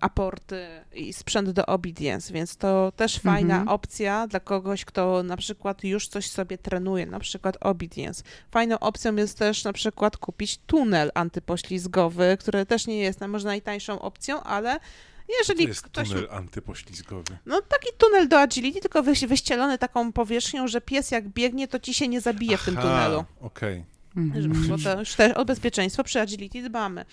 [0.00, 3.68] aporty i sprzęt do obedience, więc to też fajna Mhm.
[3.68, 8.22] opcja dla kogoś, kto na przykład już coś sobie trenuje, na przykład obedience.
[8.50, 14.00] Fajną opcją jest też na przykład kupić tunel antypoślizgowy, który też nie jest może najtańszą
[14.00, 16.08] opcją, ale To jeżeli jest ktoś...
[16.08, 17.38] tunel antypoślizgowy.
[17.46, 21.78] No taki tunel do agility, tylko wyś- wyścielony taką powierzchnią, że pies jak biegnie, to
[21.80, 23.24] ci się nie zabije w tym Aha, tunelu.
[23.40, 23.84] Okej.
[24.16, 24.68] Mhm.
[24.68, 27.04] Bo to już też o bezpieczeństwo przy agility dbamy.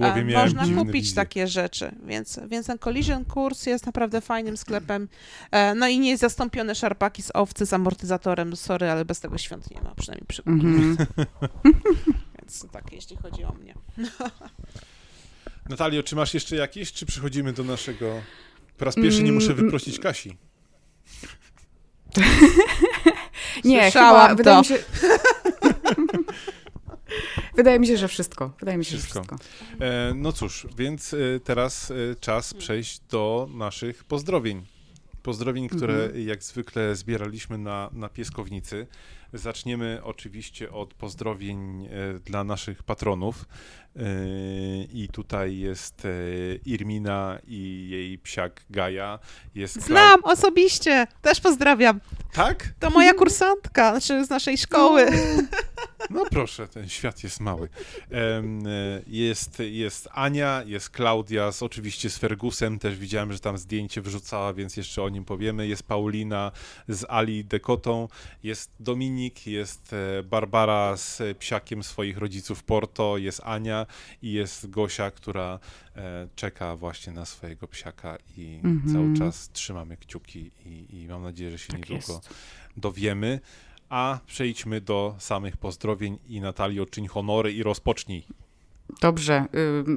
[0.00, 5.08] E, Można kupić takie rzeczy, więc, więc ten collision kurs jest naprawdę fajnym sklepem.
[5.50, 9.38] E, No i nie jest zastąpione szarpaki z owcy z amortyzatorem, sorry, ale bez tego
[9.38, 10.96] świąt nie ma, przynajmniej przy Mhm.
[12.40, 13.74] Więc tak, jeśli chodzi o mnie.
[15.68, 18.22] Natalio, czy masz jeszcze jakieś, czy przechodzimy do naszego...
[18.78, 20.36] Po raz pierwszy nie muszę Mm, wyprosić Kasi.
[23.64, 24.60] Nie, Słyszałam chyba, wydaje to.
[24.62, 24.84] mi się...
[27.60, 28.52] wydaje mi się, że wszystko.
[28.60, 29.22] Wydaje mi się, Wszystko.
[29.22, 29.84] że wszystko.
[29.84, 34.62] E, no cóż, więc e, teraz e, czas przejść do naszych pozdrowień.
[35.22, 36.28] Pozdrowień, które Mhm.
[36.28, 38.86] jak zwykle zbieraliśmy na, na pieskownicy.
[39.32, 41.90] Zaczniemy oczywiście od pozdrowień e,
[42.24, 43.44] dla naszych patronów.
[44.92, 46.02] I tutaj jest
[46.66, 49.18] Irmina i jej psiak Gaja.
[49.54, 52.00] Jest Klau- Znam osobiście, też pozdrawiam.
[52.32, 52.72] Tak?
[52.78, 55.06] To moja kursantka, znaczy z naszej szkoły.
[55.10, 55.42] No
[56.30, 57.68] proszę, ten świat jest mały.
[58.12, 58.42] E,
[59.06, 64.52] Jest, jest Ania, jest Klaudia, z, oczywiście z Fergusem, też widziałem, że tam zdjęcie wyrzucała,
[64.52, 65.66] więc jeszcze o nim powiemy.
[65.66, 66.52] Jest Paulina
[66.88, 68.08] z Ali Dekotą,
[68.42, 73.86] jest Dominik, jest e, Barbara z psiakiem swoich rodziców Porto, jest Ania
[74.22, 75.58] i jest Gosia, która
[75.96, 78.94] e, czeka właśnie na swojego psiaka i Mhm.
[78.94, 82.34] cały czas trzymamy kciuki i, i mam nadzieję, że się Tak niedługo jest.
[82.76, 83.40] dowiemy.
[83.90, 88.26] A przejdźmy do samych pozdrowień i Natalio, czyń honory i rozpocznij.
[89.00, 89.44] Dobrze,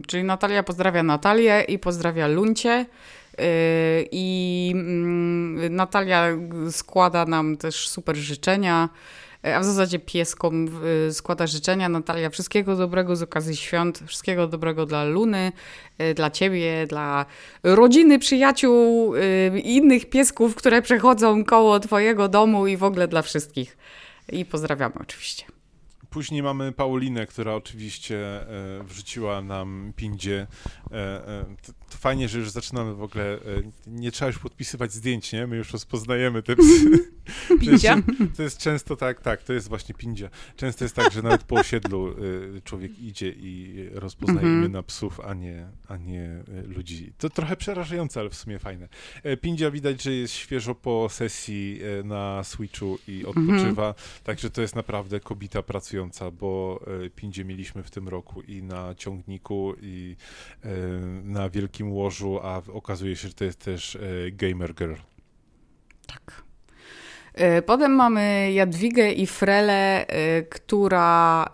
[0.07, 2.85] czyli Natalia pozdrawia Natalię i pozdrawia Luncie.
[3.37, 3.45] Yy,
[4.11, 6.27] I mm, Natalia
[6.71, 8.89] składa nam też super życzenia,
[9.43, 10.65] a w zasadzie pieskom
[11.05, 11.89] yy, składa życzenia.
[11.89, 15.51] Natalia, wszystkiego dobrego z okazji świąt, wszystkiego dobrego dla Luny,
[15.99, 17.25] yy, dla ciebie, dla
[17.63, 23.21] rodziny, przyjaciół yy, i innych piesków, które przechodzą koło twojego domu i w ogóle dla
[23.21, 23.77] wszystkich.
[24.31, 25.45] I pozdrawiamy oczywiście.
[26.09, 30.47] Później mamy Paulinę, która oczywiście e, wrzuciła nam pindzie.
[31.93, 33.23] To, fajnie, że już zaczynamy w ogóle.
[33.25, 33.39] E,
[33.87, 35.47] nie trzeba już podpisywać zdjęć, nie?
[35.47, 37.09] My już rozpoznajemy te psy.
[37.61, 38.01] Pindzia?
[38.37, 40.29] To jest często tak, tak, to jest właśnie pindzia.
[40.55, 42.09] Często jest tak, że nawet po osiedlu
[42.57, 44.59] e, człowiek idzie i rozpoznaje Mhm.
[44.59, 47.13] imiona psów, a nie, a nie e, ludzi.
[47.17, 48.87] To trochę przerażające, ale w sumie fajne.
[49.41, 53.95] Pindzia widać, że jest świeżo po sesji na Switchu i odpoczywa.
[54.23, 56.81] Także to jest naprawdę kobita pracująca, bo
[57.15, 60.15] Pindzie mieliśmy w tym roku i na ciągniku, i
[61.23, 63.99] na wielkim łożu, a okazuje się, że to jest też e,
[64.31, 64.93] gamer girl.
[66.07, 66.43] Tak.
[67.57, 70.05] Y, Potem mamy Jadwigę i Frelę,
[70.39, 71.45] y, która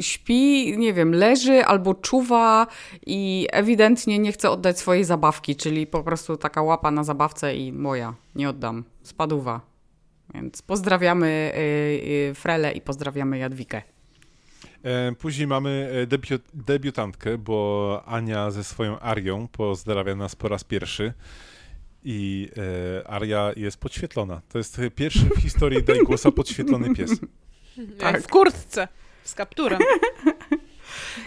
[0.00, 2.66] śpi, nie wiem, leży albo czuwa
[3.06, 7.72] i ewidentnie nie chce oddać swojej zabawki, czyli po prostu taka łapa na zabawce i
[7.72, 9.60] moja, nie oddam, spaduwa.
[10.34, 11.52] Więc pozdrawiamy
[12.34, 13.82] Frelę i pozdrawiamy Jadwigę.
[14.84, 20.64] E, Później mamy e, debiu debiutantkę, bo Ania ze swoją Arią pozdrawia nas po raz
[20.64, 21.12] pierwszy.
[22.04, 22.48] I
[23.02, 24.42] e, Aria jest podświetlona.
[24.48, 27.10] To jest pierwszy w historii Daj Głosa podświetlony pies.
[27.98, 28.22] Tak.
[28.22, 28.88] W kurtce,
[29.24, 29.78] z kapturem.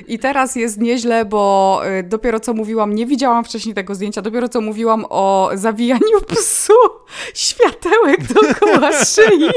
[0.08, 4.50] I teraz jest nieźle, bo y, dopiero co mówiłam, nie widziałam wcześniej tego zdjęcia, dopiero
[4.50, 6.74] co mówiłam o zawijaniu psu
[7.34, 9.50] światełek dookoła szyi,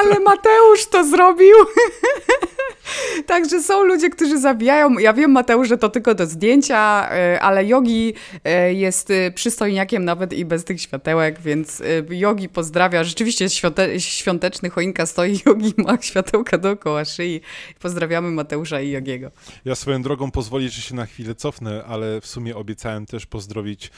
[0.00, 1.56] ale Mateusz to zrobił.
[3.26, 4.98] Także są ludzie, którzy zabijają.
[4.98, 8.14] Ja wiem, Mateusz, że to tylko do zdjęcia, e, ale Jogi
[8.44, 13.04] e, jest przystojniakiem nawet i bez tych światełek, więc Jogi pozdrawia.
[13.04, 17.40] Rzeczywiście świąte świąteczny choinka stoi, Jogi ma światełka dookoła szyi.
[17.80, 19.30] Pozdrawiamy Mateusza i Jogiego.
[19.64, 23.90] Ja swoją drogą pozwolić, że się na chwilę cofnę, ale w sumie obiecałem też pozdrowić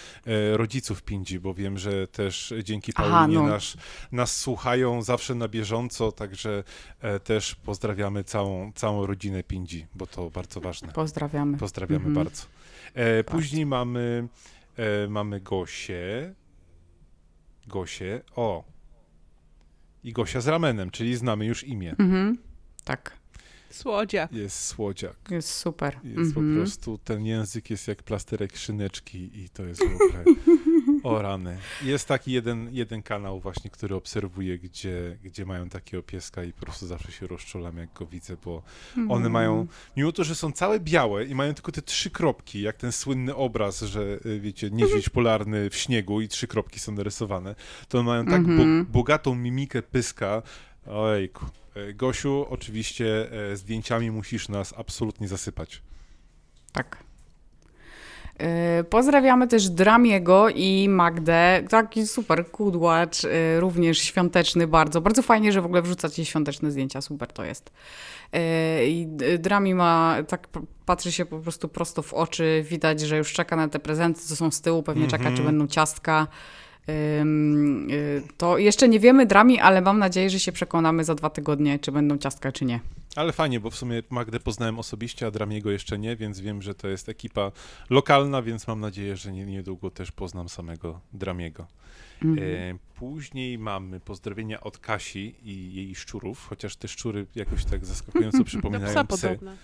[0.53, 3.47] rodziców Pindzi, bo wiem, że też dzięki Paulinie Aha, no.
[3.47, 3.77] nas,
[4.13, 6.65] nas słuchają zawsze na bieżąco, także
[7.25, 10.93] też pozdrawiamy całą, całą rodzinę Pindzi, bo to bardzo ważne.
[10.93, 11.59] Pozdrawiamy.
[11.59, 12.15] Pozdrawiamy mhm.
[12.15, 12.47] bardzo.
[12.95, 14.29] E, później mamy,
[14.77, 16.35] e, mamy Gosię.
[17.67, 18.21] Gosię.
[18.37, 18.65] O.
[20.05, 21.95] I Gosia z ramenem, czyli znamy już imię.
[21.99, 22.39] Mhm.
[22.85, 23.17] Tak.
[23.77, 24.33] Słodziak.
[24.33, 25.17] Jest słodziak.
[25.31, 25.99] Jest super.
[26.05, 26.35] Jest mhm.
[26.35, 30.25] po prostu, ten język jest jak plasterek szyneczki i to jest w ogóle
[31.03, 31.59] o rany.
[31.83, 36.61] Jest taki jeden, jeden kanał właśnie, który obserwuję, gdzie, gdzie mają takiego pieska i po
[36.61, 38.63] prostu zawsze się rozczulam, jak go widzę, bo
[38.97, 39.11] mm.
[39.11, 39.67] one mają,
[39.97, 43.35] mimo to, że są całe białe i mają tylko te trzy kropki, jak ten słynny
[43.35, 47.55] obraz, że y, wiecie, niedźwiedź polarny w śniegu i trzy kropki są narysowane,
[47.89, 48.57] to one mają tak mm -hmm.
[48.57, 48.87] bo, mhm.
[48.87, 50.43] bogatą mimikę pyska.
[50.87, 51.47] Ojku.
[51.77, 55.83] E, Gosiu, oczywiście e, zdjęciami musisz nas absolutnie zasypać.
[56.73, 56.97] Tak.
[58.39, 61.63] E, pozdrawiamy też Dramiego i Magdę.
[61.69, 63.17] Taki super kudłacz,
[63.59, 65.01] również świąteczny bardzo.
[65.01, 67.01] Bardzo fajnie, że w ogóle wrzucacie świąteczne zdjęcia.
[67.01, 67.73] Super to jest.
[68.87, 69.07] I
[69.39, 70.49] Drami ma, tak
[70.87, 72.65] patrzy się po prostu prosto w oczy.
[72.71, 74.83] Widać, że już czeka na te prezenty, co są z tyłu.
[74.83, 75.19] Pewnie mm -hmm.
[75.19, 75.47] czeka, czy mhm.
[75.47, 76.27] będą ciastka.
[78.37, 81.93] To jeszcze nie wiemy Drami, ale mam nadzieję, że się przekonamy za dwa tygodnie, czy
[81.93, 82.81] będą ciastka, czy nie.
[83.17, 86.75] Ale fajnie, bo w sumie Magdę poznałem osobiście, a Dramiego jeszcze nie, więc wiem, że
[86.75, 87.53] to jest ekipa
[87.91, 91.67] lokalna, więc mam nadzieję, że niedługo też poznam samego Dramiego.
[92.25, 92.49] Mhm.
[92.49, 98.45] E, później mamy pozdrowienia od Kasi i jej szczurów, chociaż te szczury jakoś tak zaskakująco
[98.51, 99.29] przypominają psy.
[99.29, 99.57] Podobne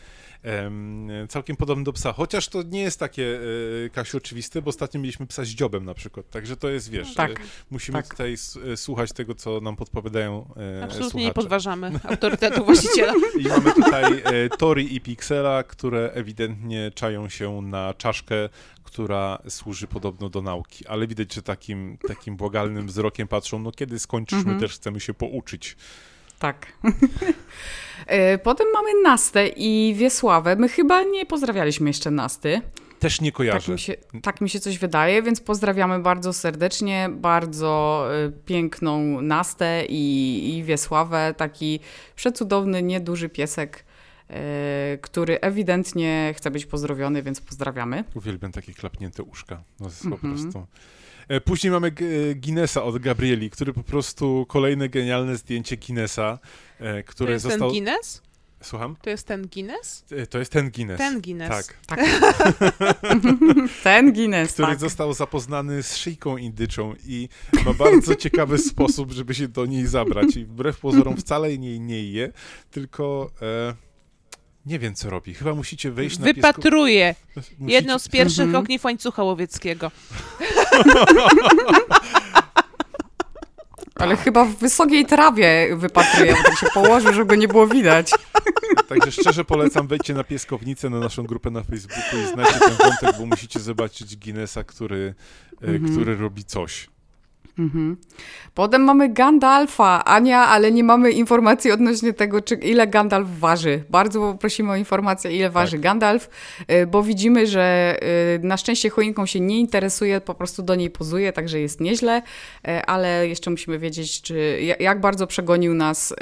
[1.28, 2.12] całkiem podobny do psa.
[2.12, 3.39] Chociaż to nie jest takie,
[3.86, 7.14] e, Kasiu, oczywiste, bo ostatnio mieliśmy psa z dziobem na przykład, także to jest, wiesz,
[7.14, 7.40] tak,
[7.70, 8.09] musimy tak.
[8.09, 8.36] tutaj
[8.73, 11.27] e, słuchać tego, co nam podpowiadają e, Absolutnie słuchacze.
[11.27, 13.12] nie podważamy autorytetu właściciela.
[13.39, 14.23] I mamy tutaj
[14.59, 18.48] Tori i Pixela, które ewidentnie czają się na czaszkę,
[18.85, 23.98] która służy podobno do nauki, ale widać, że takim, takim błagalnym wzrokiem patrzą, no kiedy
[23.98, 24.60] skończysz, my mhm.
[24.60, 25.77] też chcemy się pouczyć.
[26.43, 26.66] Tak.
[28.06, 30.56] E, potem mamy Nastę i Wiesławę.
[30.56, 32.60] My chyba nie pozdrawialiśmy jeszcze Nasty.
[32.98, 33.59] Też nie kojarzę.
[33.59, 39.20] Tak mi, się, tak mi się coś wydaje, więc pozdrawiamy bardzo serdecznie, bardzo e, piękną
[39.20, 41.35] Nastę i, i Wiesławę.
[41.36, 41.81] Taki
[42.16, 43.85] przecudowny, nieduży piesek,
[44.28, 48.05] e, który ewidentnie chce być pozdrowiony, więc pozdrawiamy.
[48.14, 49.62] Uwielbiam takie klapnięte uszka.
[49.81, 50.20] No, jest mm -hmm.
[50.20, 50.51] po mhm.
[50.51, 50.66] prostu...
[51.28, 51.93] E, później mamy
[52.36, 56.39] Guinnessa od Gabrieli, który po prostu kolejne genialne zdjęcie Guinnessa,
[56.81, 57.61] e, które to jest został...
[57.61, 58.23] ten Guinness?
[58.62, 58.97] Słucham?
[59.03, 60.05] To jest ten Guinness?
[60.11, 60.99] E, to jest ten Guinness.
[60.99, 61.49] Ten Guinness.
[61.49, 61.77] Tak.
[61.86, 62.01] tak.
[63.82, 64.81] ten Guinness, Który tak.
[64.81, 67.28] został zapoznany z szyjką indyczą i
[67.65, 70.36] ma bardzo ciekawy sposób, żeby się do niej zabrać.
[70.36, 72.32] I wbrew pozorom wcale jej nie je,
[72.70, 73.31] tylko...
[73.43, 73.91] E
[74.66, 75.34] nie wiem, co robi.
[75.34, 77.14] Chyba musicie wejść na Wypatruje.
[77.36, 77.56] Musicie...
[77.60, 78.64] Jedno z pierwszych mhm.
[78.64, 79.90] ogniw łańcucha łowieckiego.
[83.94, 88.10] Ale chyba w wysokiej trawie wypatruje, bo tak się położył, żeby go nie było widać.
[88.89, 93.18] Także szczerze polecam, wejdźcie na Pieskownicę, na naszą grupę na Facebooku i znajdźcie ten wątek,
[93.18, 95.14] bo musicie zobaczyć Guinnessa, który,
[95.62, 95.93] e, mhm.
[95.93, 96.89] który robi coś.
[97.59, 97.97] Mhm.
[98.55, 103.85] Potem mamy Gandalfa, Ania, ale nie mamy informacji odnośnie tego, czy, ile Gandalf waży.
[103.91, 105.81] Bardzo prosimy o informację, ile waży tak.
[105.81, 106.29] Gandalf,
[106.70, 107.97] y, bo widzimy, że
[108.37, 112.23] y, na szczęście choinką się nie interesuje, po prostu do niej pozuje, także jest nieźle,
[112.69, 116.15] y, ale jeszcze musimy wiedzieć, czy, jak bardzo przegonił nas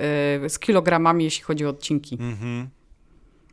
[0.49, 2.19] z kilogramami, jeśli chodzi o odcinki.
[2.21, 2.80] Mhm.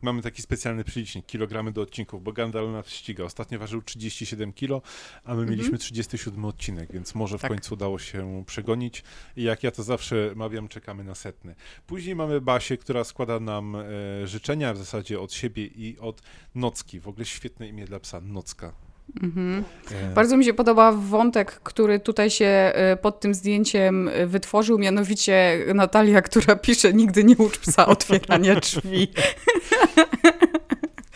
[0.02, 3.24] Mamy taki specjalny przelicznik, kilogramy do odcinków, bo Gandalf nas ściga.
[3.24, 4.82] Ostatnio ważył 37 kilo,
[5.24, 5.50] a my mhm.
[5.50, 7.50] mieliśmy 37 odcinek, więc może w tak.
[7.50, 9.02] końcu udało się przegonić.
[9.36, 11.54] I jak ja to zawsze mawiam, czekamy na setny.
[11.86, 13.86] Później mamy Basię, która składa nam e,
[14.26, 16.22] życzenia w zasadzie od siebie i od
[16.54, 17.00] Nocki.
[17.00, 18.87] W ogóle świetne imię dla psa, Nocka.
[19.22, 19.64] Mhm.
[19.90, 20.14] E.
[20.14, 25.64] Bardzo mi się podoba wątek, który tutaj się e, pod tym zdjęciem e, wytworzył, mianowicie
[25.74, 29.08] Natalia, która pisze nigdy nie ucz psa otwierania drzwi.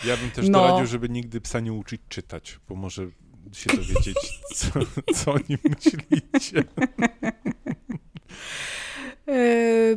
[0.06, 0.62] Ja bym też no.
[0.62, 3.06] doradził, żeby nigdy psa nie uczyć czytać, bo może
[3.52, 4.16] się dowiedzieć,
[4.54, 4.70] co,
[5.14, 6.64] co o nim myślicie.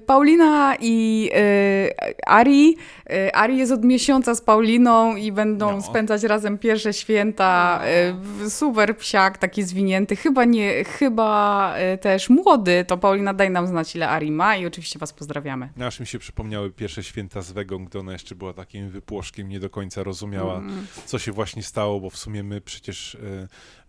[0.05, 1.29] Paulina i
[2.27, 5.81] Ari E, Ari jest od miesiąca z Pauliną i będą No.
[5.81, 7.81] spędzać razem pierwsze święta.
[7.83, 10.15] E, Super psiak, taki zwinięty.
[10.15, 12.85] Chyba nie, chyba e, też młody.
[12.87, 15.69] To Paulina, daj nam znać, ile Ari ma i oczywiście was pozdrawiamy.
[15.85, 19.59] Aż mi się przypomniały pierwsze święta z Wegą, gdy ona jeszcze była takim wypłoszkiem, nie
[19.59, 20.87] do końca rozumiała, Mm.
[21.05, 23.17] co się właśnie stało, bo w sumie my przecież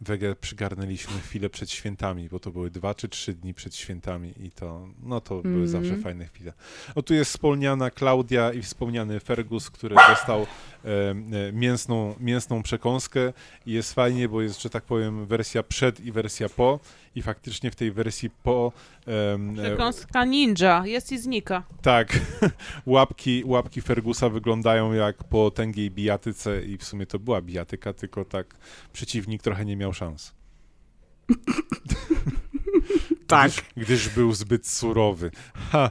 [0.01, 4.51] Wegę przygarnęliśmy chwilę przed świętami, bo to były dwa czy trzy dni przed świętami i
[4.51, 5.69] to, no to były Mhm.
[5.69, 6.53] zawsze fajne chwile.
[6.95, 8.63] O, tu jest wspomniana Klaudia i
[9.07, 10.47] wspomniany Fergus, który dostał
[10.85, 13.33] e, mięsną, mięsną przekąskę
[13.67, 16.81] i jest fajnie, bo jest, że tak powiem, wersja przed i wersja po
[17.15, 18.73] i faktycznie w tej wersji po
[19.07, 21.63] e, Przekąska ninja, jest i znika.
[21.83, 22.19] tak,
[22.87, 28.25] łapki, łapki Fergusa wyglądają jak po tęgiej bijatyce i w sumie to była bijatyka, tylko
[28.25, 28.55] tak
[28.93, 30.35] przeciwnik trochę nie miał szans.
[33.27, 33.53] Tak.
[33.53, 35.31] Gdyż, gdyż był zbyt surowy.
[35.71, 35.91] Ha,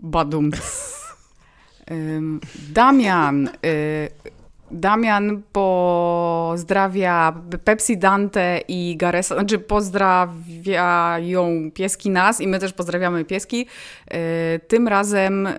[0.00, 0.50] Badum.
[1.88, 3.50] Damian.
[4.70, 13.66] Damian pozdrawia Pepsi Dante i Garesa, znaczy pozdrawiają pieski nas i my też pozdrawiamy pieski.
[14.14, 15.50] Y, Tym razem, y,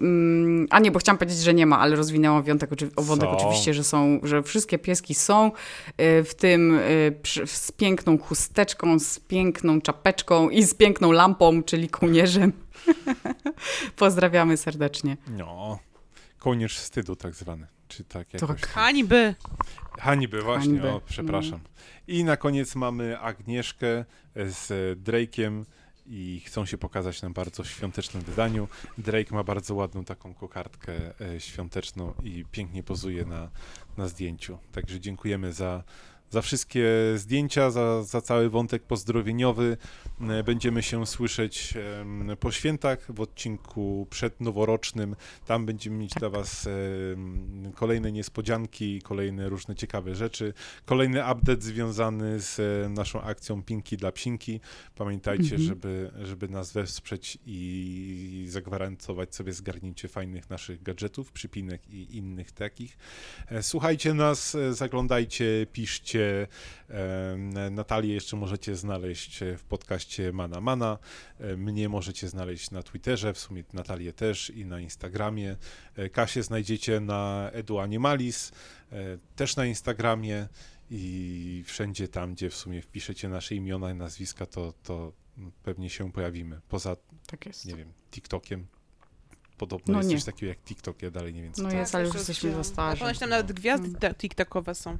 [0.00, 3.84] mm, a nie, bo chciałam powiedzieć, że nie ma, ale rozwinęłam wątek, wątek oczywiście, że
[3.84, 5.52] są, że wszystkie pieski są,
[6.00, 6.78] y, w tym
[7.46, 12.52] z piękną chusteczką, z piękną czapeczką i z piękną lampą, czyli kołnierzem.
[13.96, 15.16] Pozdrawiamy serdecznie.
[15.28, 15.78] no,
[16.38, 18.60] kołnierz wstydu tak zwany, czy tak jakoś.
[18.60, 18.70] Tak.
[18.70, 19.34] Hańby.
[19.98, 20.90] Hańby, właśnie, Hańby.
[20.90, 21.60] o, przepraszam.
[22.06, 24.04] I na koniec mamy Agnieszkę
[24.36, 24.68] z
[25.02, 25.64] Drake'iem
[26.06, 28.68] i chcą się pokazać na bardzo świątecznym wydaniu.
[28.98, 33.50] Drake ma bardzo ładną taką kokardkę e, świąteczną i pięknie pozuje na,
[33.96, 34.58] na zdjęciu.
[34.72, 35.84] Także dziękujemy za,
[36.30, 39.76] za wszystkie zdjęcia, za, za cały wątek pozdrowieniowy.
[40.20, 41.74] E, Będziemy się słyszeć
[42.40, 45.16] po świętach w odcinku przednoworocznym.
[45.46, 50.54] Tam będziemy mieć dla Was em, kolejne niespodzianki, kolejne różne ciekawe rzeczy.
[50.84, 54.60] Kolejny update związany z e, naszą akcją Pinki dla Psinki.
[54.94, 55.62] Pamiętajcie, Mhm.
[55.62, 62.98] żeby, żeby nas wesprzeć i zagwarantować sobie zgarnięcie fajnych naszych gadżetów, przypinek i innych takich.
[63.48, 66.17] E, Słuchajcie nas, zaglądajcie, piszcie.
[66.88, 70.98] Em, Natalię jeszcze możecie znaleźć w podcaście Mana Mana.
[71.56, 75.56] Mnie możecie znaleźć na Twitterze, w sumie Natalię też i na Instagramie.
[75.96, 78.52] E, Kasię znajdziecie na Edu Animalis,
[78.92, 80.48] e, też na Instagramie
[80.90, 85.12] i wszędzie tam, gdzie w sumie wpiszecie nasze imiona i nazwiska, to, to
[85.62, 86.60] pewnie się pojawimy.
[86.68, 86.96] Poza,
[87.26, 87.66] Tak jest.
[87.66, 88.66] nie wiem, TikTokiem.
[89.58, 90.16] Podobno No jest nie.
[90.16, 92.54] coś takiego jak TikTok, ja dalej nie wiem co No to jest, ale już jesteśmy
[92.54, 93.00] za starzy.
[93.00, 94.98] Ponoć tam nawet gwiazdy ta- tiktokowe są.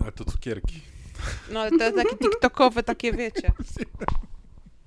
[0.00, 0.80] Ale to cukierki.
[1.52, 3.52] No ale te takie tiktokowe, takie wiecie.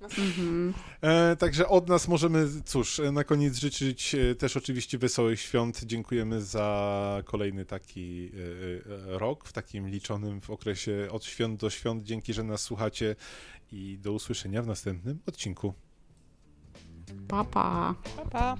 [0.01, 0.73] Mhm.
[1.01, 5.83] E, także od nas możemy, cóż, na koniec życzyć e, też oczywiście wesołych świąt.
[5.83, 11.69] Dziękujemy za kolejny taki e, e, rok, w takim liczonym w okresie od świąt do
[11.69, 12.03] świąt.
[12.03, 13.15] Dzięki, że nas słuchacie
[13.71, 15.73] i do usłyszenia w następnym odcinku.
[17.27, 17.95] Pa, pa.
[18.15, 18.57] Pa, pa.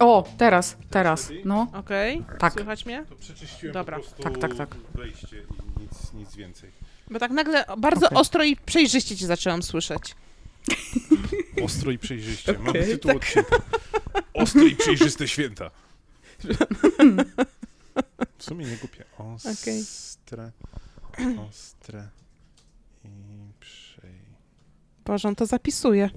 [0.00, 1.32] O, teraz, teraz.
[1.44, 2.52] No, Okej, tak.
[2.52, 3.04] słychać mnie?
[3.08, 3.96] To przeczyściłem Dobra.
[3.96, 4.74] po prostu Tak, tak, tak.
[4.94, 6.70] wejście i nic, nic więcej.
[7.10, 8.18] Bo tak nagle bardzo Okej.
[8.18, 10.14] ostro i przejrzyście cię zaczęłam słyszeć.
[11.64, 12.52] Ostro i przejrzyście.
[12.52, 13.56] Mamy Okej, tytuł odcinka.
[14.34, 15.70] Ostre i przejrzyste święta.
[18.38, 19.04] W sumie nie głupie.
[19.18, 19.80] Okej.
[19.80, 20.50] Ostre,
[21.12, 22.08] ostre i przejrzyste.
[25.04, 26.10] Boże, on to zapisuje.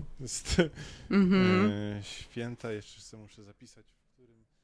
[1.12, 1.72] Mhm.
[1.72, 3.97] E, święta, jeszcze sobie muszę zapisać.